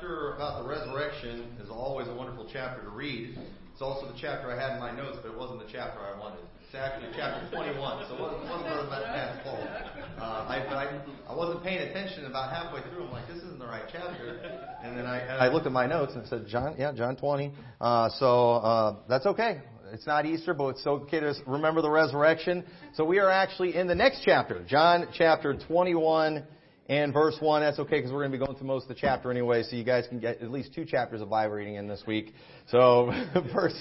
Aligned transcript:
chapter 0.00 0.32
about 0.32 0.62
the 0.62 0.68
resurrection 0.68 1.44
is 1.62 1.68
always 1.70 2.08
a 2.08 2.14
wonderful 2.14 2.48
chapter 2.50 2.82
to 2.82 2.88
read. 2.88 3.36
It's 3.72 3.82
also 3.82 4.06
the 4.06 4.18
chapter 4.18 4.50
I 4.50 4.58
had 4.58 4.74
in 4.74 4.80
my 4.80 4.90
notes, 4.90 5.18
but 5.22 5.32
it 5.32 5.38
wasn't 5.38 5.60
the 5.60 5.70
chapter 5.70 6.00
I 6.00 6.18
wanted. 6.18 6.40
It's 6.64 6.74
actually 6.74 7.10
chapter 7.14 7.54
21, 7.54 8.06
so 8.08 8.14
it 8.14 8.20
wasn't, 8.20 8.44
wasn't 8.44 8.90
that 8.90 9.04
past 9.04 9.44
Paul. 9.44 9.60
Uh, 10.18 10.46
I, 10.48 10.56
I, 10.72 11.00
I 11.28 11.36
wasn't 11.36 11.62
paying 11.62 11.80
attention 11.80 12.24
about 12.24 12.50
halfway 12.50 12.80
through. 12.88 13.04
I'm 13.04 13.12
like, 13.12 13.28
this 13.28 13.38
isn't 13.38 13.58
the 13.58 13.66
right 13.66 13.82
chapter. 13.92 14.40
And 14.82 14.96
then 14.96 15.04
I, 15.04 15.18
and 15.18 15.32
I 15.32 15.48
looked 15.48 15.66
at 15.66 15.72
my 15.72 15.86
notes 15.86 16.12
and 16.14 16.26
said, 16.28 16.46
John, 16.48 16.76
yeah, 16.78 16.92
John 16.92 17.16
20. 17.16 17.52
Uh, 17.80 18.08
so 18.18 18.52
uh, 18.52 18.96
that's 19.08 19.26
okay. 19.26 19.60
It's 19.92 20.06
not 20.06 20.24
Easter, 20.24 20.54
but 20.54 20.68
it's 20.68 20.86
okay 20.86 21.20
to 21.20 21.34
remember 21.46 21.82
the 21.82 21.90
resurrection. 21.90 22.64
So 22.94 23.04
we 23.04 23.18
are 23.18 23.30
actually 23.30 23.76
in 23.76 23.86
the 23.86 23.94
next 23.94 24.22
chapter, 24.24 24.64
John 24.66 25.08
chapter 25.12 25.58
21 25.68 26.44
and 26.90 27.14
verse 27.14 27.36
1. 27.38 27.62
That's 27.62 27.78
okay 27.78 27.98
because 27.98 28.10
we're 28.10 28.26
going 28.26 28.32
to 28.32 28.38
be 28.38 28.44
going 28.44 28.58
through 28.58 28.66
most 28.66 28.82
of 28.82 28.88
the 28.88 28.96
chapter 28.96 29.30
anyway, 29.30 29.62
so 29.62 29.76
you 29.76 29.84
guys 29.84 30.06
can 30.08 30.18
get 30.18 30.42
at 30.42 30.50
least 30.50 30.74
two 30.74 30.84
chapters 30.84 31.22
of 31.22 31.30
Bible 31.30 31.54
reading 31.54 31.76
in 31.76 31.86
this 31.86 32.02
week. 32.04 32.34
So, 32.68 33.12
verse, 33.54 33.80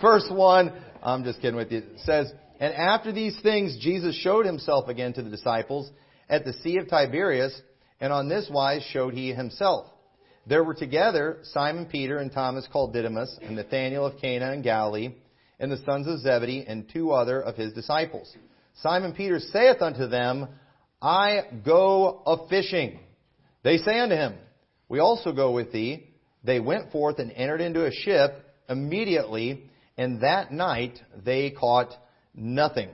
verse 0.00 0.26
1, 0.30 0.72
I'm 1.02 1.24
just 1.24 1.40
kidding 1.40 1.56
with 1.56 1.72
you. 1.72 1.78
It 1.78 2.00
says, 2.04 2.32
And 2.60 2.72
after 2.72 3.10
these 3.10 3.36
things, 3.42 3.76
Jesus 3.80 4.14
showed 4.14 4.46
himself 4.46 4.88
again 4.88 5.12
to 5.14 5.22
the 5.22 5.28
disciples 5.28 5.90
at 6.28 6.44
the 6.44 6.52
Sea 6.62 6.78
of 6.78 6.88
Tiberias, 6.88 7.60
and 8.00 8.12
on 8.12 8.28
this 8.28 8.48
wise 8.48 8.86
showed 8.92 9.12
he 9.12 9.34
himself. 9.34 9.88
There 10.46 10.62
were 10.62 10.74
together 10.74 11.38
Simon 11.42 11.86
Peter 11.86 12.18
and 12.18 12.30
Thomas 12.30 12.68
called 12.72 12.92
Didymus, 12.92 13.36
and 13.42 13.56
Nathanael 13.56 14.06
of 14.06 14.20
Cana 14.20 14.52
in 14.52 14.62
Galilee, 14.62 15.16
and 15.58 15.72
the 15.72 15.78
sons 15.78 16.06
of 16.06 16.20
Zebedee, 16.20 16.64
and 16.68 16.88
two 16.88 17.10
other 17.10 17.40
of 17.40 17.56
his 17.56 17.72
disciples. 17.72 18.32
Simon 18.82 19.14
Peter 19.14 19.40
saith 19.40 19.82
unto 19.82 20.06
them, 20.06 20.46
I 21.00 21.42
go 21.64 22.22
a 22.26 22.48
fishing. 22.48 22.98
They 23.62 23.78
say 23.78 23.98
unto 23.98 24.14
him, 24.14 24.34
We 24.88 24.98
also 24.98 25.32
go 25.32 25.52
with 25.52 25.72
thee. 25.72 26.08
They 26.44 26.60
went 26.60 26.92
forth 26.92 27.18
and 27.18 27.32
entered 27.32 27.60
into 27.60 27.84
a 27.84 27.90
ship 27.90 28.44
immediately, 28.68 29.64
and 29.98 30.20
that 30.20 30.52
night 30.52 30.98
they 31.24 31.50
caught 31.50 31.92
nothing. 32.34 32.88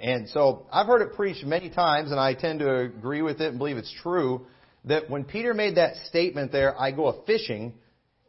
And 0.00 0.28
so 0.28 0.66
I've 0.70 0.86
heard 0.86 1.02
it 1.02 1.14
preached 1.14 1.44
many 1.44 1.70
times, 1.70 2.10
and 2.10 2.20
I 2.20 2.34
tend 2.34 2.60
to 2.60 2.76
agree 2.76 3.22
with 3.22 3.40
it 3.40 3.48
and 3.48 3.58
believe 3.58 3.76
it's 3.76 3.94
true, 4.02 4.46
that 4.84 5.10
when 5.10 5.24
Peter 5.24 5.54
made 5.54 5.76
that 5.76 5.96
statement 6.06 6.52
there, 6.52 6.78
I 6.80 6.92
go 6.92 7.06
a 7.06 7.24
fishing, 7.24 7.74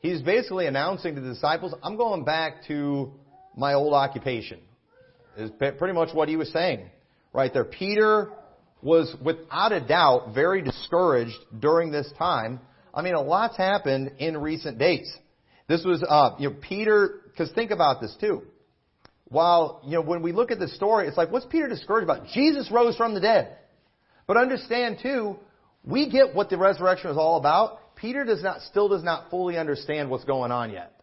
he's 0.02 0.21
basically 0.21 0.66
announcing 0.66 1.16
to 1.16 1.21
the 1.21 1.30
disciples, 1.30 1.73
I'm 1.83 1.97
going 1.97 2.23
back 2.23 2.66
to 2.67 3.14
my 3.55 3.73
old 3.73 3.93
occupation. 3.93 4.59
Is 5.38 5.52
pretty 5.52 5.93
much 5.93 6.14
what 6.14 6.27
he 6.27 6.36
was 6.36 6.52
saying. 6.52 6.89
Right 7.31 7.53
there. 7.53 7.64
Peter 7.64 8.31
was 8.81 9.16
without 9.23 9.72
a 9.72 9.81
doubt 9.81 10.33
very 10.33 10.61
discouraged 10.61 11.38
during 11.59 11.91
this 11.91 12.11
time. 12.17 12.59
I 12.94 13.02
mean, 13.02 13.13
a 13.13 13.21
lot's 13.21 13.58
happened 13.58 14.13
in 14.19 14.38
recent 14.38 14.77
days. 14.77 15.11
This 15.67 15.83
was, 15.83 16.03
uh, 16.08 16.36
you 16.39 16.49
know, 16.49 16.55
Peter, 16.61 17.21
because 17.25 17.52
think 17.52 17.71
about 17.71 18.02
this 18.02 18.16
too. 18.19 18.44
While, 19.25 19.81
you 19.86 19.91
know, 19.91 20.02
when 20.02 20.23
we 20.23 20.31
look 20.31 20.49
at 20.49 20.59
the 20.59 20.67
story, 20.69 21.08
it's 21.08 21.17
like, 21.17 21.31
what's 21.31 21.45
Peter 21.45 21.67
discouraged 21.67 22.09
about? 22.09 22.27
Jesus 22.33 22.71
rose 22.71 22.95
from 22.95 23.13
the 23.13 23.19
dead. 23.19 23.58
But 24.25 24.38
understand 24.38 24.99
too, 25.03 25.38
we 25.83 26.09
get 26.09 26.33
what 26.33 26.49
the 26.49 26.58
resurrection 26.58 27.11
is 27.11 27.17
all 27.17 27.38
about. 27.38 27.95
Peter 27.95 28.23
does 28.23 28.41
not, 28.41 28.61
still 28.61 28.88
does 28.89 29.03
not 29.03 29.30
fully 29.30 29.58
understand 29.58 30.09
what's 30.09 30.23
going 30.23 30.52
on 30.52 30.71
yet. 30.71 30.93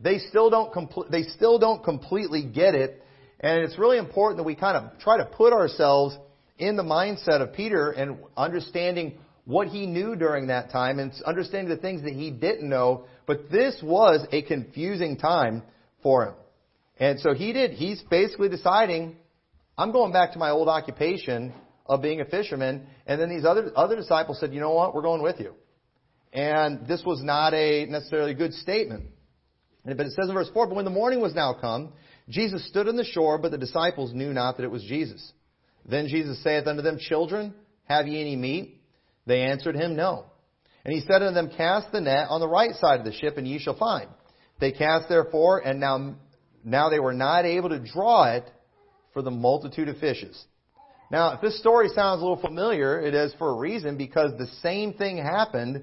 They 0.00 0.18
still 0.18 0.48
don't, 0.48 0.72
compl- 0.72 1.10
they 1.10 1.24
still 1.24 1.58
don't 1.58 1.82
completely 1.82 2.44
get 2.44 2.74
it. 2.74 3.02
And 3.40 3.62
it's 3.62 3.78
really 3.78 3.98
important 3.98 4.38
that 4.38 4.44
we 4.44 4.54
kind 4.54 4.76
of 4.76 4.98
try 5.00 5.18
to 5.18 5.24
put 5.24 5.52
ourselves 5.52 6.16
in 6.58 6.76
the 6.76 6.82
mindset 6.82 7.40
of 7.40 7.52
Peter 7.52 7.90
and 7.90 8.18
understanding 8.36 9.18
what 9.44 9.68
he 9.68 9.86
knew 9.86 10.14
during 10.14 10.48
that 10.48 10.70
time 10.70 10.98
and 10.98 11.12
understanding 11.24 11.74
the 11.74 11.80
things 11.80 12.02
that 12.02 12.12
he 12.12 12.30
didn't 12.30 12.68
know. 12.68 13.06
But 13.26 13.50
this 13.50 13.80
was 13.82 14.26
a 14.30 14.42
confusing 14.42 15.16
time 15.16 15.62
for 16.02 16.26
him. 16.26 16.34
And 17.00 17.20
so 17.20 17.32
he 17.32 17.52
did, 17.52 17.70
he's 17.72 18.02
basically 18.10 18.48
deciding, 18.48 19.16
I'm 19.76 19.92
going 19.92 20.12
back 20.12 20.32
to 20.32 20.38
my 20.38 20.50
old 20.50 20.68
occupation 20.68 21.54
of 21.86 22.02
being 22.02 22.20
a 22.20 22.24
fisherman. 22.24 22.86
And 23.06 23.20
then 23.20 23.30
these 23.30 23.44
other, 23.44 23.72
other 23.74 23.96
disciples 23.96 24.38
said, 24.40 24.52
you 24.52 24.60
know 24.60 24.72
what, 24.72 24.94
we're 24.94 25.02
going 25.02 25.22
with 25.22 25.40
you. 25.40 25.54
And 26.32 26.86
this 26.86 27.02
was 27.06 27.22
not 27.22 27.54
a 27.54 27.86
necessarily 27.86 28.34
good 28.34 28.52
statement. 28.52 29.04
But 29.84 30.00
it 30.00 30.12
says 30.12 30.28
in 30.28 30.34
verse 30.34 30.50
4, 30.52 30.66
But 30.66 30.76
when 30.76 30.84
the 30.84 30.90
morning 30.90 31.22
was 31.22 31.34
now 31.34 31.54
come, 31.58 31.92
Jesus 32.28 32.68
stood 32.68 32.88
on 32.88 32.96
the 32.96 33.04
shore, 33.04 33.38
but 33.38 33.50
the 33.50 33.58
disciples 33.58 34.12
knew 34.12 34.34
not 34.34 34.58
that 34.58 34.64
it 34.64 34.70
was 34.70 34.82
Jesus. 34.82 35.32
Then 35.88 36.08
Jesus 36.08 36.42
saith 36.42 36.66
unto 36.66 36.82
them, 36.82 36.98
Children, 37.00 37.54
have 37.84 38.06
ye 38.06 38.20
any 38.20 38.36
meat? 38.36 38.80
They 39.26 39.42
answered 39.42 39.74
him, 39.74 39.96
No. 39.96 40.26
And 40.84 40.94
he 40.94 41.00
said 41.00 41.22
unto 41.22 41.34
them, 41.34 41.50
Cast 41.56 41.92
the 41.92 42.00
net 42.00 42.28
on 42.28 42.40
the 42.40 42.48
right 42.48 42.74
side 42.74 43.00
of 43.00 43.06
the 43.06 43.12
ship, 43.12 43.36
and 43.36 43.48
ye 43.48 43.58
shall 43.58 43.76
find. 43.76 44.08
They 44.60 44.72
cast 44.72 45.08
therefore, 45.08 45.60
and 45.60 45.80
now, 45.80 46.16
now 46.64 46.90
they 46.90 47.00
were 47.00 47.14
not 47.14 47.44
able 47.44 47.70
to 47.70 47.78
draw 47.78 48.34
it 48.34 48.50
for 49.12 49.22
the 49.22 49.30
multitude 49.30 49.88
of 49.88 49.98
fishes. 49.98 50.44
Now, 51.10 51.32
if 51.32 51.40
this 51.40 51.58
story 51.58 51.88
sounds 51.88 52.20
a 52.20 52.24
little 52.24 52.40
familiar, 52.40 53.00
it 53.00 53.14
is 53.14 53.32
for 53.38 53.50
a 53.50 53.58
reason, 53.58 53.96
because 53.96 54.32
the 54.36 54.48
same 54.62 54.92
thing 54.92 55.16
happened 55.16 55.82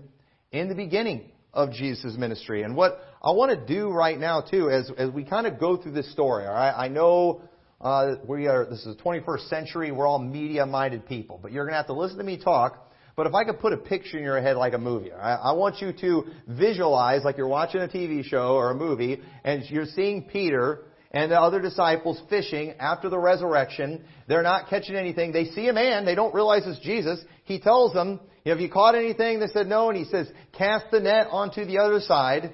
in 0.51 0.69
the 0.69 0.75
beginning 0.75 1.31
of 1.53 1.72
Jesus' 1.72 2.16
ministry. 2.17 2.61
And 2.61 2.75
what 2.75 2.99
I 3.23 3.31
want 3.31 3.57
to 3.57 3.73
do 3.73 3.89
right 3.89 4.19
now, 4.19 4.41
too, 4.41 4.69
as, 4.69 4.91
as 4.97 5.09
we 5.09 5.23
kind 5.23 5.47
of 5.47 5.59
go 5.59 5.77
through 5.77 5.93
this 5.93 6.11
story, 6.11 6.45
all 6.45 6.53
right, 6.53 6.73
I 6.75 6.89
know 6.89 7.41
uh, 7.81 8.15
we 8.27 8.47
are, 8.47 8.65
this 8.65 8.85
is 8.85 8.95
the 8.95 9.03
21st 9.03 9.49
century. 9.49 9.91
We're 9.91 10.07
all 10.07 10.19
media-minded 10.19 11.05
people. 11.05 11.39
But 11.41 11.51
you're 11.51 11.65
going 11.65 11.73
to 11.73 11.77
have 11.77 11.87
to 11.87 11.93
listen 11.93 12.17
to 12.17 12.23
me 12.23 12.37
talk. 12.41 12.81
But 13.15 13.27
if 13.27 13.33
I 13.33 13.43
could 13.45 13.59
put 13.59 13.73
a 13.73 13.77
picture 13.77 14.17
in 14.17 14.23
your 14.23 14.41
head 14.41 14.57
like 14.57 14.73
a 14.73 14.77
movie, 14.77 15.11
I, 15.11 15.35
I 15.35 15.51
want 15.53 15.81
you 15.81 15.93
to 16.01 16.25
visualize 16.47 17.23
like 17.23 17.37
you're 17.37 17.47
watching 17.47 17.81
a 17.81 17.87
TV 17.87 18.23
show 18.23 18.55
or 18.55 18.71
a 18.71 18.75
movie, 18.75 19.21
and 19.43 19.63
you're 19.69 19.85
seeing 19.85 20.23
Peter 20.23 20.83
and 21.11 21.31
the 21.31 21.39
other 21.39 21.61
disciples 21.61 22.21
fishing 22.29 22.73
after 22.77 23.07
the 23.07 23.17
resurrection. 23.17 24.03
They're 24.27 24.43
not 24.43 24.69
catching 24.69 24.95
anything. 24.95 25.31
They 25.31 25.45
see 25.45 25.69
a 25.69 25.73
man. 25.73 26.03
They 26.03 26.15
don't 26.15 26.33
realize 26.33 26.63
it's 26.65 26.79
Jesus. 26.79 27.23
He 27.45 27.59
tells 27.59 27.93
them, 27.93 28.19
have 28.45 28.59
you 28.59 28.69
caught 28.69 28.95
anything? 28.95 29.39
They 29.39 29.47
said 29.47 29.67
no. 29.67 29.89
And 29.89 29.97
he 29.97 30.05
says, 30.05 30.27
cast 30.51 30.87
the 30.91 30.99
net 30.99 31.27
onto 31.31 31.63
the 31.63 31.79
other 31.79 32.01
side. 32.01 32.53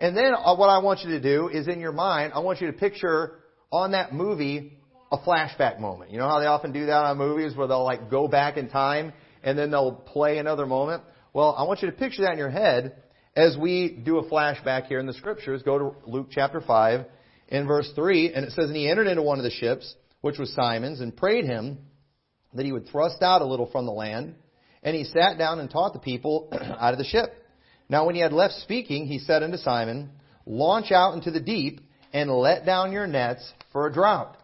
And 0.00 0.16
then 0.16 0.34
uh, 0.34 0.56
what 0.56 0.68
I 0.68 0.78
want 0.78 1.00
you 1.04 1.10
to 1.10 1.20
do 1.20 1.48
is 1.48 1.68
in 1.68 1.78
your 1.78 1.92
mind, 1.92 2.32
I 2.34 2.40
want 2.40 2.60
you 2.60 2.66
to 2.66 2.72
picture 2.72 3.38
on 3.72 3.92
that 3.92 4.12
movie 4.12 4.78
a 5.10 5.18
flashback 5.18 5.80
moment. 5.80 6.10
You 6.10 6.18
know 6.18 6.28
how 6.28 6.40
they 6.40 6.46
often 6.46 6.72
do 6.72 6.86
that 6.86 7.04
on 7.04 7.18
movies 7.18 7.56
where 7.56 7.66
they'll 7.66 7.84
like 7.84 8.10
go 8.10 8.28
back 8.28 8.56
in 8.56 8.68
time 8.68 9.12
and 9.42 9.58
then 9.58 9.70
they'll 9.70 9.92
play 9.92 10.38
another 10.38 10.66
moment? 10.66 11.02
Well, 11.32 11.54
I 11.56 11.64
want 11.64 11.82
you 11.82 11.90
to 11.90 11.96
picture 11.96 12.22
that 12.22 12.32
in 12.32 12.38
your 12.38 12.50
head 12.50 12.96
as 13.34 13.56
we 13.56 14.00
do 14.04 14.18
a 14.18 14.28
flashback 14.28 14.86
here 14.86 15.00
in 15.00 15.06
the 15.06 15.14
scriptures. 15.14 15.62
Go 15.62 15.78
to 15.78 15.94
Luke 16.06 16.28
chapter 16.30 16.60
5 16.60 17.06
in 17.48 17.66
verse 17.66 17.90
3 17.94 18.32
and 18.34 18.44
it 18.44 18.52
says, 18.52 18.66
And 18.66 18.76
he 18.76 18.88
entered 18.88 19.06
into 19.06 19.22
one 19.22 19.38
of 19.38 19.44
the 19.44 19.50
ships, 19.50 19.94
which 20.20 20.38
was 20.38 20.52
Simon's, 20.54 21.00
and 21.00 21.16
prayed 21.16 21.44
him 21.44 21.78
that 22.54 22.64
he 22.64 22.72
would 22.72 22.88
thrust 22.88 23.22
out 23.22 23.42
a 23.42 23.46
little 23.46 23.70
from 23.70 23.86
the 23.86 23.92
land. 23.92 24.34
And 24.82 24.96
he 24.96 25.04
sat 25.04 25.38
down 25.38 25.58
and 25.58 25.70
taught 25.70 25.92
the 25.92 25.98
people 25.98 26.48
out 26.52 26.92
of 26.92 26.98
the 26.98 27.04
ship. 27.04 27.34
Now 27.88 28.06
when 28.06 28.14
he 28.14 28.20
had 28.20 28.32
left 28.32 28.54
speaking, 28.54 29.06
he 29.06 29.18
said 29.18 29.42
unto 29.42 29.58
Simon, 29.58 30.10
Launch 30.46 30.90
out 30.90 31.14
into 31.14 31.30
the 31.30 31.40
deep 31.40 31.80
and 32.12 32.30
let 32.30 32.66
down 32.66 32.92
your 32.92 33.06
nets 33.06 33.52
for 33.72 33.86
a 33.86 33.92
drought. 33.92 34.36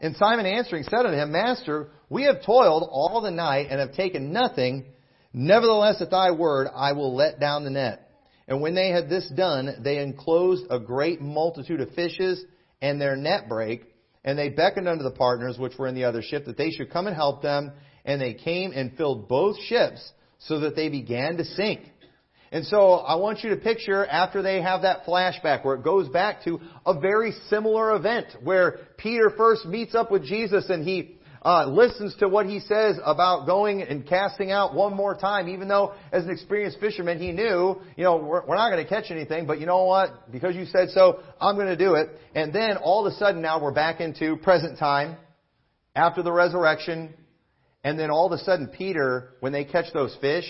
And 0.00 0.16
Simon 0.16 0.46
answering 0.46 0.84
said 0.84 1.06
unto 1.06 1.16
him, 1.16 1.32
Master, 1.32 1.88
we 2.08 2.24
have 2.24 2.44
toiled 2.44 2.88
all 2.90 3.20
the 3.20 3.30
night 3.30 3.66
and 3.70 3.80
have 3.80 3.94
taken 3.94 4.32
nothing. 4.32 4.86
Nevertheless, 5.32 6.00
at 6.00 6.10
thy 6.10 6.30
word, 6.30 6.68
I 6.74 6.92
will 6.92 7.14
let 7.14 7.40
down 7.40 7.64
the 7.64 7.70
net. 7.70 8.08
And 8.46 8.62
when 8.62 8.74
they 8.74 8.90
had 8.90 9.08
this 9.08 9.28
done, 9.36 9.82
they 9.82 9.98
enclosed 9.98 10.64
a 10.70 10.78
great 10.78 11.20
multitude 11.20 11.80
of 11.80 11.94
fishes, 11.94 12.42
and 12.80 13.00
their 13.00 13.16
net 13.16 13.48
brake. 13.48 13.84
And 14.24 14.38
they 14.38 14.48
beckoned 14.48 14.88
unto 14.88 15.02
the 15.02 15.10
partners 15.10 15.58
which 15.58 15.76
were 15.78 15.88
in 15.88 15.94
the 15.94 16.04
other 16.04 16.22
ship 16.22 16.46
that 16.46 16.56
they 16.56 16.70
should 16.70 16.90
come 16.90 17.06
and 17.06 17.16
help 17.16 17.42
them. 17.42 17.72
And 18.04 18.20
they 18.20 18.34
came 18.34 18.72
and 18.72 18.96
filled 18.96 19.28
both 19.28 19.58
ships, 19.64 20.12
so 20.38 20.60
that 20.60 20.76
they 20.76 20.88
began 20.88 21.36
to 21.36 21.44
sink. 21.44 21.80
And 22.50 22.64
so 22.64 22.94
I 22.94 23.16
want 23.16 23.44
you 23.44 23.50
to 23.50 23.56
picture 23.56 24.06
after 24.06 24.40
they 24.40 24.62
have 24.62 24.82
that 24.82 25.04
flashback 25.04 25.64
where 25.64 25.74
it 25.74 25.84
goes 25.84 26.08
back 26.08 26.44
to 26.44 26.60
a 26.86 26.98
very 26.98 27.32
similar 27.48 27.94
event 27.94 28.26
where 28.42 28.78
Peter 28.96 29.30
first 29.36 29.66
meets 29.66 29.94
up 29.94 30.10
with 30.10 30.24
Jesus 30.24 30.70
and 30.70 30.82
he 30.82 31.18
uh, 31.42 31.66
listens 31.66 32.16
to 32.16 32.28
what 32.28 32.46
he 32.46 32.60
says 32.60 32.98
about 33.04 33.46
going 33.46 33.82
and 33.82 34.06
casting 34.06 34.50
out 34.50 34.74
one 34.74 34.94
more 34.94 35.14
time, 35.14 35.48
even 35.48 35.68
though 35.68 35.94
as 36.10 36.24
an 36.24 36.30
experienced 36.30 36.80
fisherman 36.80 37.18
he 37.18 37.32
knew, 37.32 37.80
you 37.96 38.04
know, 38.04 38.16
we're, 38.16 38.44
we're 38.46 38.56
not 38.56 38.70
going 38.70 38.82
to 38.82 38.88
catch 38.88 39.10
anything, 39.10 39.46
but 39.46 39.60
you 39.60 39.66
know 39.66 39.84
what? 39.84 40.30
Because 40.32 40.56
you 40.56 40.64
said 40.66 40.88
so, 40.90 41.20
I'm 41.40 41.54
going 41.54 41.68
to 41.68 41.76
do 41.76 41.94
it. 41.94 42.08
And 42.34 42.52
then 42.52 42.76
all 42.78 43.06
of 43.06 43.12
a 43.12 43.16
sudden 43.16 43.42
now 43.42 43.62
we're 43.62 43.72
back 43.72 44.00
into 44.00 44.36
present 44.36 44.78
time 44.78 45.16
after 45.94 46.22
the 46.22 46.32
resurrection. 46.32 47.14
And 47.84 47.98
then 47.98 48.10
all 48.10 48.26
of 48.26 48.32
a 48.32 48.42
sudden 48.42 48.68
Peter, 48.68 49.34
when 49.40 49.52
they 49.52 49.64
catch 49.64 49.92
those 49.92 50.16
fish, 50.20 50.44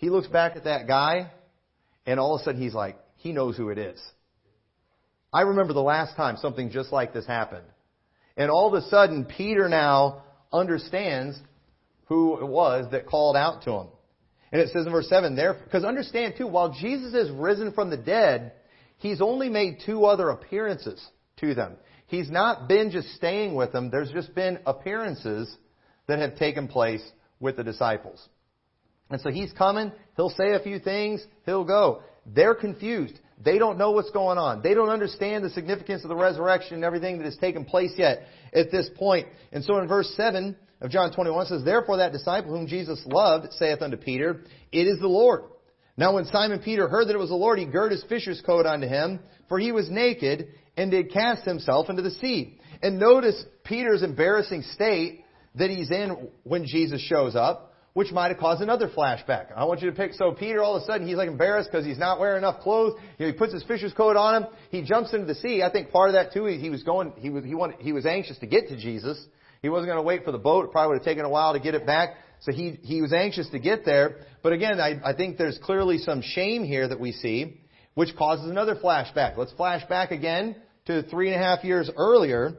he 0.00 0.08
looks 0.08 0.28
back 0.28 0.56
at 0.56 0.64
that 0.64 0.88
guy, 0.88 1.30
and 2.06 2.18
all 2.18 2.34
of 2.34 2.40
a 2.40 2.44
sudden 2.44 2.60
he's 2.60 2.72
like, 2.72 2.96
he 3.16 3.32
knows 3.32 3.54
who 3.54 3.68
it 3.68 3.76
is. 3.76 4.00
I 5.30 5.42
remember 5.42 5.74
the 5.74 5.82
last 5.82 6.16
time 6.16 6.38
something 6.38 6.70
just 6.70 6.90
like 6.90 7.12
this 7.12 7.26
happened. 7.26 7.66
And 8.34 8.50
all 8.50 8.66
of 8.66 8.82
a 8.82 8.88
sudden, 8.88 9.26
Peter 9.26 9.68
now 9.68 10.22
understands 10.50 11.38
who 12.06 12.40
it 12.40 12.46
was 12.46 12.90
that 12.92 13.06
called 13.06 13.36
out 13.36 13.64
to 13.64 13.72
him. 13.72 13.88
And 14.50 14.62
it 14.62 14.70
says 14.70 14.86
in 14.86 14.92
verse 14.92 15.08
7 15.10 15.36
there, 15.36 15.52
because 15.52 15.84
understand 15.84 16.32
too, 16.38 16.46
while 16.46 16.72
Jesus 16.72 17.12
is 17.12 17.30
risen 17.30 17.72
from 17.72 17.90
the 17.90 17.98
dead, 17.98 18.52
he's 18.96 19.20
only 19.20 19.50
made 19.50 19.82
two 19.84 20.06
other 20.06 20.30
appearances 20.30 21.06
to 21.40 21.54
them. 21.54 21.76
He's 22.06 22.30
not 22.30 22.68
been 22.68 22.90
just 22.90 23.08
staying 23.16 23.54
with 23.54 23.72
them, 23.72 23.90
there's 23.90 24.10
just 24.10 24.34
been 24.34 24.60
appearances 24.64 25.54
that 26.06 26.20
have 26.20 26.36
taken 26.36 26.68
place 26.68 27.06
with 27.38 27.58
the 27.58 27.64
disciples. 27.64 28.26
And 29.10 29.20
so 29.20 29.30
he's 29.30 29.52
coming, 29.52 29.92
he'll 30.16 30.30
say 30.30 30.52
a 30.52 30.60
few 30.60 30.78
things, 30.78 31.24
he'll 31.44 31.64
go. 31.64 32.02
They're 32.26 32.54
confused. 32.54 33.18
They 33.42 33.58
don't 33.58 33.78
know 33.78 33.90
what's 33.92 34.10
going 34.10 34.38
on. 34.38 34.62
They 34.62 34.74
don't 34.74 34.90
understand 34.90 35.44
the 35.44 35.50
significance 35.50 36.02
of 36.04 36.08
the 36.08 36.16
resurrection 36.16 36.74
and 36.74 36.84
everything 36.84 37.18
that 37.18 37.24
has 37.24 37.36
taken 37.38 37.64
place 37.64 37.92
yet 37.96 38.22
at 38.52 38.70
this 38.70 38.88
point. 38.96 39.26
And 39.50 39.64
so 39.64 39.78
in 39.78 39.88
verse 39.88 40.12
7 40.16 40.54
of 40.80 40.90
John 40.90 41.12
21 41.12 41.46
says, 41.46 41.64
Therefore 41.64 41.96
that 41.98 42.12
disciple 42.12 42.50
whom 42.50 42.66
Jesus 42.66 43.02
loved 43.06 43.52
saith 43.54 43.82
unto 43.82 43.96
Peter, 43.96 44.42
It 44.70 44.86
is 44.86 44.98
the 45.00 45.08
Lord. 45.08 45.42
Now 45.96 46.14
when 46.14 46.26
Simon 46.26 46.60
Peter 46.60 46.88
heard 46.88 47.08
that 47.08 47.14
it 47.14 47.18
was 47.18 47.30
the 47.30 47.34
Lord, 47.34 47.58
he 47.58 47.66
girded 47.66 47.98
his 47.98 48.08
fisher's 48.08 48.40
coat 48.42 48.66
unto 48.66 48.86
him, 48.86 49.20
for 49.48 49.58
he 49.58 49.72
was 49.72 49.90
naked, 49.90 50.48
and 50.76 50.90
did 50.90 51.12
cast 51.12 51.44
himself 51.44 51.90
into 51.90 52.02
the 52.02 52.12
sea. 52.12 52.58
And 52.82 52.98
notice 52.98 53.42
Peter's 53.64 54.02
embarrassing 54.02 54.62
state 54.74 55.24
that 55.56 55.70
he's 55.70 55.90
in 55.90 56.28
when 56.44 56.64
Jesus 56.66 57.00
shows 57.00 57.34
up 57.34 57.69
which 57.92 58.12
might 58.12 58.28
have 58.28 58.38
caused 58.38 58.62
another 58.62 58.88
flashback. 58.88 59.46
I 59.54 59.64
want 59.64 59.82
you 59.82 59.90
to 59.90 59.96
pick, 59.96 60.14
so 60.14 60.32
Peter 60.32 60.62
all 60.62 60.76
of 60.76 60.82
a 60.82 60.86
sudden, 60.86 61.06
he's 61.06 61.16
like 61.16 61.28
embarrassed 61.28 61.70
because 61.70 61.84
he's 61.84 61.98
not 61.98 62.20
wearing 62.20 62.38
enough 62.38 62.60
clothes. 62.60 62.94
You 63.18 63.26
know, 63.26 63.32
he 63.32 63.38
puts 63.38 63.52
his 63.52 63.64
fisher's 63.64 63.92
coat 63.92 64.16
on 64.16 64.42
him. 64.42 64.48
He 64.70 64.82
jumps 64.82 65.12
into 65.12 65.26
the 65.26 65.34
sea. 65.34 65.62
I 65.62 65.70
think 65.70 65.90
part 65.90 66.08
of 66.08 66.14
that 66.14 66.32
too, 66.32 66.44
he, 66.46 66.58
he 66.58 66.70
was 66.70 66.82
going, 66.82 67.12
he 67.16 67.30
was, 67.30 67.44
he 67.44 67.54
wanted, 67.54 67.80
he 67.80 67.92
was 67.92 68.06
anxious 68.06 68.38
to 68.38 68.46
get 68.46 68.68
to 68.68 68.76
Jesus. 68.76 69.24
He 69.62 69.68
wasn't 69.68 69.88
going 69.88 69.98
to 69.98 70.02
wait 70.02 70.24
for 70.24 70.32
the 70.32 70.38
boat. 70.38 70.66
It 70.66 70.72
probably 70.72 70.94
would 70.94 70.98
have 70.98 71.04
taken 71.04 71.24
a 71.24 71.28
while 71.28 71.52
to 71.52 71.60
get 71.60 71.74
it 71.74 71.84
back. 71.84 72.10
So 72.40 72.52
he, 72.52 72.78
he 72.82 73.02
was 73.02 73.12
anxious 73.12 73.48
to 73.50 73.58
get 73.58 73.84
there. 73.84 74.20
But 74.42 74.52
again, 74.52 74.80
I, 74.80 75.00
I 75.04 75.12
think 75.14 75.36
there's 75.36 75.58
clearly 75.62 75.98
some 75.98 76.22
shame 76.22 76.64
here 76.64 76.88
that 76.88 76.98
we 76.98 77.12
see, 77.12 77.60
which 77.94 78.16
causes 78.16 78.48
another 78.48 78.76
flashback. 78.76 79.36
Let's 79.36 79.52
flash 79.52 79.86
back 79.88 80.10
again 80.10 80.56
to 80.86 81.02
three 81.02 81.30
and 81.30 81.40
a 81.40 81.44
half 81.44 81.64
years 81.64 81.90
earlier 81.96 82.56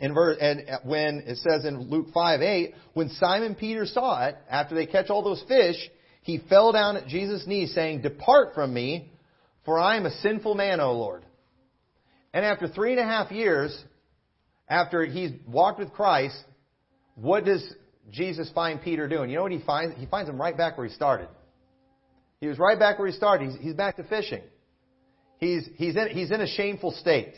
in 0.00 0.14
verse, 0.14 0.38
and 0.40 0.62
when 0.84 1.24
it 1.26 1.36
says 1.36 1.64
in 1.64 1.90
Luke 1.90 2.08
5, 2.14 2.40
8, 2.40 2.74
when 2.94 3.10
Simon 3.10 3.54
Peter 3.54 3.84
saw 3.84 4.26
it, 4.26 4.36
after 4.48 4.74
they 4.74 4.86
catch 4.86 5.10
all 5.10 5.22
those 5.22 5.44
fish, 5.46 5.76
he 6.22 6.40
fell 6.48 6.72
down 6.72 6.96
at 6.96 7.06
Jesus' 7.06 7.46
knees 7.46 7.74
saying, 7.74 8.00
Depart 8.00 8.54
from 8.54 8.72
me, 8.72 9.12
for 9.64 9.78
I 9.78 9.96
am 9.96 10.06
a 10.06 10.10
sinful 10.10 10.54
man, 10.54 10.80
O 10.80 10.92
Lord. 10.92 11.24
And 12.32 12.44
after 12.44 12.66
three 12.66 12.92
and 12.92 13.00
a 13.00 13.04
half 13.04 13.30
years, 13.30 13.76
after 14.68 15.04
he's 15.04 15.32
walked 15.46 15.78
with 15.78 15.92
Christ, 15.92 16.36
what 17.14 17.44
does 17.44 17.62
Jesus 18.10 18.50
find 18.54 18.80
Peter 18.80 19.06
doing? 19.06 19.28
You 19.28 19.36
know 19.36 19.42
what 19.42 19.52
he 19.52 19.60
finds? 19.66 19.96
He 19.98 20.06
finds 20.06 20.30
him 20.30 20.40
right 20.40 20.56
back 20.56 20.78
where 20.78 20.86
he 20.86 20.94
started. 20.94 21.28
He 22.40 22.46
was 22.46 22.58
right 22.58 22.78
back 22.78 22.98
where 22.98 23.08
he 23.08 23.14
started. 23.14 23.50
He's, 23.50 23.60
he's 23.60 23.74
back 23.74 23.96
to 23.96 24.04
fishing. 24.04 24.42
He's, 25.38 25.68
he's, 25.76 25.96
in, 25.96 26.08
he's 26.08 26.30
in 26.30 26.40
a 26.40 26.46
shameful 26.46 26.92
state. 26.92 27.34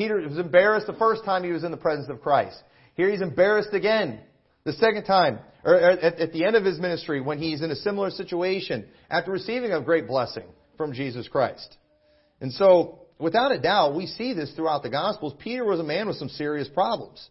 Peter 0.00 0.16
was 0.26 0.38
embarrassed 0.38 0.86
the 0.86 0.94
first 0.94 1.26
time 1.26 1.44
he 1.44 1.50
was 1.50 1.62
in 1.62 1.70
the 1.70 1.76
presence 1.76 2.08
of 2.08 2.22
Christ. 2.22 2.56
Here 2.94 3.10
he's 3.10 3.20
embarrassed 3.20 3.74
again. 3.74 4.20
The 4.64 4.72
second 4.72 5.04
time, 5.04 5.40
or 5.62 5.74
at, 5.74 6.14
at 6.18 6.32
the 6.32 6.46
end 6.46 6.56
of 6.56 6.64
his 6.64 6.78
ministry, 6.78 7.20
when 7.20 7.36
he's 7.36 7.60
in 7.60 7.70
a 7.70 7.76
similar 7.76 8.08
situation 8.08 8.86
after 9.10 9.30
receiving 9.30 9.72
a 9.72 9.80
great 9.82 10.08
blessing 10.08 10.46
from 10.78 10.94
Jesus 10.94 11.28
Christ. 11.28 11.76
And 12.40 12.50
so, 12.50 13.00
without 13.18 13.52
a 13.52 13.60
doubt, 13.60 13.94
we 13.94 14.06
see 14.06 14.32
this 14.32 14.50
throughout 14.52 14.82
the 14.82 14.88
Gospels. 14.88 15.34
Peter 15.38 15.66
was 15.66 15.80
a 15.80 15.84
man 15.84 16.06
with 16.06 16.16
some 16.16 16.30
serious 16.30 16.68
problems. 16.68 17.28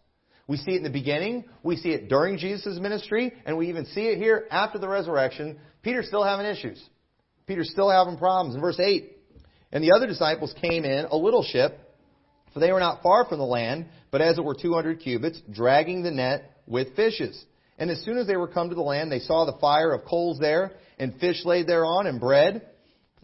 We 0.48 0.58
see 0.58 0.74
it 0.74 0.78
in 0.78 0.84
the 0.84 0.92
beginning, 0.92 1.46
we 1.64 1.76
see 1.76 1.90
it 1.90 2.08
during 2.08 2.38
Jesus' 2.38 2.78
ministry, 2.80 3.34
and 3.48 3.58
we 3.58 3.70
even 3.70 3.88
see 3.88 4.10
it 4.10 4.20
here 4.20 4.46
after 4.52 4.78
the 4.78 4.88
resurrection. 4.88 5.58
Peter's 5.82 6.06
still 6.06 6.24
having 6.24 6.46
issues. 6.46 6.80
Peter's 7.48 7.72
still 7.72 7.90
having 7.90 8.18
problems. 8.18 8.54
In 8.54 8.62
verse 8.62 8.80
8, 8.80 9.18
and 9.72 9.84
the 9.84 9.92
other 9.96 10.06
disciples 10.06 10.54
came 10.62 10.86
in 10.86 11.06
a 11.06 11.18
little 11.18 11.42
ship 11.42 11.88
for 12.54 12.60
they 12.60 12.72
were 12.72 12.80
not 12.80 13.04
far 13.04 13.26
from 13.26 13.40
the 13.40 13.46
land, 13.46 13.86
but 14.12 14.22
as 14.22 14.38
it 14.38 14.44
were 14.44 14.56
two 14.60 14.74
hundred 14.74 15.00
cubits, 15.00 15.42
dragging 15.52 16.04
the 16.04 16.12
net 16.12 16.62
with 16.66 16.96
fishes. 16.96 17.46
And 17.78 17.90
as 17.90 18.04
soon 18.04 18.18
as 18.18 18.28
they 18.28 18.36
were 18.36 18.48
come 18.48 18.70
to 18.70 18.76
the 18.76 18.82
land, 18.82 19.12
they 19.12 19.20
saw 19.20 19.46
the 19.46 19.58
fire 19.60 19.94
of 19.94 20.06
coals 20.06 20.40
there, 20.40 20.74
and 20.98 21.20
fish 21.20 21.46
laid 21.46 21.68
thereon, 21.68 22.08
and 22.08 22.20
bread. 22.20 22.68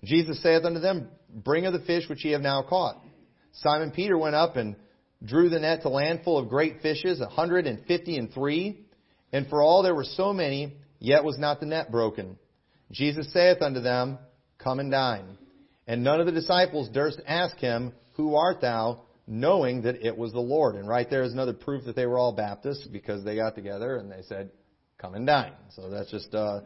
Jesus 0.04 0.42
saith 0.42 0.64
unto 0.64 0.80
them, 0.80 1.10
Bring 1.30 1.66
of 1.66 1.74
the 1.74 1.80
fish 1.80 2.08
which 2.08 2.24
ye 2.24 2.32
have 2.32 2.42
now 2.42 2.64
caught. 2.64 3.02
Simon 3.52 3.92
Peter 3.92 4.18
went 4.18 4.36
up 4.36 4.56
and 4.56 4.76
drew 5.24 5.50
the 5.50 5.60
net 5.60 5.82
to 5.82 5.90
land 5.90 6.22
full 6.24 6.38
of 6.38 6.50
great 6.50 6.82
fishes, 6.82 7.20
a 7.20 7.28
hundred 7.28 7.68
and 7.68 7.86
fifty 7.86 8.18
and 8.18 8.32
three. 8.34 8.86
And 9.34 9.48
for 9.48 9.62
all 9.62 9.84
there 9.84 9.96
were 9.96 10.06
so 10.06 10.32
many, 10.32 10.74
yet 11.00 11.24
was 11.24 11.38
not 11.38 11.60
the 11.60 11.66
net 11.66 11.92
broken. 11.92 12.38
Jesus 12.92 13.32
saith 13.34 13.62
unto 13.62 13.82
them, 13.82 14.18
Come 14.58 14.80
and 14.80 14.92
dine. 14.92 15.38
And 15.88 16.04
none 16.04 16.20
of 16.20 16.26
the 16.26 16.32
disciples 16.32 16.90
durst 16.90 17.20
ask 17.28 17.58
him, 17.58 17.94
Who 18.14 18.36
art 18.36 18.62
thou? 18.62 19.02
Knowing 19.28 19.84
that 19.84 20.06
it 20.06 20.18
was 20.18 20.32
the 20.32 20.40
Lord. 20.40 20.76
And 20.76 20.88
right 20.88 21.10
there 21.10 21.24
is 21.24 21.34
another 21.34 21.54
proof 21.54 21.86
that 21.86 21.96
they 21.96 22.06
were 22.06 22.18
all 22.18 22.32
Baptists 22.32 22.88
because 22.88 23.24
they 23.24 23.36
got 23.36 23.56
together 23.56 23.98
and 23.98 24.12
they 24.12 24.22
said, 24.24 24.52
"Come 24.98 25.16
and 25.16 25.26
dine." 25.26 25.54
So 25.76 25.90
that's 25.90 26.12
just 26.12 26.34
uh, 26.34 26.62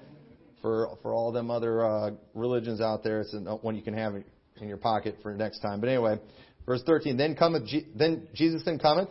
for 0.61 0.97
for 1.01 1.13
all 1.13 1.31
them 1.31 1.51
other 1.51 1.85
uh, 1.85 2.11
religions 2.33 2.81
out 2.81 3.03
there. 3.03 3.21
It's 3.21 3.35
one 3.61 3.75
you 3.75 3.83
can 3.83 3.93
have 3.93 4.15
in 4.15 4.67
your 4.67 4.77
pocket 4.77 5.17
for 5.21 5.33
next 5.33 5.59
time. 5.59 5.79
But 5.79 5.89
anyway, 5.89 6.19
verse 6.65 6.83
13. 6.85 7.17
Then 7.17 7.35
cometh 7.35 7.69
then 7.95 8.27
Jesus 8.33 8.63
then 8.65 8.79
cometh 8.79 9.09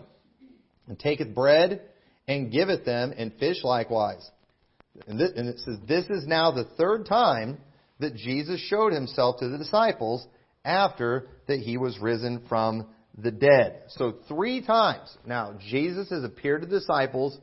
and 0.86 0.98
taketh 0.98 1.34
bread 1.34 1.82
and 2.28 2.52
giveth 2.52 2.84
them, 2.84 3.12
and 3.16 3.32
fish 3.40 3.64
likewise. 3.64 4.30
And, 5.06 5.18
this, 5.18 5.30
and 5.34 5.48
it 5.48 5.58
says, 5.60 5.78
This 5.88 6.04
is 6.10 6.26
now 6.26 6.50
the 6.50 6.64
third 6.76 7.06
time 7.06 7.58
that 8.00 8.14
Jesus 8.14 8.60
showed 8.60 8.92
himself 8.92 9.38
to 9.40 9.48
the 9.48 9.58
disciples 9.58 10.26
after 10.64 11.28
that 11.46 11.60
he 11.60 11.78
was 11.78 11.98
risen 11.98 12.44
from 12.48 12.86
the 13.20 13.30
dead. 13.30 13.82
So 13.88 14.14
three 14.28 14.64
times. 14.64 15.16
Now, 15.26 15.58
Jesus 15.68 16.10
has 16.10 16.24
appeared 16.24 16.62
to 16.62 16.68
disciples, 16.68 17.36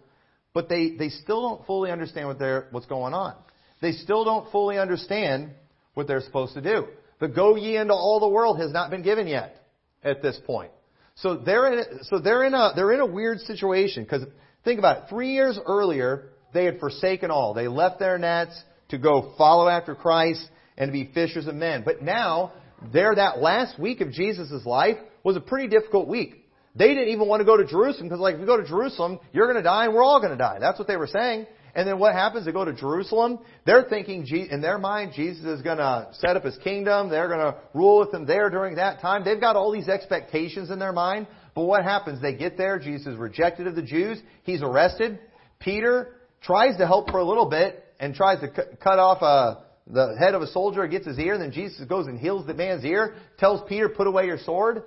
but 0.54 0.70
they, 0.70 0.96
they 0.98 1.10
still 1.10 1.42
don't 1.42 1.66
fully 1.66 1.92
understand 1.92 2.28
what 2.28 2.40
they're, 2.40 2.68
what's 2.72 2.86
going 2.86 3.14
on. 3.14 3.36
They 3.82 3.92
still 3.92 4.24
don't 4.24 4.52
fully 4.52 4.78
understand 4.78 5.52
what 5.94 6.08
they're 6.08 6.22
supposed 6.22 6.54
to 6.54 6.62
do. 6.62 6.88
The 7.20 7.28
go 7.28 7.56
ye 7.56 7.78
into 7.78 7.94
all 7.94 8.20
the 8.20 8.30
world 8.30 8.60
has 8.60 8.72
not 8.72 8.90
been 8.90 9.04
given 9.04 9.28
yet 9.28 9.62
at 10.04 10.22
this 10.22 10.40
point. 10.46 10.72
So 11.16 11.38
they're 11.38 11.72
in, 11.74 11.80
a, 11.80 12.04
so 12.04 12.20
they're 12.20 12.44
in 12.46 12.54
a, 12.54 12.72
they're 12.76 12.94
in 12.94 13.00
a 13.00 13.06
weird 13.06 13.40
situation 13.42 14.04
because 14.04 14.24
think 14.64 14.80
about 14.80 14.98
it. 14.98 15.04
Three 15.10 15.34
years 15.34 15.58
earlier, 15.66 16.30
they 16.54 16.66
had 16.66 16.80
forsaken 16.80 17.32
all. 17.32 17.54
They 17.54 17.68
left 17.68 18.00
their 18.00 18.18
nets 18.18 18.62
to 18.90 18.98
go 18.98 19.34
follow 19.38 19.70
after 19.70 19.96
Christ 19.96 20.46
and 20.78 20.90
to 20.90 20.92
be 20.92 21.10
fishers 21.14 21.48
of 21.48 21.56
men. 21.56 21.84
But 21.86 22.02
now, 22.02 22.54
they're 22.94 23.16
that 23.16 23.40
last 23.40 23.80
week 23.80 24.02
of 24.02 24.12
Jesus' 24.12 24.66
life 24.66 24.98
was 25.26 25.36
a 25.36 25.42
pretty 25.42 25.68
difficult 25.68 26.08
week. 26.08 26.46
They 26.76 26.90
didn't 26.90 27.10
even 27.10 27.28
want 27.28 27.42
to 27.42 27.46
go 27.46 27.58
to 27.58 27.66
Jerusalem 27.66 28.08
because, 28.08 28.20
like, 28.20 28.36
if 28.36 28.42
you 28.42 28.46
go 28.46 28.58
to 28.58 28.68
Jerusalem, 28.68 29.20
you're 29.34 29.48
going 29.48 29.58
to 29.58 29.64
die 29.64 29.86
and 29.86 29.94
we're 29.94 30.04
all 30.04 30.20
going 30.20 30.32
to 30.32 30.38
die. 30.38 30.58
That's 30.60 30.78
what 30.78 30.88
they 30.88 30.98
were 30.98 31.08
saying. 31.08 31.48
And 31.74 31.88
then 31.88 32.00
what 32.00 32.14
happens? 32.14 32.46
They 32.46 32.52
go 32.52 32.64
to 32.64 32.74
Jerusalem. 32.74 33.40
They're 33.66 33.86
thinking, 33.90 34.26
in 34.28 34.62
their 34.62 34.78
mind, 34.78 35.12
Jesus 35.16 35.44
is 35.46 35.62
going 35.62 35.80
to 35.80 36.10
set 36.14 36.38
up 36.38 36.44
his 36.44 36.58
kingdom. 36.64 37.10
They're 37.10 37.28
going 37.28 37.40
to 37.40 37.56
rule 37.74 38.00
with 38.00 38.14
him 38.14 38.26
there 38.26 38.50
during 38.50 38.76
that 38.76 39.02
time. 39.02 39.26
They've 39.26 39.40
got 39.40 39.58
all 39.58 39.74
these 39.74 39.90
expectations 39.90 40.70
in 40.70 40.80
their 40.80 40.94
mind. 40.94 41.28
But 41.54 41.64
what 41.64 41.84
happens? 41.84 42.22
They 42.22 42.36
get 42.36 42.58
there. 42.58 42.80
Jesus 42.80 43.08
is 43.08 43.18
rejected 43.18 43.68
of 43.68 43.76
the 43.76 43.82
Jews. 43.82 44.20
He's 44.44 44.62
arrested. 44.62 45.20
Peter 45.60 46.16
tries 46.42 46.78
to 46.78 46.86
help 46.86 47.10
for 47.10 47.20
a 47.20 47.26
little 47.26 47.50
bit 47.50 47.84
and 48.00 48.14
tries 48.14 48.40
to 48.42 48.48
cut 48.48 49.00
off 49.00 49.22
a, 49.22 49.26
uh, 49.26 49.62
the 49.88 50.16
head 50.18 50.34
of 50.34 50.42
a 50.42 50.48
soldier, 50.48 50.88
gets 50.88 51.06
his 51.06 51.20
ear, 51.20 51.34
and 51.34 51.42
then 51.42 51.52
Jesus 51.52 51.80
goes 51.88 52.08
and 52.08 52.20
heals 52.20 52.48
the 52.48 52.54
man's 52.54 52.84
ear, 52.84 53.16
tells 53.38 53.62
Peter, 53.70 53.88
put 53.88 54.08
away 54.08 54.26
your 54.26 54.40
sword. 54.40 54.84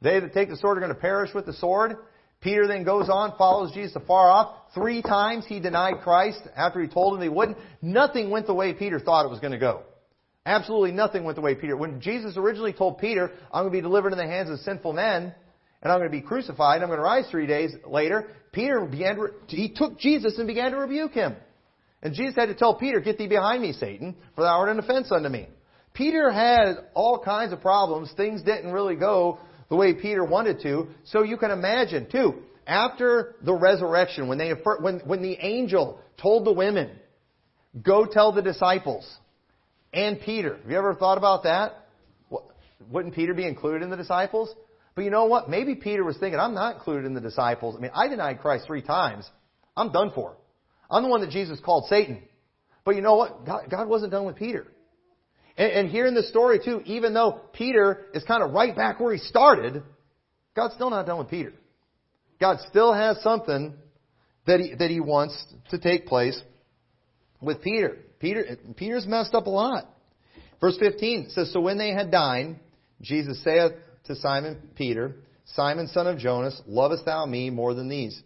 They 0.00 0.20
that 0.20 0.32
take 0.32 0.48
the 0.48 0.56
sword 0.56 0.78
are 0.78 0.80
going 0.80 0.94
to 0.94 1.00
perish 1.00 1.34
with 1.34 1.46
the 1.46 1.52
sword. 1.52 1.96
Peter 2.40 2.68
then 2.68 2.84
goes 2.84 3.08
on, 3.08 3.36
follows 3.36 3.72
Jesus 3.72 3.96
afar 3.96 4.30
off. 4.30 4.54
Three 4.74 5.02
times 5.02 5.44
he 5.46 5.58
denied 5.58 6.02
Christ 6.02 6.40
after 6.56 6.80
he 6.80 6.86
told 6.86 7.16
him 7.16 7.22
he 7.22 7.28
wouldn't. 7.28 7.58
Nothing 7.82 8.30
went 8.30 8.46
the 8.46 8.54
way 8.54 8.72
Peter 8.72 9.00
thought 9.00 9.24
it 9.24 9.30
was 9.30 9.40
going 9.40 9.52
to 9.52 9.58
go. 9.58 9.82
Absolutely 10.46 10.92
nothing 10.92 11.24
went 11.24 11.34
the 11.36 11.42
way 11.42 11.54
Peter. 11.54 11.76
When 11.76 12.00
Jesus 12.00 12.36
originally 12.36 12.72
told 12.72 12.98
Peter, 12.98 13.32
I'm 13.52 13.64
going 13.64 13.72
to 13.72 13.78
be 13.78 13.82
delivered 13.82 14.12
in 14.12 14.18
the 14.18 14.26
hands 14.26 14.50
of 14.50 14.60
sinful 14.60 14.92
men, 14.92 15.34
and 15.82 15.92
I'm 15.92 15.98
going 15.98 16.10
to 16.10 16.16
be 16.16 16.22
crucified, 16.22 16.76
and 16.76 16.84
I'm 16.84 16.88
going 16.88 16.98
to 16.98 17.04
rise 17.04 17.28
three 17.30 17.46
days 17.46 17.72
later, 17.86 18.28
Peter 18.52 18.80
began 18.86 19.16
to, 19.16 19.30
he 19.48 19.68
took 19.74 19.98
Jesus 19.98 20.38
and 20.38 20.46
began 20.46 20.70
to 20.70 20.78
rebuke 20.78 21.12
him. 21.12 21.36
And 22.02 22.14
Jesus 22.14 22.36
had 22.36 22.46
to 22.46 22.54
tell 22.54 22.76
Peter, 22.76 23.00
Get 23.00 23.18
thee 23.18 23.26
behind 23.26 23.62
me, 23.62 23.72
Satan, 23.72 24.16
for 24.36 24.42
thou 24.42 24.60
art 24.60 24.68
an 24.68 24.78
offense 24.78 25.10
unto 25.10 25.28
me. 25.28 25.48
Peter 25.92 26.30
had 26.30 26.76
all 26.94 27.18
kinds 27.18 27.52
of 27.52 27.60
problems. 27.60 28.12
Things 28.16 28.42
didn't 28.42 28.72
really 28.72 28.94
go 28.94 29.38
the 29.68 29.76
way 29.76 29.94
Peter 29.94 30.24
wanted 30.24 30.60
to. 30.62 30.88
So 31.04 31.22
you 31.22 31.36
can 31.36 31.50
imagine, 31.50 32.08
too, 32.10 32.42
after 32.66 33.36
the 33.42 33.54
resurrection, 33.54 34.28
when, 34.28 34.38
they, 34.38 34.52
when, 34.80 35.00
when 35.00 35.22
the 35.22 35.36
angel 35.40 36.00
told 36.20 36.46
the 36.46 36.52
women, 36.52 36.90
go 37.82 38.04
tell 38.04 38.32
the 38.32 38.42
disciples 38.42 39.10
and 39.92 40.20
Peter. 40.20 40.56
Have 40.56 40.70
you 40.70 40.76
ever 40.76 40.94
thought 40.94 41.18
about 41.18 41.44
that? 41.44 41.86
Wouldn't 42.90 43.14
Peter 43.14 43.34
be 43.34 43.46
included 43.46 43.82
in 43.82 43.90
the 43.90 43.96
disciples? 43.96 44.54
But 44.94 45.04
you 45.04 45.10
know 45.10 45.26
what? 45.26 45.48
Maybe 45.48 45.74
Peter 45.74 46.04
was 46.04 46.16
thinking, 46.18 46.40
I'm 46.40 46.54
not 46.54 46.76
included 46.76 47.06
in 47.06 47.14
the 47.14 47.20
disciples. 47.20 47.76
I 47.76 47.80
mean, 47.80 47.90
I 47.94 48.08
denied 48.08 48.40
Christ 48.40 48.66
three 48.66 48.82
times. 48.82 49.28
I'm 49.76 49.92
done 49.92 50.10
for. 50.14 50.36
I'm 50.90 51.02
the 51.02 51.08
one 51.08 51.20
that 51.20 51.30
Jesus 51.30 51.60
called 51.64 51.86
Satan. 51.88 52.22
But 52.84 52.96
you 52.96 53.02
know 53.02 53.16
what? 53.16 53.44
God, 53.44 53.70
God 53.70 53.88
wasn't 53.88 54.12
done 54.12 54.24
with 54.24 54.36
Peter. 54.36 54.66
And, 55.58 55.72
and 55.72 55.88
here 55.90 56.06
in 56.06 56.14
the 56.14 56.22
story 56.22 56.60
too, 56.64 56.80
even 56.86 57.12
though 57.12 57.40
Peter 57.52 58.06
is 58.14 58.22
kind 58.24 58.42
of 58.42 58.52
right 58.52 58.74
back 58.74 59.00
where 59.00 59.12
he 59.12 59.18
started, 59.18 59.82
God's 60.56 60.74
still 60.74 60.88
not 60.88 61.04
done 61.04 61.18
with 61.18 61.28
Peter. 61.28 61.52
God 62.40 62.58
still 62.70 62.94
has 62.94 63.20
something 63.22 63.74
that 64.46 64.60
he, 64.60 64.74
that 64.76 64.90
he 64.90 65.00
wants 65.00 65.36
to 65.70 65.78
take 65.78 66.06
place 66.06 66.40
with 67.40 67.60
Peter. 67.60 67.98
Peter, 68.20 68.56
Peter's 68.76 69.06
messed 69.06 69.34
up 69.34 69.46
a 69.46 69.50
lot. 69.50 69.84
Verse 70.60 70.76
15 70.78 71.30
says, 71.30 71.52
So 71.52 71.60
when 71.60 71.78
they 71.78 71.90
had 71.90 72.10
dined, 72.10 72.58
Jesus 73.00 73.42
saith 73.44 73.72
to 74.04 74.16
Simon 74.16 74.70
Peter, 74.76 75.16
Simon 75.54 75.88
son 75.88 76.06
of 76.06 76.18
Jonas, 76.18 76.60
lovest 76.66 77.04
thou 77.04 77.26
me 77.26 77.50
more 77.50 77.74
than 77.74 77.88
these? 77.88 78.20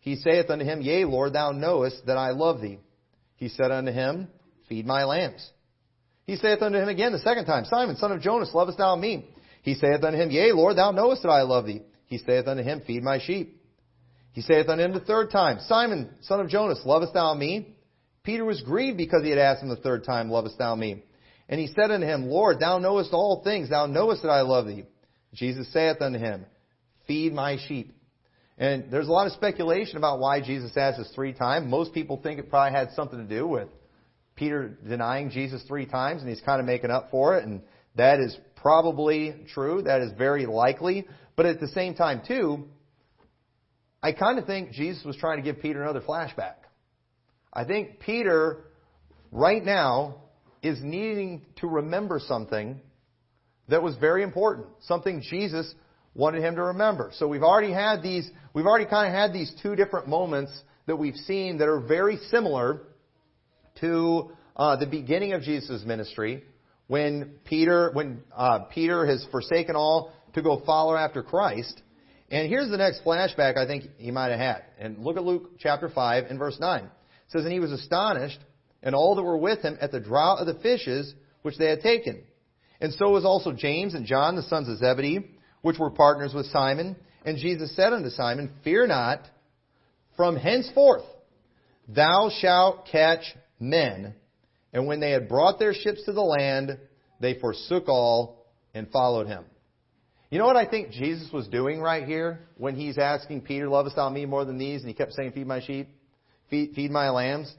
He 0.00 0.16
saith 0.16 0.50
unto 0.50 0.64
him, 0.64 0.82
Yea, 0.82 1.04
Lord, 1.04 1.32
thou 1.32 1.50
knowest 1.50 2.06
that 2.06 2.16
I 2.16 2.30
love 2.30 2.60
thee. 2.60 2.78
He 3.36 3.48
said 3.48 3.70
unto 3.70 3.92
him, 3.92 4.28
Feed 4.68 4.86
my 4.86 5.04
lambs. 5.04 5.48
He 6.26 6.36
saith 6.36 6.60
unto 6.60 6.78
him 6.78 6.88
again 6.88 7.12
the 7.12 7.20
second 7.20 7.44
time, 7.46 7.64
Simon, 7.66 7.96
son 7.96 8.12
of 8.12 8.20
Jonas, 8.20 8.50
lovest 8.52 8.78
thou 8.78 8.96
me? 8.96 9.28
He 9.62 9.74
saith 9.74 10.02
unto 10.02 10.18
him, 10.18 10.30
Yea, 10.30 10.52
Lord, 10.52 10.76
thou 10.76 10.90
knowest 10.90 11.22
that 11.22 11.30
I 11.30 11.42
love 11.42 11.66
thee. 11.66 11.82
He 12.06 12.18
saith 12.18 12.46
unto 12.46 12.62
him, 12.62 12.82
Feed 12.86 13.02
my 13.02 13.20
sheep. 13.20 13.62
He 14.32 14.42
saith 14.42 14.68
unto 14.68 14.84
him 14.84 14.92
the 14.92 15.00
third 15.00 15.30
time, 15.30 15.58
Simon, 15.66 16.10
son 16.22 16.40
of 16.40 16.48
Jonas, 16.48 16.82
lovest 16.84 17.14
thou 17.14 17.32
me? 17.34 17.76
Peter 18.22 18.44
was 18.44 18.60
grieved 18.62 18.98
because 18.98 19.22
he 19.22 19.30
had 19.30 19.38
asked 19.38 19.62
him 19.62 19.68
the 19.68 19.76
third 19.76 20.04
time, 20.04 20.28
Lovest 20.28 20.58
thou 20.58 20.74
me? 20.74 21.04
And 21.48 21.60
he 21.60 21.68
said 21.68 21.92
unto 21.92 22.06
him, 22.06 22.26
Lord, 22.26 22.58
thou 22.58 22.78
knowest 22.78 23.12
all 23.12 23.42
things, 23.44 23.70
thou 23.70 23.86
knowest 23.86 24.22
that 24.22 24.30
I 24.30 24.40
love 24.40 24.66
thee. 24.66 24.84
Jesus 25.32 25.72
saith 25.72 26.00
unto 26.00 26.18
him, 26.18 26.44
Feed 27.06 27.32
my 27.32 27.56
sheep. 27.68 27.92
And 28.58 28.90
there's 28.90 29.06
a 29.06 29.12
lot 29.12 29.26
of 29.26 29.32
speculation 29.32 29.96
about 29.96 30.18
why 30.18 30.40
Jesus 30.40 30.76
asked 30.76 30.98
this 30.98 31.12
three 31.14 31.32
times. 31.32 31.70
Most 31.70 31.94
people 31.94 32.20
think 32.20 32.40
it 32.40 32.50
probably 32.50 32.76
had 32.76 32.90
something 32.92 33.18
to 33.18 33.24
do 33.24 33.46
with 33.46 33.68
Peter 34.36 34.78
denying 34.86 35.30
Jesus 35.30 35.62
three 35.66 35.86
times, 35.86 36.20
and 36.20 36.30
he's 36.30 36.40
kind 36.42 36.60
of 36.60 36.66
making 36.66 36.90
up 36.90 37.10
for 37.10 37.36
it, 37.38 37.44
and 37.44 37.62
that 37.96 38.20
is 38.20 38.36
probably 38.56 39.34
true. 39.52 39.82
That 39.82 40.02
is 40.02 40.12
very 40.16 40.46
likely. 40.46 41.06
But 41.34 41.46
at 41.46 41.60
the 41.60 41.68
same 41.68 41.94
time, 41.94 42.22
too, 42.26 42.68
I 44.02 44.12
kind 44.12 44.38
of 44.38 44.46
think 44.46 44.72
Jesus 44.72 45.04
was 45.04 45.16
trying 45.16 45.38
to 45.38 45.42
give 45.42 45.60
Peter 45.60 45.82
another 45.82 46.00
flashback. 46.00 46.56
I 47.52 47.64
think 47.64 48.00
Peter, 48.00 48.64
right 49.32 49.64
now, 49.64 50.16
is 50.62 50.78
needing 50.82 51.46
to 51.56 51.66
remember 51.66 52.20
something 52.20 52.80
that 53.68 53.82
was 53.82 53.96
very 53.96 54.22
important, 54.22 54.66
something 54.80 55.22
Jesus 55.22 55.74
wanted 56.14 56.42
him 56.42 56.56
to 56.56 56.62
remember. 56.64 57.10
So 57.14 57.28
we've 57.28 57.42
already 57.42 57.72
had 57.72 58.02
these, 58.02 58.28
we've 58.54 58.66
already 58.66 58.86
kind 58.86 59.08
of 59.08 59.14
had 59.14 59.32
these 59.32 59.52
two 59.62 59.76
different 59.76 60.08
moments 60.08 60.52
that 60.86 60.96
we've 60.96 61.16
seen 61.16 61.58
that 61.58 61.68
are 61.68 61.80
very 61.80 62.18
similar 62.30 62.82
to 63.80 64.30
uh, 64.56 64.76
the 64.76 64.86
beginning 64.86 65.32
of 65.32 65.42
Jesus' 65.42 65.82
ministry, 65.84 66.44
when 66.86 67.34
Peter, 67.44 67.90
when 67.92 68.22
uh, 68.34 68.60
Peter 68.72 69.06
has 69.06 69.26
forsaken 69.30 69.76
all 69.76 70.12
to 70.34 70.42
go 70.42 70.62
follow 70.64 70.94
after 70.94 71.22
Christ. 71.22 71.82
And 72.30 72.48
here's 72.48 72.70
the 72.70 72.76
next 72.76 73.02
flashback 73.04 73.56
I 73.56 73.66
think 73.66 73.84
he 73.98 74.10
might 74.10 74.30
have 74.30 74.40
had. 74.40 74.62
And 74.78 74.98
look 74.98 75.16
at 75.16 75.24
Luke 75.24 75.58
chapter 75.58 75.88
5 75.88 76.24
and 76.24 76.38
verse 76.38 76.58
9. 76.58 76.84
It 76.84 76.90
says, 77.28 77.44
And 77.44 77.52
he 77.52 77.60
was 77.60 77.72
astonished, 77.72 78.38
and 78.82 78.94
all 78.94 79.14
that 79.14 79.22
were 79.22 79.36
with 79.36 79.60
him, 79.60 79.78
at 79.80 79.92
the 79.92 80.00
draught 80.00 80.40
of 80.40 80.46
the 80.46 80.60
fishes 80.60 81.14
which 81.42 81.58
they 81.58 81.68
had 81.68 81.80
taken. 81.80 82.22
And 82.80 82.92
so 82.92 83.10
was 83.10 83.24
also 83.24 83.52
James 83.52 83.94
and 83.94 84.06
John, 84.06 84.36
the 84.36 84.42
sons 84.42 84.68
of 84.68 84.78
Zebedee, 84.78 85.30
which 85.62 85.78
were 85.78 85.90
partners 85.90 86.34
with 86.34 86.46
Simon. 86.46 86.96
And 87.24 87.38
Jesus 87.38 87.74
said 87.74 87.92
unto 87.92 88.10
Simon, 88.10 88.52
Fear 88.62 88.88
not, 88.88 89.20
from 90.16 90.36
henceforth 90.36 91.04
thou 91.88 92.30
shalt 92.40 92.86
catch 92.90 93.24
men. 93.58 94.14
And 94.72 94.86
when 94.86 95.00
they 95.00 95.10
had 95.10 95.28
brought 95.28 95.58
their 95.58 95.74
ships 95.74 96.04
to 96.04 96.12
the 96.12 96.22
land, 96.22 96.78
they 97.20 97.38
forsook 97.38 97.88
all 97.88 98.46
and 98.74 98.90
followed 98.90 99.26
him. 99.26 99.44
You 100.30 100.38
know 100.38 100.46
what 100.46 100.56
I 100.56 100.66
think 100.66 100.90
Jesus 100.90 101.32
was 101.32 101.46
doing 101.48 101.80
right 101.80 102.04
here 102.04 102.40
when 102.56 102.74
he's 102.74 102.98
asking 102.98 103.42
Peter, 103.42 103.68
Lovest 103.68 103.96
thou 103.96 104.08
me 104.10 104.26
more 104.26 104.44
than 104.44 104.58
these? 104.58 104.80
And 104.80 104.88
he 104.88 104.94
kept 104.94 105.12
saying, 105.12 105.32
Feed 105.32 105.46
my 105.46 105.60
sheep, 105.60 105.88
feed, 106.50 106.72
feed 106.74 106.90
my 106.90 107.10
lambs. 107.10 107.52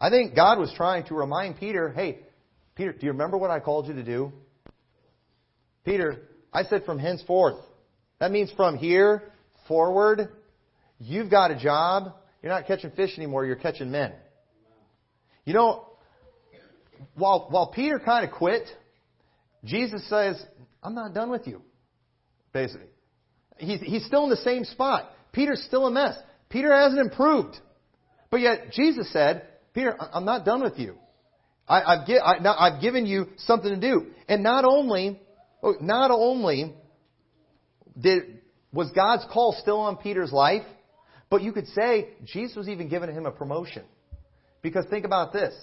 I 0.00 0.10
think 0.10 0.34
God 0.34 0.58
was 0.58 0.72
trying 0.76 1.04
to 1.06 1.14
remind 1.14 1.58
Peter, 1.58 1.90
Hey, 1.90 2.18
Peter, 2.74 2.92
do 2.92 3.06
you 3.06 3.12
remember 3.12 3.38
what 3.38 3.50
I 3.50 3.60
called 3.60 3.86
you 3.86 3.94
to 3.94 4.02
do? 4.02 4.32
Peter, 5.84 6.22
I 6.52 6.64
said 6.64 6.84
from 6.84 6.98
henceforth. 6.98 7.60
That 8.18 8.32
means 8.32 8.50
from 8.56 8.76
here 8.76 9.32
forward, 9.68 10.28
you've 10.98 11.30
got 11.30 11.52
a 11.52 11.58
job. 11.58 12.12
You're 12.42 12.52
not 12.52 12.66
catching 12.66 12.90
fish 12.90 13.16
anymore, 13.16 13.46
you're 13.46 13.56
catching 13.56 13.90
men. 13.90 14.12
You 15.44 15.54
know, 15.54 15.86
while, 17.14 17.46
while 17.50 17.68
Peter 17.68 17.98
kind 17.98 18.24
of 18.24 18.32
quit, 18.32 18.68
Jesus 19.64 20.08
says, 20.08 20.42
I'm 20.82 20.94
not 20.94 21.14
done 21.14 21.30
with 21.30 21.46
you 21.46 21.62
basically. 22.52 22.86
He's, 23.58 23.80
he's 23.80 24.04
still 24.06 24.24
in 24.24 24.30
the 24.30 24.36
same 24.36 24.64
spot. 24.64 25.10
Peter's 25.32 25.62
still 25.66 25.86
a 25.86 25.90
mess. 25.90 26.16
Peter 26.48 26.74
hasn't 26.74 27.00
improved. 27.00 27.56
But 28.30 28.40
yet, 28.40 28.72
Jesus 28.72 29.12
said, 29.12 29.46
Peter, 29.74 29.96
I'm 30.12 30.24
not 30.24 30.44
done 30.44 30.62
with 30.62 30.78
you. 30.78 30.96
I, 31.68 31.96
have 31.96 32.08
I, 32.08 32.56
I've 32.58 32.80
given 32.80 33.06
you 33.06 33.28
something 33.38 33.70
to 33.70 33.80
do. 33.80 34.06
And 34.28 34.42
not 34.42 34.64
only, 34.64 35.20
oh, 35.62 35.74
not 35.80 36.10
only 36.10 36.74
did, 37.98 38.40
was 38.72 38.90
God's 38.92 39.24
call 39.32 39.56
still 39.60 39.78
on 39.78 39.96
Peter's 39.96 40.32
life, 40.32 40.64
but 41.28 41.42
you 41.42 41.52
could 41.52 41.68
say 41.68 42.08
Jesus 42.24 42.56
was 42.56 42.68
even 42.68 42.88
giving 42.88 43.12
him 43.12 43.26
a 43.26 43.30
promotion. 43.30 43.84
Because 44.62 44.86
think 44.90 45.04
about 45.04 45.32
this. 45.32 45.54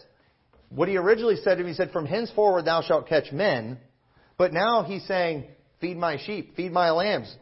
What 0.70 0.90
he 0.90 0.98
originally 0.98 1.38
said 1.38 1.56
to 1.56 1.62
him, 1.62 1.68
he 1.68 1.74
said, 1.74 1.92
From 1.92 2.06
henceforward 2.06 2.66
thou 2.66 2.82
shalt 2.82 3.08
catch 3.08 3.32
men. 3.32 3.78
But 4.38 4.54
now 4.54 4.84
he's 4.84 5.06
saying, 5.08 5.46
Feed 5.80 5.98
my 5.98 6.18
sheep, 6.18 6.56
feed 6.56 6.72
my 6.72 6.92
lambs. 6.92 7.34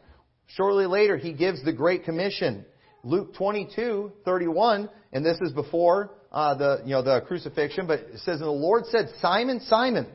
Shortly 0.47 0.85
later, 0.85 1.17
he 1.17 1.33
gives 1.33 1.63
the 1.63 1.73
Great 1.73 2.03
Commission. 2.03 2.65
Luke 3.03 3.35
22, 3.35 4.11
31, 4.25 4.89
and 5.13 5.25
this 5.25 5.37
is 5.41 5.53
before 5.53 6.11
uh, 6.31 6.55
the, 6.55 6.81
you 6.85 6.91
know, 6.91 7.01
the 7.01 7.21
crucifixion, 7.27 7.87
but 7.87 7.99
it 7.99 8.19
says, 8.19 8.41
And 8.41 8.47
the 8.47 8.51
Lord 8.51 8.85
said, 8.87 9.09
Simon, 9.21 9.61
Simon, 9.61 10.07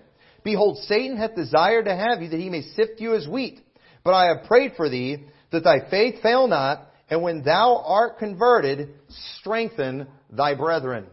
behold, 0.44 0.78
Satan 0.84 1.16
hath 1.16 1.34
desired 1.34 1.86
to 1.86 1.96
have 1.96 2.20
you 2.20 2.28
that 2.28 2.40
he 2.40 2.50
may 2.50 2.62
sift 2.62 3.00
you 3.00 3.14
as 3.14 3.26
wheat. 3.26 3.60
But 4.04 4.14
I 4.14 4.26
have 4.26 4.46
prayed 4.46 4.72
for 4.76 4.88
thee 4.88 5.24
that 5.50 5.64
thy 5.64 5.88
faith 5.88 6.22
fail 6.22 6.46
not, 6.46 6.86
and 7.08 7.22
when 7.22 7.42
thou 7.42 7.82
art 7.86 8.18
converted, 8.18 8.90
strengthen 9.38 10.06
thy 10.30 10.54
brethren. 10.54 11.06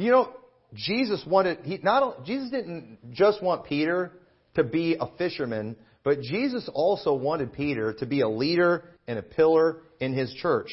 You 0.00 0.10
know, 0.10 0.30
Jesus 0.72 1.22
wanted, 1.26 1.58
he, 1.64 1.78
not, 1.82 2.24
Jesus 2.24 2.50
didn't 2.50 2.98
just 3.12 3.42
want 3.42 3.64
Peter 3.64 4.12
to 4.54 4.64
be 4.64 4.96
a 4.98 5.06
fisherman, 5.18 5.76
but 6.02 6.22
Jesus 6.22 6.68
also 6.72 7.14
wanted 7.14 7.52
Peter 7.52 7.92
to 7.94 8.06
be 8.06 8.22
a 8.22 8.28
leader 8.28 8.84
and 9.06 9.18
a 9.18 9.22
pillar 9.22 9.82
in 10.00 10.14
his 10.14 10.32
church. 10.34 10.70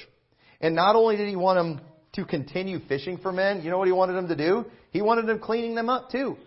And 0.62 0.75
not 0.75 0.96
only 0.96 1.17
did 1.17 1.27
he 1.27 1.36
want 1.36 1.60
him 1.60 1.81
to 2.13 2.25
continue 2.25 2.79
fishing 2.88 3.17
for 3.17 3.31
men, 3.31 3.63
you 3.63 3.69
know 3.69 3.77
what 3.77 3.88
he 3.88 3.91
wanted 3.91 4.17
him 4.17 4.29
to 4.29 4.36
do? 4.36 4.65
He 4.91 5.01
wanted 5.01 5.27
him 5.29 5.39
cleaning 5.39 5.75
them 5.75 5.89
up 5.89 6.10
too. 6.10 6.38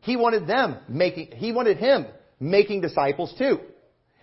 He 0.00 0.16
wanted 0.16 0.46
them 0.46 0.78
making, 0.88 1.28
he 1.32 1.52
wanted 1.52 1.78
him 1.78 2.06
making 2.38 2.82
disciples 2.82 3.34
too. 3.38 3.58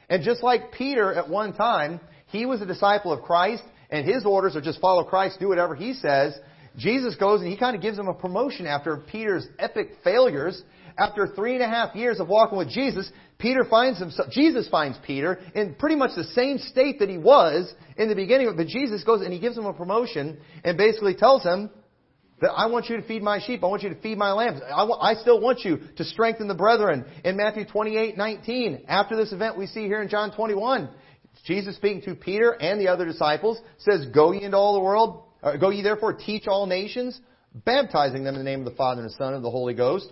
And 0.10 0.24
just 0.24 0.44
like 0.44 0.74
Peter 0.74 1.14
at 1.14 1.28
one 1.28 1.54
time, 1.54 2.00
he 2.28 2.46
was 2.46 2.62
a 2.62 2.66
disciple 2.66 3.12
of 3.12 3.24
Christ 3.24 3.64
and 3.90 4.06
his 4.06 4.26
orders 4.26 4.56
are 4.56 4.62
just 4.62 4.80
follow 4.80 5.04
Christ, 5.04 5.40
do 5.40 5.48
whatever 5.48 5.74
he 5.74 5.94
says. 5.94 6.38
Jesus 6.80 7.16
goes 7.16 7.42
and 7.42 7.50
he 7.50 7.58
kind 7.58 7.76
of 7.76 7.82
gives 7.82 8.00
him 8.00 8.08
a 8.08 8.14
promotion 8.14 8.66
after 8.66 8.98
Peter's 8.98 9.46
epic 9.60 9.98
failures 10.04 10.64
after 11.00 11.28
three 11.28 11.54
and 11.54 11.64
a 11.64 11.68
half 11.68 11.96
years 11.96 12.20
of 12.20 12.28
walking 12.28 12.58
with 12.58 12.70
Jesus, 12.70 13.10
Peter 13.38 13.64
finds 13.64 14.00
himself, 14.00 14.30
Jesus 14.32 14.68
finds 14.68 14.98
Peter 15.06 15.40
in 15.56 15.76
pretty 15.76 15.96
much 15.96 16.12
the 16.16 16.26
same 16.26 16.58
state 16.58 17.00
that 17.00 17.10
he 17.10 17.18
was 17.18 17.74
in 17.98 18.10
the 18.10 18.16
beginning. 18.16 18.54
But 18.56 18.68
Jesus 18.68 19.04
goes 19.04 19.22
and 19.22 19.32
he 19.32 19.40
gives 19.40 19.58
him 19.58 19.66
a 19.66 19.74
promotion 19.74 20.40
and 20.64 20.78
basically 20.78 21.16
tells 21.16 21.44
him 21.44 21.70
that 22.42 22.52
I 22.52 22.68
want 22.68 22.90
you 22.90 22.98
to 22.98 23.04
feed 23.04 23.24
my 23.24 23.40
sheep. 23.40 23.64
I 23.64 23.68
want 23.68 23.84
you 23.84 23.90
to 23.90 24.02
feed 24.02 24.18
my 24.18 24.32
lambs. 24.32 24.62
I, 24.62 25.14
still 25.16 25.40
want 25.40 25.60
you 25.64 25.80
to 25.98 26.04
strengthen 26.04 26.48
the 26.48 26.56
brethren. 26.56 27.06
In 27.24 27.38
Matthew 27.38 27.66
28, 27.66 28.18
19, 28.18 28.86
after 28.88 29.16
this 29.16 29.32
event 29.32 29.58
we 29.58 29.68
see 29.68 29.86
here 29.86 30.02
in 30.02 30.10
John 30.10 30.34
21, 30.36 30.90
Jesus 31.46 31.76
speaking 31.78 32.02
to 32.04 32.16
Peter 32.16 32.52
and 32.52 32.80
the 32.80 32.90
other 32.90 33.06
disciples 33.06 33.60
says, 33.78 34.08
Go 34.14 34.32
ye 34.32 34.44
into 34.44 34.58
all 34.58 34.74
the 34.74 34.82
world, 34.82 35.24
uh, 35.44 35.58
go 35.58 35.70
ye 35.70 35.82
therefore 35.82 36.14
teach 36.14 36.48
all 36.48 36.66
nations, 36.66 37.20
baptizing 37.54 38.24
them 38.24 38.36
in 38.36 38.40
the 38.40 38.50
name 38.50 38.60
of 38.60 38.66
the 38.66 38.76
Father 38.76 39.02
and 39.02 39.10
the 39.10 39.16
Son 39.16 39.34
and 39.34 39.44
the 39.44 39.52
Holy 39.52 39.74
Ghost 39.74 40.12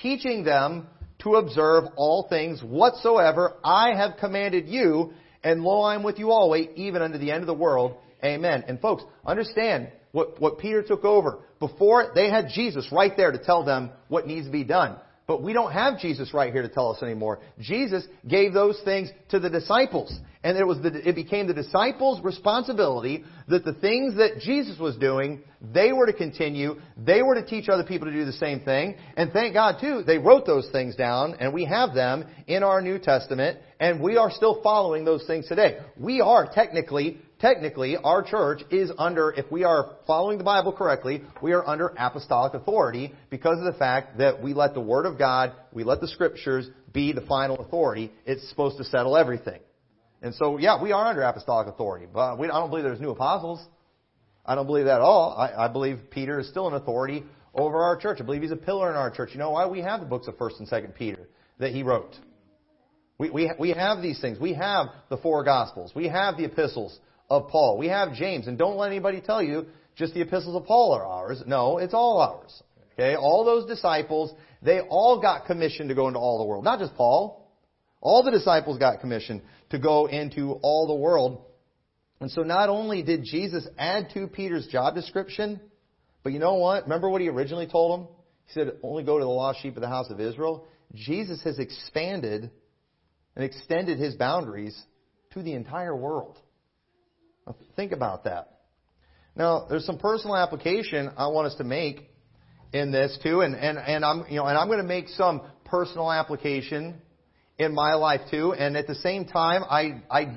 teaching 0.00 0.44
them 0.44 0.86
to 1.20 1.36
observe 1.36 1.84
all 1.96 2.26
things 2.28 2.62
whatsoever 2.62 3.54
I 3.64 3.94
have 3.94 4.16
commanded 4.18 4.68
you, 4.68 5.12
and 5.44 5.62
lo, 5.62 5.82
I 5.82 5.94
am 5.94 6.02
with 6.02 6.18
you 6.18 6.30
always, 6.30 6.68
even 6.76 7.02
unto 7.02 7.18
the 7.18 7.30
end 7.30 7.42
of 7.42 7.46
the 7.46 7.54
world. 7.54 7.96
Amen. 8.24 8.64
And 8.66 8.80
folks, 8.80 9.04
understand 9.24 9.90
what, 10.12 10.40
what 10.40 10.58
Peter 10.58 10.82
took 10.82 11.04
over. 11.04 11.40
Before, 11.58 12.12
they 12.14 12.28
had 12.28 12.48
Jesus 12.54 12.88
right 12.92 13.16
there 13.16 13.32
to 13.32 13.38
tell 13.38 13.64
them 13.64 13.90
what 14.08 14.26
needs 14.26 14.46
to 14.46 14.52
be 14.52 14.64
done. 14.64 14.96
But 15.26 15.42
we 15.42 15.52
don't 15.52 15.72
have 15.72 16.00
Jesus 16.00 16.34
right 16.34 16.52
here 16.52 16.62
to 16.62 16.68
tell 16.68 16.90
us 16.92 17.02
anymore. 17.02 17.38
Jesus 17.60 18.04
gave 18.26 18.52
those 18.52 18.80
things 18.84 19.08
to 19.28 19.38
the 19.38 19.48
disciples. 19.48 20.12
And 20.44 20.58
it 20.58 20.66
was 20.66 20.80
the, 20.80 21.08
it 21.08 21.14
became 21.14 21.46
the 21.46 21.54
disciples' 21.54 22.20
responsibility 22.22 23.24
that 23.46 23.64
the 23.64 23.74
things 23.74 24.16
that 24.16 24.40
Jesus 24.40 24.78
was 24.80 24.96
doing, 24.96 25.42
they 25.60 25.92
were 25.92 26.06
to 26.06 26.12
continue. 26.12 26.74
They 26.96 27.22
were 27.22 27.36
to 27.36 27.46
teach 27.46 27.68
other 27.68 27.84
people 27.84 28.08
to 28.08 28.12
do 28.12 28.24
the 28.24 28.32
same 28.32 28.60
thing. 28.60 28.96
And 29.16 29.32
thank 29.32 29.54
God 29.54 29.76
too, 29.80 30.02
they 30.04 30.18
wrote 30.18 30.44
those 30.44 30.68
things 30.72 30.96
down 30.96 31.36
and 31.38 31.54
we 31.54 31.64
have 31.66 31.94
them 31.94 32.24
in 32.48 32.64
our 32.64 32.82
New 32.82 32.98
Testament 32.98 33.60
and 33.78 34.00
we 34.00 34.16
are 34.16 34.30
still 34.30 34.60
following 34.62 35.04
those 35.04 35.24
things 35.26 35.46
today. 35.46 35.78
We 35.96 36.20
are 36.20 36.50
technically 36.52 37.18
technically, 37.42 37.96
our 37.98 38.22
church 38.22 38.62
is 38.70 38.90
under, 38.96 39.32
if 39.32 39.50
we 39.50 39.64
are 39.64 39.96
following 40.06 40.38
the 40.38 40.44
Bible 40.44 40.72
correctly, 40.72 41.22
we 41.42 41.52
are 41.52 41.68
under 41.68 41.92
apostolic 41.98 42.54
authority 42.54 43.12
because 43.28 43.58
of 43.58 43.64
the 43.64 43.78
fact 43.78 44.18
that 44.18 44.40
we 44.40 44.54
let 44.54 44.72
the 44.72 44.80
Word 44.80 45.04
of 45.04 45.18
God, 45.18 45.52
we 45.72 45.84
let 45.84 46.00
the 46.00 46.08
Scriptures 46.08 46.68
be 46.92 47.12
the 47.12 47.20
final 47.22 47.58
authority. 47.58 48.12
It's 48.24 48.48
supposed 48.48 48.78
to 48.78 48.84
settle 48.84 49.16
everything. 49.16 49.60
And 50.22 50.34
so, 50.36 50.56
yeah, 50.56 50.80
we 50.80 50.92
are 50.92 51.08
under 51.08 51.22
apostolic 51.22 51.66
authority. 51.66 52.06
But 52.10 52.38
we, 52.38 52.46
I 52.46 52.60
don't 52.60 52.70
believe 52.70 52.84
there's 52.84 53.00
new 53.00 53.10
apostles. 53.10 53.60
I 54.46 54.54
don't 54.54 54.66
believe 54.66 54.84
that 54.84 54.96
at 54.96 55.00
all. 55.00 55.32
I, 55.36 55.64
I 55.64 55.68
believe 55.68 55.98
Peter 56.10 56.38
is 56.38 56.48
still 56.48 56.68
an 56.68 56.74
authority 56.74 57.24
over 57.54 57.82
our 57.82 57.96
church. 57.96 58.18
I 58.20 58.24
believe 58.24 58.42
he's 58.42 58.52
a 58.52 58.56
pillar 58.56 58.88
in 58.88 58.96
our 58.96 59.10
church. 59.10 59.30
You 59.32 59.38
know 59.38 59.50
why? 59.50 59.66
We 59.66 59.80
have 59.80 59.98
the 59.98 60.06
books 60.06 60.28
of 60.28 60.36
1st 60.36 60.60
and 60.60 60.68
2nd 60.68 60.94
Peter 60.94 61.28
that 61.58 61.72
he 61.72 61.82
wrote. 61.82 62.14
We, 63.18 63.30
we, 63.30 63.50
we 63.58 63.70
have 63.70 64.00
these 64.00 64.20
things. 64.20 64.38
We 64.38 64.54
have 64.54 64.86
the 65.08 65.16
four 65.16 65.44
Gospels. 65.44 65.92
We 65.94 66.08
have 66.08 66.36
the 66.36 66.44
epistles 66.44 66.98
of 67.30 67.48
Paul. 67.48 67.78
We 67.78 67.88
have 67.88 68.14
James, 68.14 68.46
and 68.46 68.58
don't 68.58 68.76
let 68.76 68.90
anybody 68.90 69.20
tell 69.20 69.42
you 69.42 69.66
just 69.96 70.14
the 70.14 70.20
epistles 70.20 70.56
of 70.56 70.64
Paul 70.64 70.92
are 70.92 71.04
ours. 71.04 71.42
No, 71.46 71.78
it's 71.78 71.94
all 71.94 72.18
ours. 72.20 72.62
Okay, 72.94 73.14
all 73.14 73.44
those 73.44 73.66
disciples, 73.66 74.32
they 74.60 74.80
all 74.80 75.20
got 75.20 75.46
commissioned 75.46 75.88
to 75.88 75.94
go 75.94 76.08
into 76.08 76.18
all 76.18 76.38
the 76.38 76.44
world. 76.44 76.64
Not 76.64 76.78
just 76.78 76.94
Paul. 76.94 77.50
All 78.00 78.22
the 78.22 78.30
disciples 78.30 78.78
got 78.78 79.00
commissioned 79.00 79.42
to 79.70 79.78
go 79.78 80.06
into 80.06 80.58
all 80.62 80.86
the 80.86 80.94
world. 80.94 81.44
And 82.20 82.30
so 82.30 82.42
not 82.42 82.68
only 82.68 83.02
did 83.02 83.24
Jesus 83.24 83.66
add 83.78 84.10
to 84.14 84.26
Peter's 84.26 84.66
job 84.66 84.94
description, 84.94 85.60
but 86.22 86.32
you 86.32 86.38
know 86.38 86.54
what? 86.54 86.84
Remember 86.84 87.08
what 87.08 87.20
he 87.20 87.28
originally 87.28 87.66
told 87.66 88.00
him? 88.00 88.06
He 88.46 88.52
said, 88.52 88.72
only 88.82 89.04
go 89.04 89.18
to 89.18 89.24
the 89.24 89.30
lost 89.30 89.60
sheep 89.62 89.76
of 89.76 89.82
the 89.82 89.88
house 89.88 90.10
of 90.10 90.20
Israel. 90.20 90.66
Jesus 90.94 91.42
has 91.44 91.58
expanded 91.58 92.50
and 93.34 93.44
extended 93.44 93.98
his 93.98 94.14
boundaries 94.14 94.80
to 95.32 95.42
the 95.42 95.54
entire 95.54 95.96
world. 95.96 96.38
Think 97.76 97.92
about 97.92 98.24
that. 98.24 98.60
Now, 99.34 99.66
there's 99.68 99.86
some 99.86 99.98
personal 99.98 100.36
application 100.36 101.10
I 101.16 101.28
want 101.28 101.46
us 101.46 101.54
to 101.56 101.64
make 101.64 102.10
in 102.72 102.92
this 102.92 103.18
too, 103.22 103.40
and, 103.40 103.54
and, 103.54 103.78
and 103.78 104.04
I'm 104.04 104.24
you 104.28 104.36
know 104.36 104.46
and 104.46 104.56
I'm 104.56 104.66
going 104.66 104.78
to 104.78 104.84
make 104.84 105.08
some 105.08 105.42
personal 105.64 106.10
application 106.10 106.96
in 107.58 107.74
my 107.74 107.94
life 107.94 108.20
too, 108.30 108.54
and 108.54 108.76
at 108.76 108.86
the 108.86 108.94
same 108.96 109.24
time, 109.24 109.62
I 109.68 110.02
I 110.10 110.36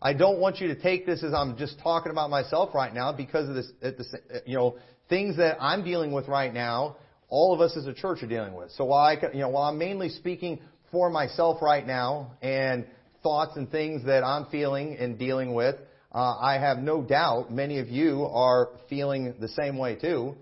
I 0.00 0.12
don't 0.12 0.38
want 0.38 0.60
you 0.60 0.68
to 0.68 0.80
take 0.80 1.06
this 1.06 1.22
as 1.22 1.32
I'm 1.32 1.56
just 1.56 1.78
talking 1.80 2.12
about 2.12 2.30
myself 2.30 2.74
right 2.74 2.92
now 2.92 3.12
because 3.12 3.48
of 3.48 3.54
this, 3.54 3.70
at 3.82 3.98
the, 3.98 4.04
you 4.44 4.56
know, 4.56 4.76
things 5.08 5.36
that 5.38 5.56
I'm 5.60 5.84
dealing 5.84 6.12
with 6.12 6.28
right 6.28 6.52
now. 6.52 6.96
All 7.28 7.52
of 7.52 7.60
us 7.60 7.76
as 7.76 7.86
a 7.86 7.92
church 7.92 8.22
are 8.22 8.28
dealing 8.28 8.54
with. 8.54 8.70
So 8.72 8.84
while 8.84 9.04
I, 9.04 9.16
you 9.32 9.40
know, 9.40 9.48
while 9.48 9.64
I'm 9.64 9.78
mainly 9.78 10.10
speaking 10.10 10.60
for 10.92 11.10
myself 11.10 11.60
right 11.60 11.84
now 11.84 12.32
and 12.40 12.86
thoughts 13.22 13.56
and 13.56 13.68
things 13.68 14.04
that 14.04 14.22
I'm 14.22 14.46
feeling 14.46 14.96
and 14.96 15.18
dealing 15.18 15.52
with, 15.54 15.74
uh, 16.16 16.38
I 16.40 16.54
have 16.58 16.78
no 16.78 17.02
doubt 17.02 17.52
many 17.52 17.78
of 17.78 17.88
you 17.88 18.24
are 18.24 18.70
feeling 18.88 19.34
the 19.38 19.48
same 19.48 19.76
way 19.76 19.96
too, 19.96 20.34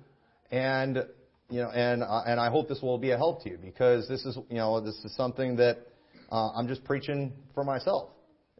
and 0.53 1.05
you 1.51 1.63
know, 1.63 1.69
and 1.69 2.05
uh, 2.05 2.23
and 2.25 2.39
I 2.39 2.49
hope 2.49 2.69
this 2.69 2.81
will 2.81 2.97
be 2.97 3.11
a 3.11 3.17
help 3.17 3.43
to 3.43 3.51
you 3.51 3.59
because 3.61 4.07
this 4.07 4.25
is 4.25 4.39
you 4.49 4.59
know 4.59 4.81
this 4.81 4.95
is 5.05 5.17
something 5.17 5.57
that 5.57 5.79
uh, 6.31 6.51
I'm 6.51 6.69
just 6.69 6.85
preaching 6.85 7.33
for 7.55 7.65
myself 7.65 8.11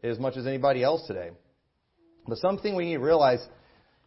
as 0.03 0.19
much 0.19 0.35
as 0.35 0.45
anybody 0.45 0.83
else 0.83 1.07
today. 1.07 1.29
But 2.27 2.37
something 2.39 2.75
we 2.75 2.83
need 2.83 2.95
to 2.95 2.99
realize 2.99 3.39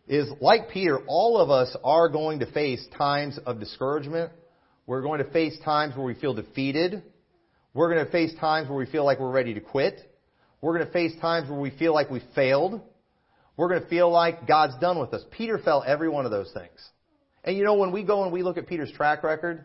is, 0.07 0.29
like 0.43 0.69
Peter, 0.69 0.99
all 1.07 1.39
of 1.39 1.49
us 1.49 1.75
are 1.83 2.11
going 2.11 2.41
to 2.41 2.53
face 2.53 2.87
times 2.99 3.39
of 3.47 3.59
discouragement. 3.59 4.33
We're 4.87 5.01
going 5.01 5.25
to 5.25 5.31
face 5.31 5.59
times 5.65 5.97
where 5.97 6.05
we 6.05 6.15
feel 6.15 6.35
defeated. 6.35 7.03
We're 7.73 7.91
going 7.91 8.05
to 8.05 8.13
face 8.13 8.33
times 8.39 8.69
where 8.69 8.77
we 8.77 8.85
feel 8.85 9.07
like 9.07 9.19
we're 9.19 9.31
ready 9.31 9.55
to 9.55 9.61
quit. 9.61 9.99
We're 10.61 10.75
going 10.75 10.87
to 10.87 10.93
face 10.93 11.13
times 11.23 11.49
where 11.49 11.59
we 11.59 11.71
feel 11.71 11.95
like 11.95 12.11
we 12.11 12.21
failed. 12.35 12.83
We're 13.59 13.69
going 13.69 13.83
to 13.83 13.89
feel 13.89 14.09
like 14.11 14.47
God's 14.47 14.79
done 14.79 15.01
with 15.01 15.13
us. 15.13 15.23
Peter 15.33 15.59
felt 15.59 15.85
every 15.85 16.09
one 16.09 16.25
of 16.25 16.31
those 16.31 16.51
things. 16.55 16.79
And 17.43 17.57
you 17.57 17.65
know, 17.65 17.75
when 17.75 17.91
we 17.91 18.05
go 18.05 18.23
and 18.23 18.33
we 18.33 18.45
look 18.45 18.57
at 18.57 18.69
Peter's 18.69 18.93
track 18.93 19.25
record, 19.25 19.65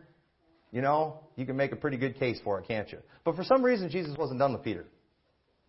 you 0.72 0.82
know, 0.82 1.20
you 1.36 1.46
can 1.46 1.56
make 1.56 1.72
a 1.72 1.76
pretty 1.76 1.98
good 1.98 2.18
case 2.18 2.40
for 2.44 2.60
it, 2.60 2.68
can't 2.68 2.92
you? 2.92 2.98
But 3.24 3.36
for 3.36 3.44
some 3.44 3.64
reason, 3.64 3.90
Jesus 3.90 4.18
wasn't 4.18 4.40
done 4.40 4.52
with 4.52 4.64
Peter. 4.64 4.88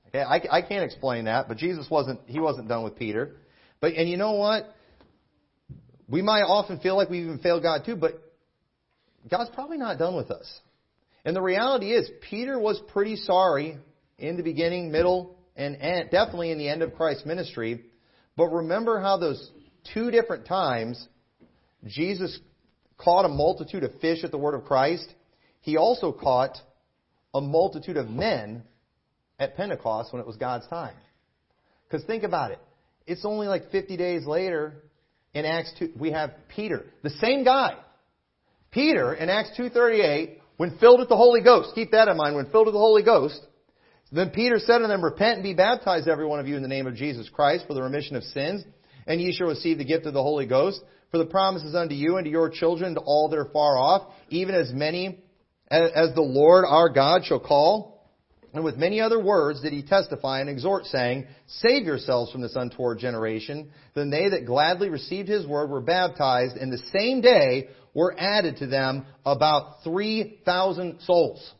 Okay, 0.08 0.22
I, 0.22 0.40
I 0.50 0.62
can't 0.62 0.84
explain 0.84 1.26
that, 1.26 1.48
but 1.48 1.58
Jesus 1.58 1.86
wasn't, 1.90 2.18
he 2.24 2.40
wasn't 2.40 2.66
done 2.66 2.82
with 2.82 2.96
Peter. 2.96 3.36
But, 3.80 3.92
and 3.92 4.08
you 4.08 4.16
know 4.16 4.32
what? 4.32 4.74
We 6.08 6.22
might 6.22 6.44
often 6.44 6.80
feel 6.80 6.96
like 6.96 7.10
we 7.10 7.20
even 7.20 7.38
failed 7.40 7.62
God 7.62 7.82
too, 7.84 7.96
but 7.96 8.22
God's 9.30 9.50
probably 9.50 9.76
not 9.76 9.98
done 9.98 10.16
with 10.16 10.30
us. 10.30 10.50
And 11.26 11.36
the 11.36 11.42
reality 11.42 11.92
is, 11.92 12.08
Peter 12.30 12.58
was 12.58 12.80
pretty 12.88 13.16
sorry 13.16 13.76
in 14.18 14.38
the 14.38 14.42
beginning, 14.42 14.90
middle, 14.90 15.36
and 15.56 15.76
end, 15.76 16.10
definitely 16.10 16.52
in 16.52 16.58
the 16.58 16.70
end 16.70 16.80
of 16.80 16.94
Christ's 16.94 17.26
ministry 17.26 17.84
but 18.36 18.48
remember 18.48 19.00
how 19.00 19.16
those 19.16 19.50
two 19.92 20.10
different 20.10 20.46
times 20.46 21.08
Jesus 21.86 22.38
caught 22.98 23.24
a 23.24 23.28
multitude 23.28 23.84
of 23.84 24.00
fish 24.00 24.24
at 24.24 24.30
the 24.30 24.38
word 24.38 24.54
of 24.54 24.64
Christ. 24.64 25.06
He 25.60 25.76
also 25.76 26.12
caught 26.12 26.56
a 27.32 27.40
multitude 27.40 27.96
of 27.96 28.08
men 28.08 28.62
at 29.38 29.56
Pentecost 29.56 30.12
when 30.12 30.20
it 30.20 30.26
was 30.26 30.36
God's 30.36 30.66
time. 30.68 30.94
Because 31.86 32.06
think 32.06 32.22
about 32.22 32.50
it. 32.50 32.58
It's 33.06 33.24
only 33.24 33.46
like 33.46 33.70
50 33.70 33.96
days 33.96 34.24
later 34.26 34.84
in 35.34 35.44
Acts 35.44 35.72
2, 35.78 35.92
we 35.98 36.12
have 36.12 36.30
Peter, 36.48 36.84
the 37.02 37.10
same 37.10 37.44
guy. 37.44 37.74
Peter 38.70 39.14
in 39.14 39.28
Acts 39.28 39.50
2.38, 39.58 40.38
when 40.56 40.78
filled 40.78 41.00
with 41.00 41.08
the 41.08 41.16
Holy 41.16 41.42
Ghost, 41.42 41.74
keep 41.74 41.90
that 41.90 42.08
in 42.08 42.16
mind, 42.16 42.36
when 42.36 42.50
filled 42.50 42.66
with 42.66 42.74
the 42.74 42.78
Holy 42.78 43.02
Ghost, 43.02 43.40
then 44.16 44.30
Peter 44.30 44.58
said 44.58 44.78
to 44.78 44.86
them, 44.86 45.02
Repent 45.02 45.34
and 45.34 45.42
be 45.42 45.54
baptized, 45.54 46.08
every 46.08 46.26
one 46.26 46.40
of 46.40 46.46
you, 46.46 46.56
in 46.56 46.62
the 46.62 46.68
name 46.68 46.86
of 46.86 46.94
Jesus 46.94 47.28
Christ 47.28 47.66
for 47.66 47.74
the 47.74 47.82
remission 47.82 48.16
of 48.16 48.22
sins, 48.24 48.64
and 49.06 49.20
ye 49.20 49.32
shall 49.32 49.48
receive 49.48 49.78
the 49.78 49.84
gift 49.84 50.06
of 50.06 50.14
the 50.14 50.22
Holy 50.22 50.46
Ghost. 50.46 50.80
For 51.10 51.18
the 51.18 51.26
promise 51.26 51.62
is 51.62 51.74
unto 51.74 51.94
you 51.94 52.16
and 52.16 52.24
to 52.24 52.30
your 52.30 52.50
children, 52.50 52.94
to 52.94 53.00
all 53.00 53.28
that 53.28 53.38
are 53.38 53.50
far 53.52 53.78
off, 53.78 54.12
even 54.30 54.54
as 54.54 54.72
many 54.72 55.20
as 55.70 56.14
the 56.14 56.22
Lord 56.22 56.64
our 56.68 56.88
God 56.88 57.24
shall 57.24 57.40
call. 57.40 57.94
And 58.52 58.62
with 58.62 58.76
many 58.76 59.00
other 59.00 59.20
words 59.20 59.62
did 59.62 59.72
he 59.72 59.82
testify 59.82 60.40
and 60.40 60.48
exhort, 60.48 60.86
saying, 60.86 61.26
Save 61.46 61.84
yourselves 61.84 62.30
from 62.30 62.40
this 62.40 62.54
untoward 62.54 62.98
generation. 62.98 63.70
Then 63.94 64.10
they 64.10 64.28
that 64.28 64.46
gladly 64.46 64.90
received 64.90 65.28
his 65.28 65.46
word 65.46 65.70
were 65.70 65.80
baptized, 65.80 66.56
and 66.56 66.72
the 66.72 66.82
same 66.96 67.20
day 67.20 67.68
were 67.94 68.14
added 68.18 68.58
to 68.58 68.66
them 68.66 69.06
about 69.26 69.82
3,000 69.82 71.00
souls. 71.00 71.52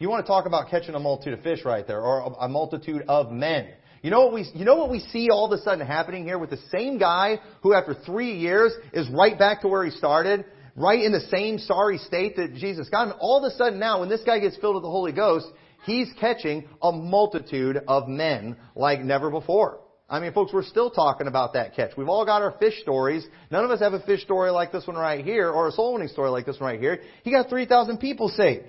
You 0.00 0.08
want 0.08 0.24
to 0.24 0.26
talk 0.26 0.46
about 0.46 0.70
catching 0.70 0.94
a 0.94 0.98
multitude 0.98 1.34
of 1.34 1.44
fish 1.44 1.62
right 1.62 1.86
there, 1.86 2.00
or 2.00 2.34
a 2.40 2.48
multitude 2.48 3.02
of 3.06 3.30
men. 3.30 3.68
You 4.02 4.10
know 4.10 4.24
what 4.24 4.32
we, 4.32 4.50
you 4.54 4.64
know 4.64 4.76
what 4.76 4.90
we 4.90 5.00
see 5.00 5.28
all 5.30 5.44
of 5.44 5.52
a 5.52 5.62
sudden 5.62 5.86
happening 5.86 6.24
here 6.24 6.38
with 6.38 6.48
the 6.48 6.58
same 6.72 6.96
guy 6.96 7.38
who 7.62 7.74
after 7.74 7.92
three 7.92 8.38
years 8.38 8.72
is 8.94 9.06
right 9.10 9.38
back 9.38 9.60
to 9.60 9.68
where 9.68 9.84
he 9.84 9.90
started, 9.90 10.46
right 10.74 11.04
in 11.04 11.12
the 11.12 11.20
same 11.20 11.58
sorry 11.58 11.98
state 11.98 12.36
that 12.36 12.54
Jesus 12.54 12.88
got 12.88 13.08
him. 13.08 13.14
All 13.20 13.44
of 13.44 13.52
a 13.52 13.54
sudden 13.56 13.78
now, 13.78 14.00
when 14.00 14.08
this 14.08 14.22
guy 14.24 14.38
gets 14.38 14.56
filled 14.56 14.76
with 14.76 14.84
the 14.84 14.90
Holy 14.90 15.12
Ghost, 15.12 15.48
he's 15.84 16.08
catching 16.18 16.66
a 16.80 16.92
multitude 16.92 17.78
of 17.86 18.08
men 18.08 18.56
like 18.74 19.02
never 19.02 19.28
before. 19.28 19.80
I 20.08 20.18
mean, 20.18 20.32
folks, 20.32 20.54
we're 20.54 20.64
still 20.64 20.90
talking 20.90 21.26
about 21.26 21.52
that 21.52 21.76
catch. 21.76 21.90
We've 21.98 22.08
all 22.08 22.24
got 22.24 22.40
our 22.40 22.52
fish 22.52 22.80
stories. 22.80 23.26
None 23.50 23.66
of 23.66 23.70
us 23.70 23.80
have 23.80 23.92
a 23.92 24.00
fish 24.00 24.22
story 24.22 24.50
like 24.50 24.72
this 24.72 24.86
one 24.86 24.96
right 24.96 25.22
here, 25.22 25.50
or 25.50 25.68
a 25.68 25.72
soul 25.72 25.92
winning 25.92 26.08
story 26.08 26.30
like 26.30 26.46
this 26.46 26.58
one 26.58 26.70
right 26.72 26.80
here. 26.80 27.02
He 27.22 27.30
got 27.30 27.50
3,000 27.50 27.98
people 27.98 28.30
saved. 28.30 28.64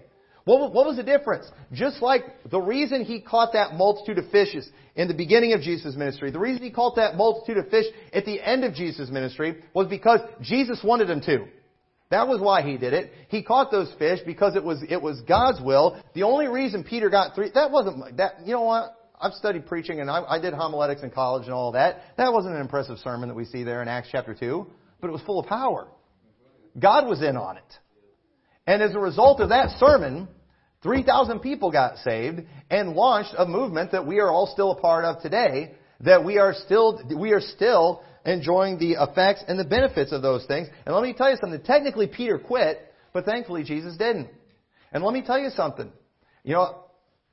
What, 0.45 0.73
what 0.73 0.85
was 0.85 0.97
the 0.97 1.03
difference? 1.03 1.45
Just 1.71 2.01
like 2.01 2.23
the 2.49 2.59
reason 2.59 3.05
he 3.05 3.21
caught 3.21 3.53
that 3.53 3.75
multitude 3.75 4.17
of 4.17 4.29
fishes 4.31 4.69
in 4.95 5.07
the 5.07 5.13
beginning 5.13 5.53
of 5.53 5.61
Jesus' 5.61 5.95
ministry, 5.95 6.31
the 6.31 6.39
reason 6.39 6.63
he 6.63 6.71
caught 6.71 6.95
that 6.95 7.15
multitude 7.15 7.57
of 7.57 7.69
fish 7.69 7.85
at 8.11 8.25
the 8.25 8.41
end 8.41 8.63
of 8.63 8.73
Jesus' 8.73 9.09
ministry 9.09 9.63
was 9.73 9.87
because 9.87 10.19
Jesus 10.41 10.79
wanted 10.83 11.09
him 11.09 11.21
to. 11.21 11.45
That 12.09 12.27
was 12.27 12.41
why 12.41 12.61
he 12.61 12.77
did 12.77 12.93
it. 12.93 13.11
He 13.29 13.41
caught 13.41 13.71
those 13.71 13.91
fish 13.97 14.19
because 14.25 14.55
it 14.55 14.63
was, 14.63 14.83
it 14.89 15.01
was 15.01 15.21
God's 15.21 15.61
will. 15.61 16.01
The 16.13 16.23
only 16.23 16.47
reason 16.47 16.83
Peter 16.83 17.09
got 17.09 17.35
three, 17.35 17.51
that 17.53 17.71
wasn't, 17.71 18.17
that, 18.17 18.45
you 18.45 18.51
know 18.51 18.63
what? 18.63 18.97
I've 19.19 19.33
studied 19.33 19.65
preaching 19.67 20.01
and 20.01 20.09
I, 20.09 20.23
I 20.27 20.39
did 20.39 20.53
homiletics 20.53 21.03
in 21.03 21.11
college 21.11 21.43
and 21.43 21.53
all 21.53 21.71
that. 21.73 22.01
That 22.17 22.33
wasn't 22.33 22.55
an 22.55 22.61
impressive 22.61 22.97
sermon 22.99 23.29
that 23.29 23.35
we 23.35 23.45
see 23.45 23.63
there 23.63 23.81
in 23.81 23.87
Acts 23.87 24.09
chapter 24.11 24.33
2, 24.33 24.67
but 24.99 25.07
it 25.07 25.11
was 25.11 25.21
full 25.21 25.39
of 25.39 25.45
power. 25.45 25.87
God 26.77 27.07
was 27.07 27.21
in 27.21 27.37
on 27.37 27.57
it. 27.57 27.77
And 28.67 28.81
as 28.81 28.93
a 28.93 28.99
result 28.99 29.39
of 29.39 29.49
that 29.49 29.79
sermon, 29.79 30.27
3,000 30.83 31.39
people 31.39 31.71
got 31.71 31.97
saved 31.97 32.41
and 32.69 32.93
launched 32.93 33.33
a 33.37 33.45
movement 33.45 33.91
that 33.91 34.05
we 34.05 34.19
are 34.19 34.29
all 34.29 34.47
still 34.47 34.71
a 34.71 34.79
part 34.79 35.05
of 35.05 35.21
today, 35.21 35.71
that 36.01 36.23
we 36.23 36.37
are 36.37 36.53
still, 36.53 37.01
we 37.17 37.31
are 37.31 37.41
still 37.41 38.03
enjoying 38.25 38.77
the 38.77 38.93
effects 38.93 39.43
and 39.47 39.59
the 39.59 39.65
benefits 39.65 40.11
of 40.11 40.21
those 40.21 40.45
things. 40.45 40.67
And 40.85 40.93
let 40.93 41.03
me 41.03 41.13
tell 41.13 41.29
you 41.29 41.37
something. 41.39 41.61
Technically, 41.61 42.07
Peter 42.07 42.39
quit, 42.39 42.79
but 43.13 43.25
thankfully 43.25 43.63
Jesus 43.63 43.97
didn't. 43.97 44.29
And 44.91 45.03
let 45.03 45.13
me 45.13 45.21
tell 45.21 45.39
you 45.39 45.49
something. 45.51 45.91
You 46.43 46.53
know, 46.53 46.83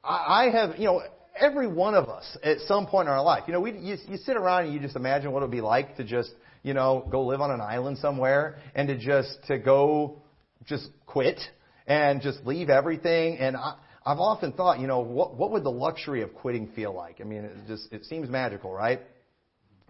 I, 0.05 0.49
have, 0.53 0.79
you 0.79 0.85
know, 0.85 1.03
every 1.39 1.67
one 1.67 1.95
of 1.95 2.09
us 2.09 2.37
at 2.43 2.59
some 2.61 2.87
point 2.87 3.09
in 3.09 3.13
our 3.13 3.23
life, 3.23 3.45
you 3.47 3.53
know, 3.53 3.61
we, 3.61 3.73
you, 3.73 3.97
you 4.09 4.17
sit 4.19 4.37
around 4.37 4.67
and 4.67 4.75
you 4.75 4.81
just 4.81 4.97
imagine 4.97 5.33
what 5.33 5.41
it 5.41 5.47
would 5.47 5.51
be 5.51 5.61
like 5.61 5.97
to 5.97 6.05
just, 6.05 6.31
you 6.63 6.75
know, 6.75 7.07
go 7.11 7.25
live 7.25 7.41
on 7.41 7.51
an 7.51 7.61
island 7.61 7.99
somewhere 7.99 8.59
and 8.75 8.89
to 8.89 8.97
just, 8.97 9.39
to 9.47 9.59
go 9.59 10.23
just 10.67 10.89
quit 11.07 11.41
and 11.87 12.21
just 12.21 12.45
leave 12.45 12.71
everything. 12.71 13.39
And 13.39 13.57
I, 13.57 13.77
I've 14.05 14.19
often 14.19 14.53
thought, 14.53 14.81
you 14.81 14.87
know, 14.87 15.01
what, 15.01 15.37
what 15.37 15.51
would 15.53 15.65
the 15.65 15.71
luxury 15.71 16.23
of 16.23 16.35
quitting 16.35 16.69
feel 16.69 16.95
like? 16.95 17.21
I 17.21 17.25
mean, 17.25 17.45
it 17.45 17.53
just, 17.67 17.93
it 17.93 18.05
seems 18.05 18.29
magical, 18.29 18.73
right? 18.73 19.01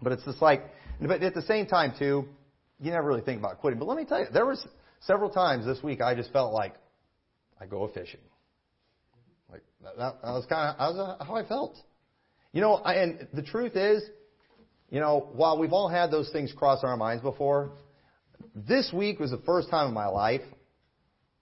But 0.01 0.13
it's 0.13 0.23
just 0.23 0.41
like, 0.41 0.63
but 1.01 1.23
at 1.23 1.33
the 1.33 1.41
same 1.43 1.67
time 1.67 1.93
too, 1.97 2.25
you 2.79 2.91
never 2.91 3.07
really 3.07 3.21
think 3.21 3.39
about 3.39 3.59
quitting. 3.59 3.79
But 3.79 3.87
let 3.87 3.97
me 3.97 4.05
tell 4.05 4.19
you, 4.19 4.27
there 4.31 4.45
was 4.45 4.65
several 5.01 5.29
times 5.29 5.65
this 5.65 5.81
week 5.83 6.01
I 6.01 6.15
just 6.15 6.31
felt 6.31 6.53
like 6.53 6.73
I 7.59 7.65
go 7.65 7.87
fishing. 7.93 8.21
Like 9.51 9.63
that, 9.83 9.97
that 9.97 10.23
was 10.23 10.45
kind 10.47 10.75
of 10.77 11.27
how 11.27 11.35
I 11.35 11.45
felt. 11.45 11.77
You 12.53 12.61
know, 12.61 12.75
I, 12.75 12.95
and 12.95 13.27
the 13.33 13.43
truth 13.43 13.75
is, 13.75 14.03
you 14.89 14.99
know, 14.99 15.29
while 15.33 15.59
we've 15.59 15.73
all 15.73 15.87
had 15.87 16.11
those 16.11 16.29
things 16.31 16.51
cross 16.51 16.83
our 16.83 16.97
minds 16.97 17.21
before, 17.21 17.71
this 18.55 18.91
week 18.93 19.19
was 19.19 19.31
the 19.31 19.41
first 19.45 19.69
time 19.69 19.87
in 19.87 19.93
my 19.93 20.07
life 20.07 20.41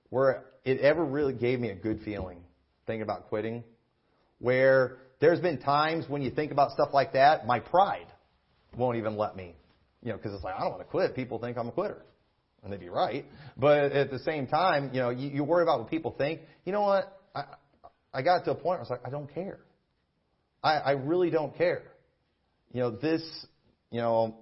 where 0.10 0.46
it 0.64 0.80
ever 0.82 1.04
really 1.04 1.34
gave 1.34 1.60
me 1.60 1.70
a 1.70 1.76
good 1.76 2.02
feeling 2.04 2.40
thinking 2.86 3.02
about 3.04 3.28
quitting. 3.28 3.64
Where 4.40 4.98
there's 5.20 5.40
been 5.40 5.60
times 5.60 6.06
when 6.08 6.22
you 6.22 6.32
think 6.32 6.52
about 6.52 6.72
stuff 6.72 6.90
like 6.94 7.14
that, 7.14 7.46
my 7.46 7.60
pride 7.60 8.08
won't 8.76 8.98
even 8.98 9.18
let 9.18 9.36
me. 9.36 9.56
You 10.04 10.12
know, 10.12 10.18
because 10.18 10.34
it's 10.34 10.44
like, 10.44 10.56
I 10.56 10.62
don't 10.62 10.72
want 10.72 10.82
to 10.82 10.88
quit. 10.88 11.16
People 11.16 11.40
think 11.40 11.58
I'm 11.58 11.68
a 11.68 11.72
quitter. 11.72 12.04
And 12.64 12.72
they'd 12.72 12.80
be 12.80 12.90
right. 12.90 13.26
But 13.58 13.92
at 13.92 14.12
the 14.12 14.20
same 14.20 14.48
time, 14.48 14.92
you 14.94 15.00
know, 15.00 15.10
you, 15.10 15.30
you 15.30 15.44
worry 15.44 15.64
about 15.64 15.80
what 15.80 15.90
people 15.90 16.14
think. 16.18 16.42
You 16.66 16.72
know 16.72 16.82
what? 16.82 17.20
I, 17.36 17.44
I 18.14 18.22
got 18.22 18.46
to 18.46 18.52
a 18.52 18.56
point 18.56 18.66
where 18.66 18.78
I 18.78 18.82
was 18.82 18.90
like, 18.90 19.02
I 19.06 19.10
don't 19.10 19.34
care. 19.34 19.60
I, 20.64 20.78
I 20.78 20.92
really 20.92 21.30
don't 21.30 21.56
care. 21.56 21.84
You 22.74 22.82
know, 22.82 22.92
this, 22.92 23.24
you 23.92 24.02
know, 24.02 24.38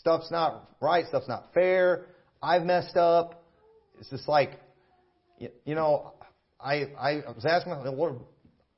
stuff's 0.00 0.30
not 0.30 0.68
right, 0.80 1.06
stuff's 1.08 1.28
not 1.28 1.52
fair. 1.54 2.06
I've 2.42 2.62
messed 2.62 2.96
up. 2.96 3.44
It's 4.00 4.10
just 4.10 4.28
like, 4.28 4.58
you 5.64 5.74
know, 5.74 6.12
I, 6.60 6.84
I 6.98 7.22
was 7.34 7.44
asking 7.44 7.72
Lord, 7.72 8.16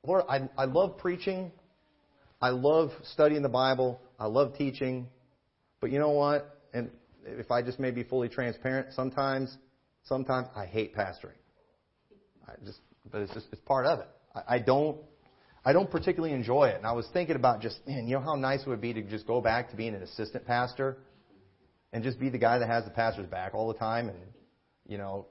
Lord, 0.05 0.23
I, 0.27 0.49
I 0.57 0.65
love 0.65 0.97
preaching. 0.97 1.51
I 2.41 2.49
love 2.49 2.91
studying 3.13 3.41
the 3.41 3.49
Bible. 3.49 3.99
I 4.19 4.27
love 4.27 4.55
teaching. 4.55 5.07
But 5.79 5.91
you 5.91 5.99
know 5.99 6.11
what? 6.11 6.59
And 6.73 6.91
if 7.25 7.51
I 7.51 7.61
just 7.61 7.79
may 7.79 7.91
be 7.91 8.03
fully 8.03 8.29
transparent, 8.29 8.93
sometimes, 8.93 9.55
sometimes 10.03 10.47
I 10.55 10.65
hate 10.65 10.95
pastoring. 10.95 11.37
I 12.47 12.53
just, 12.65 12.79
but 13.11 13.21
it's 13.21 13.33
just, 13.33 13.47
it's 13.51 13.61
part 13.61 13.85
of 13.85 13.99
it. 13.99 14.09
I, 14.33 14.55
I 14.55 14.59
don't, 14.59 14.97
I 15.63 15.73
don't 15.73 15.89
particularly 15.89 16.35
enjoy 16.35 16.69
it. 16.69 16.77
And 16.77 16.85
I 16.85 16.91
was 16.91 17.07
thinking 17.13 17.35
about 17.35 17.61
just, 17.61 17.79
man, 17.87 18.07
you 18.07 18.15
know 18.15 18.21
how 18.21 18.35
nice 18.35 18.61
it 18.61 18.69
would 18.69 18.81
be 18.81 18.93
to 18.93 19.01
just 19.01 19.25
go 19.25 19.41
back 19.41 19.71
to 19.71 19.75
being 19.75 19.95
an 19.95 20.03
assistant 20.03 20.45
pastor 20.45 20.97
and 21.91 22.03
just 22.03 22.19
be 22.19 22.29
the 22.29 22.37
guy 22.37 22.59
that 22.59 22.67
has 22.67 22.83
the 22.83 22.91
pastor's 22.91 23.27
back 23.27 23.55
all 23.55 23.67
the 23.67 23.79
time 23.79 24.09
and, 24.09 24.19
you 24.87 24.97
know, 24.97 25.25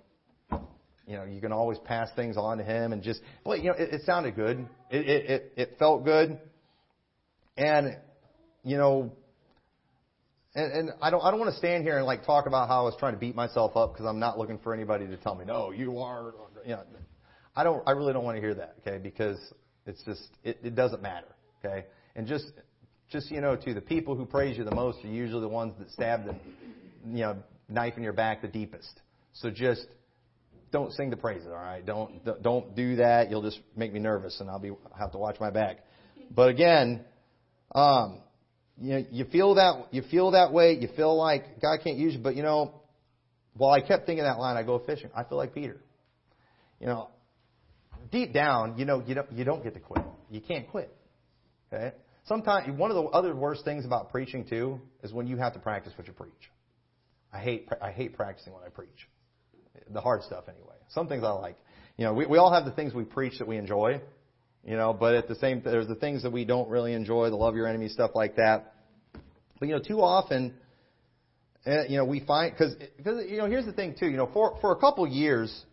you 1.06 1.16
know, 1.16 1.24
you 1.24 1.40
can 1.40 1.52
always 1.52 1.78
pass 1.78 2.08
things 2.16 2.36
on 2.36 2.58
to 2.58 2.64
him 2.64 2.92
and 2.92 3.02
just, 3.02 3.20
well, 3.44 3.56
you 3.56 3.64
know, 3.64 3.74
it, 3.74 3.94
it 3.94 4.02
sounded 4.06 4.34
good. 4.34 4.66
It, 4.90 5.08
it, 5.08 5.30
it, 5.30 5.52
it 5.56 5.76
felt 5.78 6.04
good. 6.04 6.38
And, 7.56 7.98
you 8.62 8.76
know, 8.76 9.12
and, 10.54 10.72
and 10.72 10.90
I 11.02 11.10
don't, 11.10 11.20
I 11.20 11.30
don't 11.30 11.40
want 11.40 11.52
to 11.52 11.58
stand 11.58 11.84
here 11.84 11.98
and 11.98 12.06
like 12.06 12.24
talk 12.24 12.46
about 12.46 12.68
how 12.68 12.82
I 12.82 12.84
was 12.84 12.94
trying 12.98 13.14
to 13.14 13.18
beat 13.18 13.34
myself 13.34 13.76
up 13.76 13.92
because 13.92 14.06
I'm 14.06 14.18
not 14.18 14.38
looking 14.38 14.58
for 14.58 14.72
anybody 14.72 15.06
to 15.06 15.16
tell 15.16 15.34
me, 15.34 15.44
no, 15.44 15.70
you 15.70 15.98
are, 15.98 16.32
you 16.64 16.72
know, 16.72 16.82
I 17.56 17.64
don't, 17.64 17.82
I 17.86 17.92
really 17.92 18.12
don't 18.12 18.24
want 18.24 18.36
to 18.36 18.40
hear 18.40 18.54
that, 18.54 18.76
okay, 18.80 18.98
because 18.98 19.38
it's 19.86 20.02
just, 20.04 20.22
it, 20.42 20.58
it 20.62 20.74
doesn't 20.74 21.02
matter, 21.02 21.28
okay? 21.64 21.86
And 22.16 22.26
just, 22.26 22.46
just, 23.10 23.30
you 23.30 23.40
know, 23.40 23.56
to 23.56 23.74
the 23.74 23.80
people 23.80 24.16
who 24.16 24.24
praise 24.24 24.56
you 24.56 24.64
the 24.64 24.74
most 24.74 25.04
are 25.04 25.08
usually 25.08 25.42
the 25.42 25.48
ones 25.48 25.74
that 25.78 25.90
stab 25.90 26.24
the, 26.24 26.34
you 27.06 27.22
know, 27.22 27.36
knife 27.68 27.94
in 27.96 28.02
your 28.02 28.12
back 28.12 28.42
the 28.42 28.48
deepest. 28.48 29.00
So 29.34 29.50
just, 29.50 29.86
don't 30.74 30.92
sing 30.92 31.08
the 31.08 31.16
praises, 31.16 31.46
all 31.46 31.54
right? 31.54 31.86
Don't 31.86 32.42
don't 32.42 32.74
do 32.74 32.96
that. 32.96 33.30
You'll 33.30 33.42
just 33.42 33.60
make 33.76 33.92
me 33.92 34.00
nervous, 34.00 34.40
and 34.40 34.50
I'll 34.50 34.58
be 34.58 34.72
have 34.98 35.12
to 35.12 35.18
watch 35.18 35.36
my 35.38 35.50
back. 35.50 35.78
But 36.32 36.48
again, 36.48 37.04
um, 37.72 38.20
you 38.80 38.94
know, 38.94 39.04
you 39.12 39.24
feel 39.26 39.54
that 39.54 39.86
you 39.92 40.02
feel 40.10 40.32
that 40.32 40.52
way. 40.52 40.72
You 40.72 40.88
feel 40.96 41.16
like 41.16 41.60
God 41.62 41.78
can't 41.84 41.96
use 41.96 42.14
you. 42.14 42.20
But 42.20 42.34
you 42.34 42.42
know, 42.42 42.82
while 43.56 43.70
I 43.70 43.82
kept 43.82 44.04
thinking 44.04 44.24
that 44.24 44.40
line, 44.40 44.56
I 44.56 44.64
go 44.64 44.80
fishing. 44.80 45.10
I 45.14 45.22
feel 45.22 45.38
like 45.38 45.54
Peter. 45.54 45.80
You 46.80 46.88
know, 46.88 47.08
deep 48.10 48.32
down, 48.32 48.76
you 48.76 48.84
know, 48.84 49.00
you 49.06 49.14
don't 49.14 49.30
you 49.32 49.44
don't 49.44 49.62
get 49.62 49.74
to 49.74 49.80
quit. 49.80 50.04
You 50.28 50.40
can't 50.40 50.68
quit. 50.68 50.92
Okay. 51.72 51.92
Sometimes 52.24 52.76
one 52.76 52.90
of 52.90 52.96
the 52.96 53.04
other 53.10 53.32
worst 53.36 53.64
things 53.64 53.84
about 53.84 54.10
preaching 54.10 54.44
too 54.44 54.80
is 55.04 55.12
when 55.12 55.28
you 55.28 55.36
have 55.36 55.52
to 55.52 55.60
practice 55.60 55.92
what 55.96 56.08
you 56.08 56.14
preach. 56.14 56.50
I 57.32 57.38
hate 57.38 57.68
I 57.80 57.92
hate 57.92 58.16
practicing 58.16 58.52
what 58.52 58.64
I 58.66 58.70
preach 58.70 59.06
the 59.90 60.00
hard 60.00 60.22
stuff 60.22 60.44
anyway. 60.48 60.74
Some 60.90 61.08
things 61.08 61.24
I 61.24 61.30
like. 61.30 61.56
You 61.96 62.06
know, 62.06 62.12
we, 62.12 62.26
we 62.26 62.38
all 62.38 62.52
have 62.52 62.64
the 62.64 62.72
things 62.72 62.92
we 62.92 63.04
preach 63.04 63.38
that 63.38 63.46
we 63.46 63.56
enjoy, 63.56 64.00
you 64.64 64.76
know, 64.76 64.92
but 64.92 65.14
at 65.14 65.28
the 65.28 65.34
same, 65.36 65.62
there's 65.64 65.86
the 65.88 65.94
things 65.94 66.22
that 66.22 66.32
we 66.32 66.44
don't 66.44 66.68
really 66.68 66.92
enjoy, 66.92 67.30
the 67.30 67.36
love 67.36 67.54
your 67.54 67.66
enemy 67.66 67.88
stuff 67.88 68.12
like 68.14 68.36
that. 68.36 68.74
But, 69.60 69.68
you 69.68 69.74
know, 69.74 69.80
too 69.80 70.00
often, 70.00 70.54
uh, 71.66 71.84
you 71.88 71.96
know, 71.96 72.04
we 72.04 72.20
find, 72.20 72.52
because, 72.52 72.74
you 73.28 73.36
know, 73.38 73.46
here's 73.46 73.66
the 73.66 73.72
thing 73.72 73.94
too, 73.98 74.06
you 74.06 74.16
know, 74.16 74.28
for, 74.32 74.58
for 74.60 74.72
a 74.72 74.76
couple 74.76 75.06
years, 75.06 75.64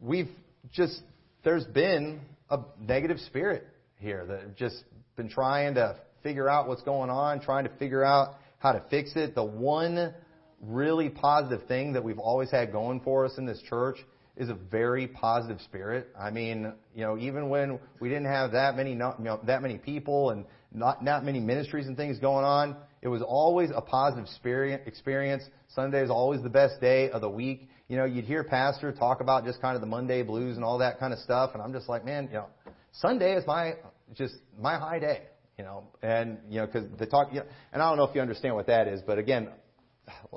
we've 0.00 0.30
just, 0.72 1.00
there's 1.44 1.64
been 1.64 2.20
a 2.50 2.60
negative 2.80 3.18
spirit 3.20 3.66
here 3.96 4.26
that 4.26 4.56
just 4.56 4.82
been 5.16 5.28
trying 5.28 5.74
to 5.74 5.96
figure 6.22 6.48
out 6.48 6.68
what's 6.68 6.82
going 6.82 7.10
on, 7.10 7.40
trying 7.40 7.64
to 7.64 7.70
figure 7.76 8.04
out 8.04 8.34
how 8.58 8.72
to 8.72 8.82
fix 8.90 9.12
it. 9.16 9.34
The 9.34 9.44
one 9.44 10.14
really 10.62 11.10
positive 11.10 11.66
thing 11.66 11.92
that 11.92 12.04
we've 12.04 12.18
always 12.18 12.50
had 12.50 12.72
going 12.72 13.00
for 13.00 13.26
us 13.26 13.36
in 13.36 13.44
this 13.44 13.60
church 13.68 13.98
is 14.36 14.48
a 14.48 14.54
very 14.54 15.06
positive 15.06 15.60
spirit. 15.62 16.08
I 16.18 16.30
mean, 16.30 16.72
you 16.94 17.02
know, 17.02 17.18
even 17.18 17.48
when 17.50 17.78
we 18.00 18.08
didn't 18.08 18.26
have 18.26 18.52
that 18.52 18.76
many, 18.76 18.90
you 18.90 18.96
know, 18.96 19.40
that 19.44 19.60
many 19.60 19.76
people 19.76 20.30
and 20.30 20.44
not 20.72 21.04
not 21.04 21.24
many 21.24 21.40
ministries 21.40 21.86
and 21.86 21.96
things 21.96 22.18
going 22.18 22.44
on, 22.44 22.76
it 23.02 23.08
was 23.08 23.20
always 23.20 23.70
a 23.74 23.82
positive 23.82 24.28
spirit 24.28 24.82
experience. 24.86 25.42
Sunday 25.74 26.02
is 26.02 26.10
always 26.10 26.42
the 26.42 26.50
best 26.50 26.80
day 26.80 27.10
of 27.10 27.20
the 27.20 27.28
week. 27.28 27.68
You 27.88 27.98
know, 27.98 28.04
you'd 28.04 28.24
hear 28.24 28.42
pastor 28.42 28.90
talk 28.92 29.20
about 29.20 29.44
just 29.44 29.60
kind 29.60 29.74
of 29.74 29.82
the 29.82 29.86
Monday 29.86 30.22
blues 30.22 30.56
and 30.56 30.64
all 30.64 30.78
that 30.78 30.98
kind 30.98 31.12
of 31.12 31.18
stuff, 31.18 31.50
and 31.52 31.62
I'm 31.62 31.72
just 31.74 31.88
like, 31.88 32.04
man, 32.04 32.28
you 32.28 32.34
know, 32.34 32.46
Sunday 32.92 33.34
is 33.34 33.46
my 33.46 33.74
just 34.14 34.34
my 34.58 34.78
high 34.78 34.98
day. 34.98 35.24
You 35.58 35.64
know, 35.64 35.84
and 36.02 36.38
you 36.48 36.60
know, 36.60 36.66
because 36.66 36.88
the 36.98 37.04
talk, 37.04 37.28
you 37.30 37.40
know, 37.40 37.46
and 37.72 37.82
I 37.82 37.88
don't 37.90 37.98
know 37.98 38.04
if 38.04 38.14
you 38.14 38.22
understand 38.22 38.54
what 38.54 38.68
that 38.68 38.88
is, 38.88 39.02
but 39.06 39.18
again, 39.18 39.48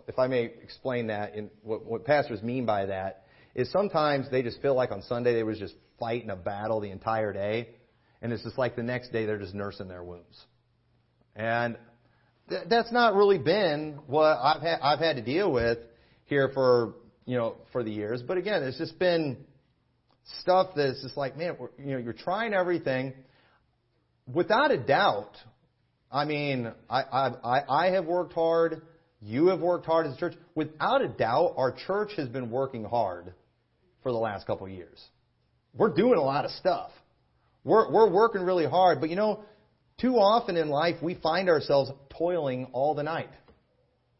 if 0.07 0.19
I 0.19 0.27
may 0.27 0.43
explain 0.43 1.07
that, 1.07 1.35
in 1.35 1.49
what, 1.63 1.85
what 1.85 2.05
pastors 2.05 2.41
mean 2.41 2.65
by 2.65 2.85
that 2.87 3.25
is 3.53 3.71
sometimes 3.71 4.29
they 4.29 4.41
just 4.41 4.61
feel 4.61 4.75
like 4.75 4.91
on 4.91 5.01
Sunday 5.03 5.33
they 5.33 5.43
was 5.43 5.57
just 5.57 5.75
fighting 5.99 6.29
a 6.29 6.35
battle 6.35 6.81
the 6.81 6.91
entire 6.91 7.33
day, 7.33 7.69
and 8.21 8.31
it's 8.33 8.43
just 8.43 8.57
like 8.57 8.75
the 8.75 8.83
next 8.83 9.11
day 9.11 9.25
they're 9.25 9.39
just 9.39 9.53
nursing 9.53 9.87
their 9.87 10.03
wounds. 10.03 10.45
And 11.35 11.77
th- 12.49 12.63
that's 12.69 12.91
not 12.91 13.15
really 13.15 13.37
been 13.37 13.99
what 14.07 14.37
I've 14.41 14.61
had, 14.61 14.79
I've 14.81 14.99
had 14.99 15.15
to 15.15 15.21
deal 15.21 15.51
with 15.51 15.79
here 16.25 16.51
for 16.53 16.95
you 17.25 17.37
know 17.37 17.55
for 17.71 17.83
the 17.83 17.91
years. 17.91 18.21
But 18.21 18.37
again, 18.37 18.63
it's 18.63 18.77
just 18.77 18.99
been 18.99 19.37
stuff 20.41 20.69
that's 20.75 21.01
just 21.01 21.17
like, 21.17 21.37
man, 21.37 21.55
you 21.77 21.93
know, 21.93 21.97
you're 21.97 22.13
trying 22.13 22.53
everything. 22.53 23.13
Without 24.31 24.71
a 24.71 24.77
doubt, 24.77 25.37
I 26.11 26.25
mean, 26.25 26.71
I 26.89 27.01
I 27.01 27.61
I 27.69 27.91
have 27.91 28.05
worked 28.05 28.33
hard. 28.33 28.81
You 29.21 29.47
have 29.47 29.59
worked 29.59 29.85
hard 29.85 30.07
as 30.07 30.15
a 30.15 30.17
church. 30.17 30.35
Without 30.53 31.01
a 31.01 31.07
doubt, 31.07 31.53
our 31.57 31.71
church 31.71 32.11
has 32.17 32.27
been 32.29 32.49
working 32.49 32.83
hard 32.83 33.33
for 34.03 34.11
the 34.11 34.17
last 34.17 34.45
couple 34.45 34.67
of 34.67 34.71
years. 34.71 35.03
We're 35.73 35.93
doing 35.93 36.17
a 36.17 36.21
lot 36.21 36.45
of 36.45 36.51
stuff. 36.51 36.91
We're, 37.63 37.91
we're 37.91 38.09
working 38.09 38.41
really 38.41 38.67
hard, 38.67 39.01
but 39.01 39.09
you 39.09 39.15
know, 39.15 39.43
too 39.99 40.15
often 40.15 40.55
in 40.57 40.69
life 40.69 40.95
we 41.01 41.15
find 41.15 41.49
ourselves 41.49 41.91
toiling 42.17 42.67
all 42.73 42.93
the 42.93 43.03
night. 43.03 43.29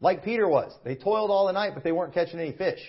Like 0.02 0.24
Peter 0.24 0.48
was. 0.48 0.74
They 0.84 0.96
toiled 0.96 1.30
all 1.30 1.48
the 1.48 1.54
night, 1.54 1.72
but 1.74 1.84
they 1.84 1.92
weren't 1.92 2.14
catching 2.14 2.40
any 2.40 2.52
fish. 2.52 2.80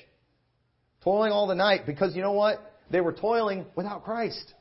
Toiling 1.05 1.33
all 1.33 1.47
the 1.47 1.55
night 1.55 1.87
because 1.87 2.17
you 2.17 2.23
know 2.23 2.33
what? 2.33 2.75
They 2.91 3.01
were 3.01 3.13
toiling 3.13 3.67
without 3.77 4.05
Christ. 4.05 4.55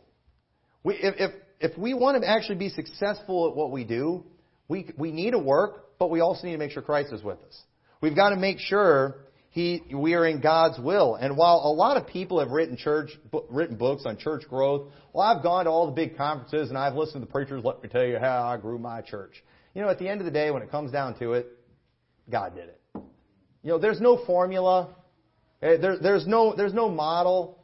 We, 0.83 0.95
if, 0.95 1.15
if, 1.17 1.31
if 1.59 1.77
we 1.77 1.93
want 1.93 2.21
to 2.21 2.29
actually 2.29 2.57
be 2.57 2.69
successful 2.69 3.49
at 3.49 3.55
what 3.55 3.71
we 3.71 3.83
do, 3.83 4.23
we, 4.67 4.93
we 4.97 5.11
need 5.11 5.31
to 5.31 5.39
work, 5.39 5.84
but 5.99 6.09
we 6.09 6.19
also 6.19 6.45
need 6.45 6.53
to 6.53 6.57
make 6.57 6.71
sure 6.71 6.81
Christ 6.81 7.13
is 7.13 7.23
with 7.23 7.37
us. 7.47 7.61
We've 8.01 8.15
got 8.15 8.29
to 8.29 8.35
make 8.35 8.59
sure 8.59 9.17
he, 9.49 9.81
we 9.93 10.15
are 10.15 10.25
in 10.25 10.41
God's 10.41 10.77
will. 10.77 11.15
And 11.15 11.37
while 11.37 11.61
a 11.63 11.71
lot 11.71 11.95
of 11.95 12.07
people 12.07 12.39
have 12.39 12.49
written 12.49 12.75
church, 12.75 13.11
written 13.49 13.77
books 13.77 14.03
on 14.05 14.17
church 14.17 14.43
growth, 14.49 14.91
well, 15.13 15.23
I've 15.25 15.41
gone 15.41 15.63
to 15.63 15.71
all 15.71 15.85
the 15.85 15.93
big 15.93 16.17
conferences 16.17 16.69
and 16.69 16.77
I've 16.77 16.95
listened 16.95 17.21
to 17.21 17.25
the 17.25 17.31
preachers. 17.31 17.63
Let 17.63 17.81
me 17.81 17.87
tell 17.87 18.03
you 18.03 18.19
how 18.19 18.43
I 18.43 18.57
grew 18.57 18.77
my 18.77 19.01
church. 19.01 19.41
You 19.73 19.81
know, 19.81 19.89
at 19.89 19.97
the 19.97 20.09
end 20.09 20.19
of 20.19 20.25
the 20.25 20.31
day, 20.31 20.51
when 20.51 20.61
it 20.61 20.69
comes 20.69 20.91
down 20.91 21.17
to 21.19 21.33
it, 21.33 21.47
God 22.29 22.53
did 22.55 22.65
it. 22.65 22.81
You 23.63 23.71
know, 23.71 23.79
there's 23.79 24.01
no 24.01 24.25
formula. 24.25 24.89
Eh, 25.61 25.77
there, 25.77 25.97
there's 25.99 26.27
no, 26.27 26.53
there's 26.53 26.73
no 26.73 26.89
model. 26.89 27.57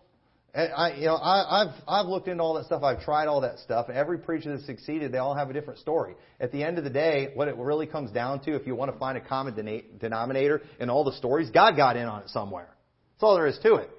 I, 0.54 0.96
you 0.96 1.06
know, 1.06 1.16
I, 1.16 1.62
I've 1.62 1.74
I've 1.88 2.06
looked 2.08 2.28
into 2.28 2.44
all 2.44 2.56
that 2.56 2.66
stuff. 2.66 2.84
I've 2.84 3.02
tried 3.02 3.28
all 3.28 3.42
that 3.42 3.60
stuff. 3.60 3.90
Every 3.90 4.18
preacher 4.18 4.56
that 4.56 4.66
succeeded, 4.66 5.14
they 5.14 5.18
all 5.18 5.34
have 5.34 5.50
a 5.50 5.54
different 5.54 5.80
story. 5.80 6.16
At 6.42 6.52
the 6.52 6.62
end 6.62 6.78
of 6.78 6.84
the 6.84 6.90
day, 6.90 7.30
what 7.36 7.48
it 7.48 7.56
really 7.56 7.88
comes 7.88 8.12
down 8.12 8.42
to, 8.42 8.56
if 8.56 8.68
you 8.68 8.76
want 8.76 8.92
to 8.92 9.00
find 9.00 9.18
a 9.18 9.22
common 9.22 9.82
denominator 9.98 10.62
in 10.80 10.90
all 10.90 11.06
the 11.06 11.14
stories, 11.14 11.50
God 11.52 11.78
got 11.78 11.96
in 11.96 12.06
on 12.06 12.24
it 12.24 12.30
somewhere. 12.30 12.68
That's 13.16 13.24
all 13.24 13.36
there 13.36 13.48
is 13.48 13.60
to 13.64 13.76
it. 13.76 13.90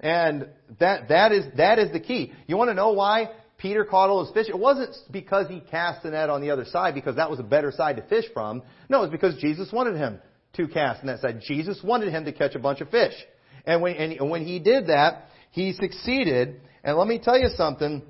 And 0.00 0.48
that 0.80 1.08
that 1.08 1.32
is 1.32 1.44
that 1.58 1.78
is 1.78 1.92
the 1.92 2.00
key. 2.00 2.32
You 2.46 2.56
want 2.56 2.70
to 2.70 2.74
know 2.74 2.92
why 2.92 3.30
Peter 3.58 3.84
caught 3.84 4.08
all 4.08 4.24
those 4.24 4.32
fish? 4.32 4.48
It 4.48 4.58
wasn't 4.58 4.96
because 5.10 5.48
he 5.48 5.60
cast 5.60 6.02
the 6.02 6.10
net 6.10 6.30
on 6.30 6.40
the 6.40 6.50
other 6.50 6.64
side, 6.64 6.94
because 6.94 7.16
that 7.16 7.28
was 7.28 7.40
a 7.40 7.44
better 7.44 7.70
side 7.70 7.96
to 7.96 8.02
fish 8.02 8.24
from. 8.32 8.62
No, 8.88 9.00
it 9.00 9.02
was 9.02 9.10
because 9.10 9.36
Jesus 9.36 9.70
wanted 9.70 9.96
him 9.96 10.18
to 10.54 10.66
cast 10.66 11.00
on 11.00 11.08
that 11.08 11.20
side. 11.20 11.42
Jesus 11.46 11.80
wanted 11.84 12.08
him 12.08 12.24
to 12.24 12.32
catch 12.32 12.54
a 12.54 12.58
bunch 12.58 12.80
of 12.80 12.88
fish. 12.88 13.14
And 13.66 13.82
when 13.82 13.96
and 13.96 14.30
when 14.30 14.46
he 14.46 14.58
did 14.58 14.86
that 14.86 15.28
he 15.54 15.72
succeeded. 15.72 16.60
And 16.82 16.98
let 16.98 17.06
me 17.06 17.20
tell 17.20 17.38
you 17.38 17.48
something. 17.56 18.02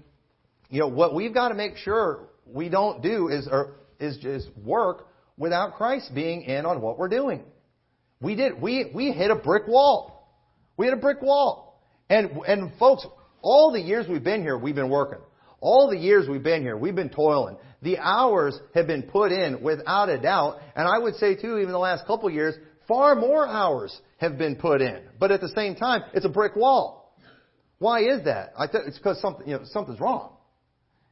You 0.71 0.81
know, 0.81 0.89
what 0.89 1.15
we've 1.15 1.35
got 1.35 1.51
to 1.51 1.55
make 1.55 1.77
sure 1.77 2.31
we 2.47 2.71
don't 2.71 3.03
do 3.03 3.29
is, 3.29 3.47
or, 3.51 3.75
is 4.01 4.17
just 4.17 4.49
work 4.57 5.07
without 5.37 5.75
Christ 5.75 6.13
being 6.15 6.43
in 6.43 6.65
on 6.65 6.81
what 6.81 6.99
we're 6.99 7.09
doing. 7.09 7.43
We 8.21 8.35
did, 8.35 8.61
we, 8.61 8.91
we 8.95 9.13
hit 9.13 9.31
a 9.31 9.37
brick 9.37 9.69
wall. 9.69 10.27
We 10.79 10.87
hit 10.87 10.95
a 10.95 11.01
brick 11.01 11.21
wall. 11.21 11.83
And, 12.09 12.31
and 12.47 12.73
folks, 12.79 13.07
all 13.43 13.73
the 13.73 13.81
years 13.81 14.07
we've 14.09 14.25
been 14.25 14.41
here, 14.41 14.57
we've 14.57 14.75
been 14.75 14.89
working. 14.89 15.21
All 15.61 15.91
the 15.91 15.99
years 15.99 16.27
we've 16.27 16.43
been 16.43 16.63
here, 16.63 16.79
we've 16.79 16.97
been 16.97 17.11
toiling. 17.11 17.59
The 17.83 17.99
hours 17.99 18.59
have 18.75 18.87
been 18.87 19.03
put 19.03 19.33
in 19.33 19.63
without 19.63 20.09
a 20.09 20.19
doubt. 20.19 20.61
And 20.75 20.89
I 20.89 20.99
would 20.99 21.17
say 21.17 21.35
too, 21.35 21.59
even 21.59 21.73
the 21.73 21.79
last 21.79 22.07
couple 22.07 22.31
years, 22.31 22.55
far 22.89 23.15
more 23.15 23.47
hours 23.47 23.95
have 24.17 24.39
been 24.39 24.57
put 24.57 24.81
in. 24.81 25.03
But 25.21 25.31
at 25.31 25.43
the 25.43 25.51
same 25.51 25.75
time, 25.75 26.05
it's 26.15 26.25
a 26.25 26.31
brick 26.31 26.57
wall. 26.57 27.04
Why 27.85 28.01
is 28.01 28.25
that? 28.25 28.55
I 28.59 28.67
th- 28.67 28.85
it's 28.87 28.97
because 28.97 29.21
something, 29.21 29.47
you 29.47 29.59
know, 29.59 29.65
something's 29.65 30.01
wrong. 30.01 30.31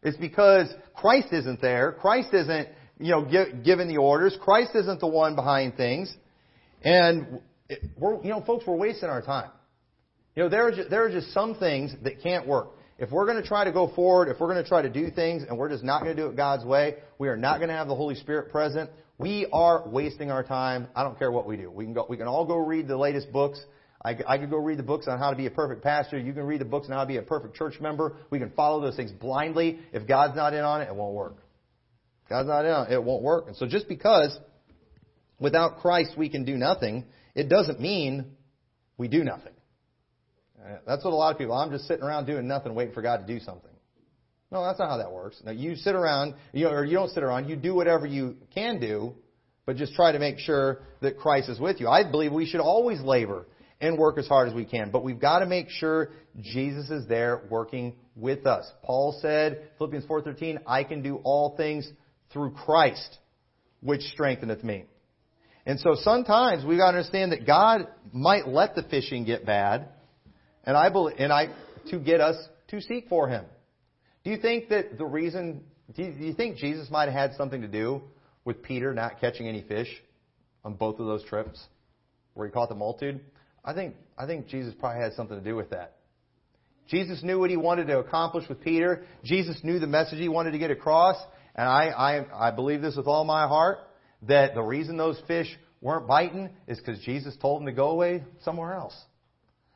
It's 0.03 0.17
because 0.17 0.73
Christ 0.95 1.29
isn't 1.31 1.61
there. 1.61 1.93
Christ 1.93 2.33
isn't, 2.33 2.67
you 2.99 3.11
know, 3.11 3.27
give, 3.27 3.63
giving 3.63 3.89
the 3.89 3.99
orders. 3.99 4.35
Christ 4.41 4.71
isn't 4.77 4.99
the 4.99 5.07
one 5.07 5.35
behind 5.37 5.77
things. 5.77 6.11
And 6.83 7.41
it, 7.69 7.81
we're, 7.99 8.23
you 8.23 8.31
know, 8.31 8.43
folks, 8.43 8.65
we're 8.67 8.77
wasting 8.79 9.11
our 9.11 9.21
time. 9.21 9.51
You 10.35 10.45
know, 10.45 10.49
there 10.49 10.67
are, 10.67 10.73
just, 10.73 10.89
there 10.89 11.05
are 11.05 11.11
just 11.11 11.35
some 11.35 11.57
things 11.57 11.95
that 12.05 12.23
can't 12.23 12.49
work. 12.49 12.69
If 12.99 13.11
we're 13.11 13.27
going 13.27 13.43
to 13.43 13.47
try 13.47 13.65
to 13.65 13.73
go 13.73 13.93
forward, 13.95 14.31
if 14.31 14.41
we're 14.41 14.51
going 14.51 14.63
to 14.63 14.67
try 14.67 14.81
to 14.81 14.89
do 14.89 15.11
things 15.11 15.43
and 15.47 15.59
we're 15.59 15.69
just 15.69 15.85
not 15.85 16.03
going 16.03 16.17
to 16.17 16.23
do 16.23 16.29
it 16.31 16.37
God's 16.37 16.65
way, 16.65 16.95
we 17.19 17.29
are 17.29 17.37
not 17.37 17.59
going 17.59 17.69
to 17.69 17.75
have 17.75 17.87
the 17.87 17.95
Holy 17.95 18.15
Spirit 18.15 18.51
present. 18.51 18.89
We 19.19 19.47
are 19.53 19.87
wasting 19.87 20.31
our 20.31 20.43
time. 20.43 20.89
I 20.97 21.03
don't 21.03 21.19
care 21.19 21.31
what 21.31 21.47
we 21.47 21.59
do. 21.59 21.71
We 21.71 21.85
can 21.85 21.93
go, 21.93 22.07
we 22.09 22.17
can 22.17 22.29
all 22.29 22.47
go 22.47 22.57
read 22.57 22.89
the 22.89 22.97
latest 22.97 23.31
books 23.31 23.61
I, 24.05 24.17
I 24.27 24.39
could 24.39 24.51
go 24.51 24.57
read 24.57 24.79
the 24.79 24.85
books 24.85 25.07
on 25.07 25.19
how 25.19 25.31
to 25.31 25.37
be 25.37 25.47
a 25.47 25.51
perfect 25.51 25.83
pastor. 25.83 26.19
You 26.19 26.33
can 26.33 26.45
read 26.45 26.61
the 26.61 26.67
books 26.67 26.89
on 26.89 26.95
how 26.95 27.03
to 27.03 27.09
be 27.09 27.19
a 27.19 27.23
perfect 27.23 27.55
church 27.55 27.81
member. 27.81 28.17
We 28.31 28.39
can 28.39 28.51
follow 28.51 28.81
those 28.81 28.97
things 28.97 29.13
blindly. 29.13 29.79
If 29.93 30.09
God's 30.09 30.35
not 30.35 30.55
in 30.55 30.61
on 30.61 30.83
it, 30.83 30.89
it 30.89 30.95
won't 30.95 31.15
work. 31.15 31.37
God's 32.29 32.49
not 32.49 32.65
in 32.65 32.71
on 32.73 32.87
it, 32.91 32.95
it 32.95 33.05
won't 33.05 33.23
work. 33.23 33.47
And 33.47 33.57
so 33.57 33.67
just 33.67 33.89
because 33.89 34.37
without 35.39 35.79
Christ 35.79 36.13
we 36.17 36.29
can 36.29 36.45
do 36.45 36.57
nothing, 36.57 37.05
it 37.35 37.49
doesn't 37.49 37.81
mean 37.81 38.27
we 38.99 39.09
do 39.09 39.23
nothing. 39.23 39.53
Uh, 40.59 40.79
that's 40.87 41.05
what 41.05 41.13
a 41.13 41.17
lot 41.17 41.33
of 41.33 41.39
people, 41.39 41.55
I'm 41.55 41.71
just 41.71 41.87
sitting 41.87 42.05
around 42.05 42.27
doing 42.27 42.47
nothing 42.49 42.75
waiting 42.75 42.95
for 42.95 43.03
God 43.03 43.27
to 43.27 43.27
do 43.27 43.41
something. 43.41 43.71
No, 44.51 44.65
that's 44.65 44.79
not 44.79 44.89
how 44.89 44.99
that 44.99 45.13
works. 45.13 45.41
Now 45.45 45.53
you 45.53 45.77
sit 45.77 45.95
around, 45.95 46.35
you 46.53 46.65
know, 46.65 46.73
or 46.73 46.85
you 46.85 46.95
don't 46.95 47.11
sit 47.11 47.23
around, 47.23 47.49
you 47.49 47.57
do 47.57 47.75
whatever 47.75 48.07
you 48.07 48.37
can 48.55 48.81
do, 48.81 49.15
but 49.65 49.77
just 49.77 49.95
try 49.95 50.13
to 50.13 50.19
make 50.19 50.39
sure 50.39 50.81
that 51.01 51.19
Christ 51.19 51.49
is 51.49 51.59
with 51.59 51.81
you. 51.81 51.89
I 51.89 52.09
believe 52.09 52.33
we 52.33 52.47
should 52.47 52.61
always 52.61 53.01
labor 53.01 53.47
and 53.83 53.99
work 53.99 54.17
as 54.17 54.29
hard 54.29 54.49
as 54.49 54.55
we 54.55 54.65
can. 54.65 54.91
But 54.91 55.03
we've 55.03 55.21
got 55.21 55.41
to 55.41 55.47
make 55.47 55.69
sure 55.69 56.11
Jesus 56.41 56.89
is 56.89 57.07
there 57.09 57.43
working 57.51 57.95
with 58.15 58.47
us. 58.47 58.71
Paul 58.85 59.19
said, 59.21 59.71
Philippians 59.77 60.07
4.13, 60.07 60.61
I 60.67 60.85
can 60.85 61.03
do 61.03 61.17
all 61.25 61.57
things 61.57 61.91
through 62.33 62.53
Christ, 62.53 63.19
which 63.81 64.01
strengtheneth 64.03 64.63
me. 64.63 64.85
And 65.67 65.81
so 65.81 65.97
sometimes 65.97 66.65
we've 66.65 66.79
got 66.79 66.93
to 66.93 66.99
understand 66.99 67.33
that 67.33 67.45
God 67.45 67.89
might 68.13 68.49
let 68.49 68.77
the 68.77 68.85
fishing 68.85 69.25
get 69.25 69.45
bad, 69.45 69.89
and 70.65 70.77
I 70.77 70.89
believe, 70.89 71.17
and 71.19 71.33
I, 71.33 71.49
to 71.91 71.99
get 71.99 72.21
us 72.21 72.37
to 72.69 72.81
seek 72.81 73.09
for 73.09 73.29
Him. 73.29 73.45
Do 74.25 74.31
you 74.31 74.39
think 74.39 74.69
that 74.69 74.97
the 74.97 75.05
reason, 75.05 75.65
do 75.95 76.05
you, 76.05 76.35
think 76.35 76.57
Jesus 76.57 76.89
might 76.91 77.07
have 77.07 77.15
had 77.15 77.35
something 77.35 77.63
to 77.63 77.69
do 77.69 78.03
with 78.45 78.63
Peter 78.63 78.95
not 78.95 79.21
catching 79.21 79.49
any 79.49 79.63
fish 79.63 79.89
on 80.65 80.75
both 80.75 81.01
of 81.01 81.07
those 81.07 81.25
trips 81.25 81.61
where 82.35 82.47
he 82.47 82.53
caught 82.53 82.69
the 82.69 82.75
multitude? 82.77 83.21
I 83.65 83.75
think, 83.75 83.95
I 84.19 84.27
think 84.27 84.49
Jesus 84.49 84.75
probably 84.79 85.03
had 85.03 85.13
something 85.15 85.39
to 85.39 85.45
do 85.45 85.55
with 85.57 85.71
that. 85.71 85.97
Jesus 86.89 87.23
knew 87.23 87.39
what 87.39 87.51
he 87.51 87.57
wanted 87.57 87.87
to 87.87 87.99
accomplish 87.99 88.49
with 88.49 88.61
Peter. 88.61 89.05
Jesus 89.25 89.59
knew 89.63 89.79
the 89.79 89.87
message 89.87 90.19
he 90.19 90.29
wanted 90.29 90.51
to 90.53 90.59
get 90.59 90.71
across. 90.71 91.17
And 91.55 91.69
I, 91.69 91.89
I, 91.89 92.49
I 92.49 92.51
believe 92.51 92.83
this 92.83 92.97
with 92.97 93.07
all 93.07 93.25
my 93.25 93.47
heart 93.47 93.79
that 94.23 94.55
the 94.55 94.63
reason 94.63 94.97
those 94.97 95.21
fish 95.27 95.49
weren't 95.81 96.07
biting 96.07 96.51
is 96.67 96.79
because 96.79 97.01
Jesus 97.01 97.37
told 97.41 97.61
them 97.61 97.67
to 97.67 97.73
go 97.73 97.91
away 97.91 98.25
somewhere 98.45 98.75
else. 98.75 98.95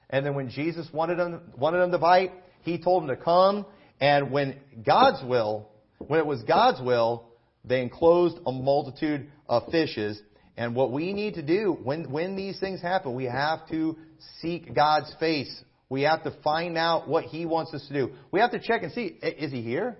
And 0.09 0.25
then 0.25 0.35
when 0.35 0.51
Jesus 0.51 0.87
wanted 0.93 1.19
them, 1.19 1.53
wanted 1.57 1.79
them 1.79 1.91
to 1.91 1.99
bite, 1.99 2.33
he 2.63 2.79
told 2.79 3.03
them 3.03 3.17
to 3.17 3.23
come. 3.23 3.67
And 4.01 4.31
when 4.31 4.57
God's 4.85 5.23
will, 5.25 5.69
when 5.99 6.21
it 6.21 6.27
was 6.27 6.43
God's 6.43 6.81
will, 6.81 7.25
they 7.65 7.83
enclosed 7.83 8.39
a 8.47 8.53
multitude 8.53 9.29
of 9.49 9.71
fishes 9.71 10.21
and 10.57 10.75
what 10.75 10.91
we 10.91 11.13
need 11.13 11.35
to 11.35 11.43
do 11.43 11.77
when, 11.83 12.11
when 12.11 12.35
these 12.35 12.59
things 12.59 12.81
happen, 12.81 13.15
we 13.15 13.25
have 13.25 13.69
to 13.69 13.97
seek 14.41 14.75
God's 14.75 15.15
face. 15.21 15.63
We 15.89 16.03
have 16.03 16.25
to 16.25 16.33
find 16.43 16.77
out 16.79 17.09
what 17.09 17.25
He 17.25 17.47
wants 17.47 17.75
us 17.75 17.87
to 17.89 17.93
do. 17.93 18.13
We 18.31 18.41
have 18.41 18.53
to 18.53 18.59
check 18.59 18.83
and 18.83 18.93
see, 18.93 19.05
is 19.23 19.53
He 19.53 19.63
here? 19.63 19.97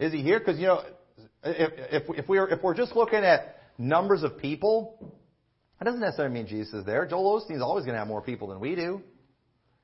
Is 0.00 0.12
He 0.12 0.22
here? 0.22 0.38
Because, 0.38 0.58
you 0.58 0.66
know, 0.66 0.82
if, 1.44 2.02
if, 2.08 2.18
if, 2.18 2.28
we're, 2.28 2.48
if 2.48 2.62
we're 2.62 2.74
just 2.74 2.96
looking 2.96 3.20
at 3.20 3.56
numbers 3.76 4.22
of 4.22 4.38
people, 4.38 5.12
that 5.78 5.84
doesn't 5.84 6.00
necessarily 6.00 6.34
mean 6.34 6.46
Jesus 6.46 6.72
is 6.72 6.86
there. 6.86 7.06
Joel 7.06 7.40
Osteen's 7.40 7.62
always 7.62 7.84
going 7.84 7.94
to 7.94 7.98
have 7.98 8.08
more 8.08 8.22
people 8.22 8.48
than 8.48 8.60
we 8.60 8.74
do. 8.74 9.02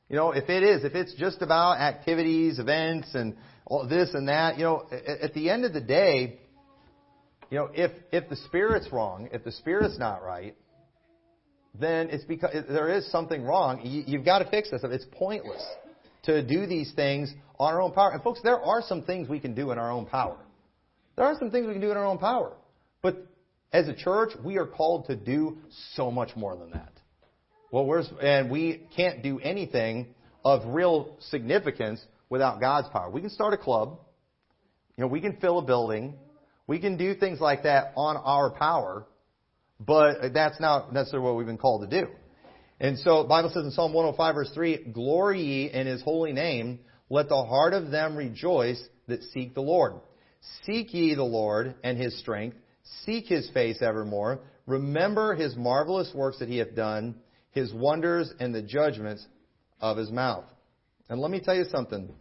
You 0.09 0.17
know, 0.17 0.33
if 0.33 0.49
it 0.49 0.63
is, 0.63 0.85
if 0.85 0.95
it's 0.95 1.15
just 1.15 1.43
about 1.43 1.79
activities, 1.79 2.59
events, 2.59 3.15
and 3.15 3.37
all 3.65 3.87
this 3.87 4.11
and 4.15 4.29
that, 4.29 4.59
you 4.59 4.65
know, 4.65 4.89
at 4.91 5.35
the 5.35 5.51
end 5.51 5.65
of 5.65 5.73
the 5.73 5.81
day, 5.81 6.41
you 7.51 7.59
know, 7.59 7.69
if, 7.75 7.91
if 8.13 8.29
the 8.29 8.37
Spirit's 8.37 8.91
wrong, 8.93 9.29
if 9.33 9.45
the 9.45 9.53
Spirit's 9.53 9.99
not 9.99 10.23
right, 10.23 10.57
then 11.79 12.09
it's 12.11 12.25
because 12.25 12.65
there 12.69 12.89
is 12.89 13.11
something 13.11 13.43
wrong. 13.43 13.81
You, 13.85 14.05
you've 14.07 14.25
got 14.25 14.41
to 14.41 14.51
fix 14.51 14.71
this. 14.71 14.83
It's 14.85 15.07
pointless 15.13 15.65
to 16.25 16.43
do 16.47 16.67
these 16.67 16.93
things 16.95 17.33
on 17.59 17.75
our 17.75 17.83
own 17.83 17.93
power. 17.93 18.11
And 18.13 18.23
folks, 18.23 18.41
there 18.43 18.61
are 18.61 18.83
some 18.83 19.03
things 19.03 19.29
we 19.29 19.41
can 19.41 19.55
do 19.55 19.71
in 19.71 19.79
our 19.79 19.91
own 19.91 20.07
power. 20.07 20.37
There 21.17 21.25
are 21.25 21.37
some 21.39 21.51
things 21.51 21.67
we 21.67 21.73
can 21.73 21.83
do 21.83 21.91
in 21.91 21.97
our 21.97 22.07
own 22.07 22.19
power. 22.19 22.53
But 23.03 23.27
as 23.73 23.89
a 23.89 23.95
church, 23.95 24.31
we 24.45 24.59
are 24.59 24.67
called 24.67 25.07
to 25.07 25.17
do 25.17 25.59
so 25.95 26.11
much 26.11 26.35
more 26.37 26.57
than 26.57 26.71
that. 26.71 26.93
Well, 27.71 27.87
we're, 27.87 28.03
and 28.21 28.51
we 28.51 28.87
can't 28.97 29.23
do 29.23 29.39
anything 29.41 30.15
of 30.45 30.63
real 30.67 31.17
significance 31.21 32.05
without 32.29 32.61
God's 32.61 32.89
power. 32.89 33.11
We 33.11 33.21
can 33.21 33.31
start 33.31 33.55
a 33.55 33.59
club. 33.59 33.99
You 34.97 35.03
know, 35.03 35.09
we 35.09 35.21
can 35.21 35.37
fill 35.37 35.59
a 35.59 35.63
building. 35.63 36.15
We 36.71 36.79
can 36.79 36.97
do 36.97 37.17
things 37.17 37.41
like 37.41 37.65
that 37.65 37.95
on 37.97 38.17
our 38.17 38.49
power, 38.49 39.05
but 39.81 40.33
that's 40.33 40.61
not 40.61 40.93
necessarily 40.93 41.27
what 41.27 41.37
we've 41.37 41.45
been 41.45 41.59
called 41.59 41.91
to 41.91 42.03
do. 42.03 42.09
And 42.79 42.97
so 42.97 43.25
the 43.25 43.29
Bible 43.29 43.51
says 43.53 43.65
in 43.65 43.73
Psalm 43.73 43.93
105 43.93 44.35
verse 44.37 44.53
3, 44.55 44.93
Glory 44.93 45.43
ye 45.43 45.73
in 45.73 45.89
his 45.89 46.01
holy 46.01 46.33
name, 46.33 46.79
let 47.09 47.29
the 47.29 47.43
heart 47.43 47.73
of 47.73 47.91
them 47.91 48.15
rejoice 48.15 48.81
that 49.09 49.21
seek 49.33 49.53
the 49.55 49.61
Lord. 49.61 49.95
Seek 50.63 50.95
ye 50.95 51.17
the 51.17 51.25
Lord 51.25 51.75
and 51.83 51.99
his 51.99 52.17
strength, 52.21 52.57
seek 53.05 53.27
his 53.27 53.51
face 53.51 53.83
evermore, 53.83 54.39
remember 54.65 55.35
his 55.35 55.57
marvelous 55.57 56.13
works 56.15 56.39
that 56.39 56.49
he 56.49 56.59
hath 56.59 56.77
done, 56.77 57.17
his 57.51 57.75
wonders 57.75 58.33
and 58.39 58.55
the 58.55 58.63
judgments 58.63 59.27
of 59.81 59.97
his 59.97 60.13
mouth. 60.13 60.45
And 61.09 61.21
let 61.21 61.33
me 61.33 61.41
tell 61.41 61.57
you 61.57 61.65
something. 61.65 62.15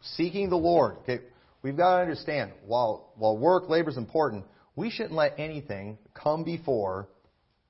Seeking 0.00 0.48
the 0.48 0.56
Lord. 0.56 0.96
Okay, 1.02 1.18
we've 1.64 1.76
got 1.76 1.96
to 1.96 2.02
understand, 2.02 2.52
while, 2.66 3.12
while 3.16 3.36
work, 3.36 3.68
labor 3.68 3.90
is 3.90 3.96
important, 3.96 4.44
we 4.76 4.90
shouldn't 4.90 5.14
let 5.14 5.34
anything 5.38 5.98
come 6.12 6.44
before 6.44 7.08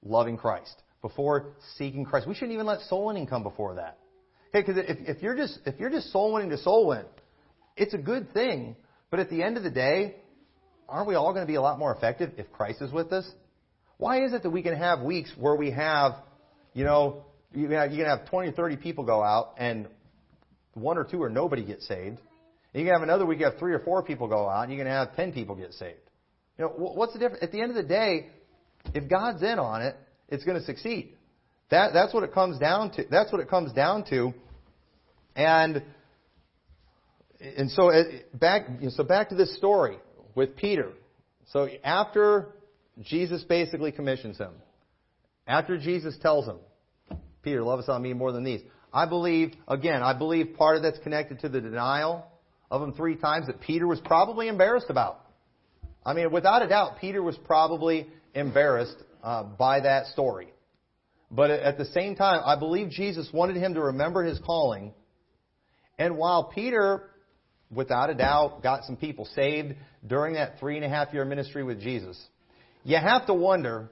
loving 0.02 0.36
Christ, 0.36 0.82
before 1.00 1.54
seeking 1.78 2.04
Christ. 2.04 2.26
We 2.26 2.34
shouldn't 2.34 2.52
even 2.52 2.66
let 2.66 2.80
soul 2.82 3.06
winning 3.06 3.26
come 3.26 3.42
before 3.42 3.76
that. 3.76 3.98
Okay, 4.50 4.66
because 4.66 4.84
if, 4.88 5.16
if 5.16 5.22
you're 5.22 5.36
just 5.36 5.58
if 5.66 5.80
you're 5.80 5.90
just 5.90 6.12
soul 6.12 6.32
winning 6.32 6.50
to 6.50 6.58
soul 6.58 6.88
win, 6.88 7.04
it's 7.76 7.94
a 7.94 7.98
good 7.98 8.32
thing. 8.34 8.76
But 9.10 9.20
at 9.20 9.30
the 9.30 9.42
end 9.42 9.56
of 9.56 9.62
the 9.62 9.70
day, 9.70 10.16
aren't 10.88 11.08
we 11.08 11.14
all 11.14 11.32
going 11.32 11.44
to 11.44 11.50
be 11.50 11.56
a 11.56 11.62
lot 11.62 11.78
more 11.78 11.94
effective 11.94 12.32
if 12.36 12.50
Christ 12.52 12.82
is 12.82 12.92
with 12.92 13.12
us? 13.12 13.28
Why 13.96 14.24
is 14.24 14.32
it 14.32 14.42
that 14.42 14.50
we 14.50 14.62
can 14.62 14.76
have 14.76 15.00
weeks 15.00 15.32
where 15.38 15.54
we 15.54 15.70
have, 15.70 16.14
you 16.72 16.84
know, 16.84 17.24
you 17.52 17.68
can 17.68 17.76
have, 17.76 17.92
you 17.92 17.98
can 17.98 18.06
have 18.06 18.28
20 18.28 18.48
or 18.48 18.52
30 18.52 18.76
people 18.76 19.04
go 19.04 19.22
out 19.22 19.54
and 19.56 19.86
one 20.74 20.98
or 20.98 21.04
two 21.04 21.22
or 21.22 21.28
nobody 21.28 21.64
gets 21.64 21.86
saved? 21.86 22.18
You 22.74 22.84
can 22.84 22.92
have 22.92 23.02
another 23.02 23.24
week, 23.24 23.38
you 23.38 23.44
have 23.44 23.58
three 23.58 23.72
or 23.72 23.78
four 23.78 24.02
people 24.02 24.26
go 24.26 24.48
out, 24.48 24.64
and 24.64 24.72
you 24.72 24.78
can 24.78 24.88
have 24.88 25.14
ten 25.14 25.32
people 25.32 25.54
get 25.54 25.72
saved. 25.74 25.98
You 26.58 26.64
know, 26.64 26.70
what's 26.76 27.12
the 27.12 27.20
difference? 27.20 27.42
At 27.42 27.52
the 27.52 27.60
end 27.60 27.70
of 27.70 27.76
the 27.76 27.84
day, 27.84 28.28
if 28.94 29.08
God's 29.08 29.42
in 29.42 29.58
on 29.58 29.82
it, 29.82 29.96
it's 30.28 30.44
going 30.44 30.58
to 30.58 30.64
succeed. 30.64 31.14
That, 31.70 31.92
that's 31.92 32.12
what 32.12 32.24
it 32.24 32.32
comes 32.32 32.58
down 32.58 32.90
to. 32.92 33.04
That's 33.10 33.32
what 33.32 33.40
it 33.40 33.48
comes 33.48 33.72
down 33.72 34.04
to. 34.10 34.34
And, 35.36 35.82
and 37.40 37.70
so 37.70 37.90
it, 37.90 38.38
back, 38.38 38.66
so 38.90 39.04
back 39.04 39.28
to 39.30 39.34
this 39.34 39.56
story 39.56 39.98
with 40.34 40.56
Peter. 40.56 40.90
So 41.52 41.68
after 41.82 42.54
Jesus 43.02 43.42
basically 43.44 43.92
commissions 43.92 44.38
him, 44.38 44.52
after 45.46 45.78
Jesus 45.78 46.16
tells 46.20 46.46
him, 46.46 46.58
Peter, 47.42 47.62
love 47.62 47.78
us 47.78 47.88
on 47.88 48.02
me 48.02 48.12
more 48.14 48.32
than 48.32 48.44
these. 48.44 48.60
I 48.92 49.06
believe, 49.06 49.54
again, 49.68 50.02
I 50.02 50.12
believe 50.16 50.54
part 50.56 50.76
of 50.76 50.82
that's 50.82 50.98
connected 51.00 51.40
to 51.40 51.48
the 51.48 51.60
denial 51.60 52.26
of 52.70 52.80
them 52.80 52.92
three 52.92 53.16
times 53.16 53.46
that 53.46 53.60
Peter 53.60 53.86
was 53.86 54.00
probably 54.00 54.48
embarrassed 54.48 54.90
about. 54.90 55.20
I 56.04 56.12
mean, 56.12 56.30
without 56.32 56.62
a 56.62 56.68
doubt, 56.68 56.98
Peter 57.00 57.22
was 57.22 57.36
probably 57.44 58.08
embarrassed 58.34 58.96
uh, 59.22 59.44
by 59.44 59.80
that 59.80 60.06
story. 60.08 60.48
But 61.30 61.50
at 61.50 61.78
the 61.78 61.86
same 61.86 62.14
time, 62.14 62.42
I 62.44 62.58
believe 62.58 62.90
Jesus 62.90 63.28
wanted 63.32 63.56
him 63.56 63.74
to 63.74 63.80
remember 63.80 64.22
his 64.22 64.38
calling. 64.44 64.92
And 65.98 66.16
while 66.16 66.44
Peter, 66.44 67.10
without 67.70 68.10
a 68.10 68.14
doubt, 68.14 68.62
got 68.62 68.84
some 68.84 68.96
people 68.96 69.24
saved 69.34 69.74
during 70.06 70.34
that 70.34 70.58
three 70.60 70.76
and 70.76 70.84
a 70.84 70.88
half 70.88 71.12
year 71.12 71.24
ministry 71.24 71.64
with 71.64 71.80
Jesus, 71.80 72.20
you 72.84 72.96
have 72.96 73.26
to 73.26 73.34
wonder 73.34 73.90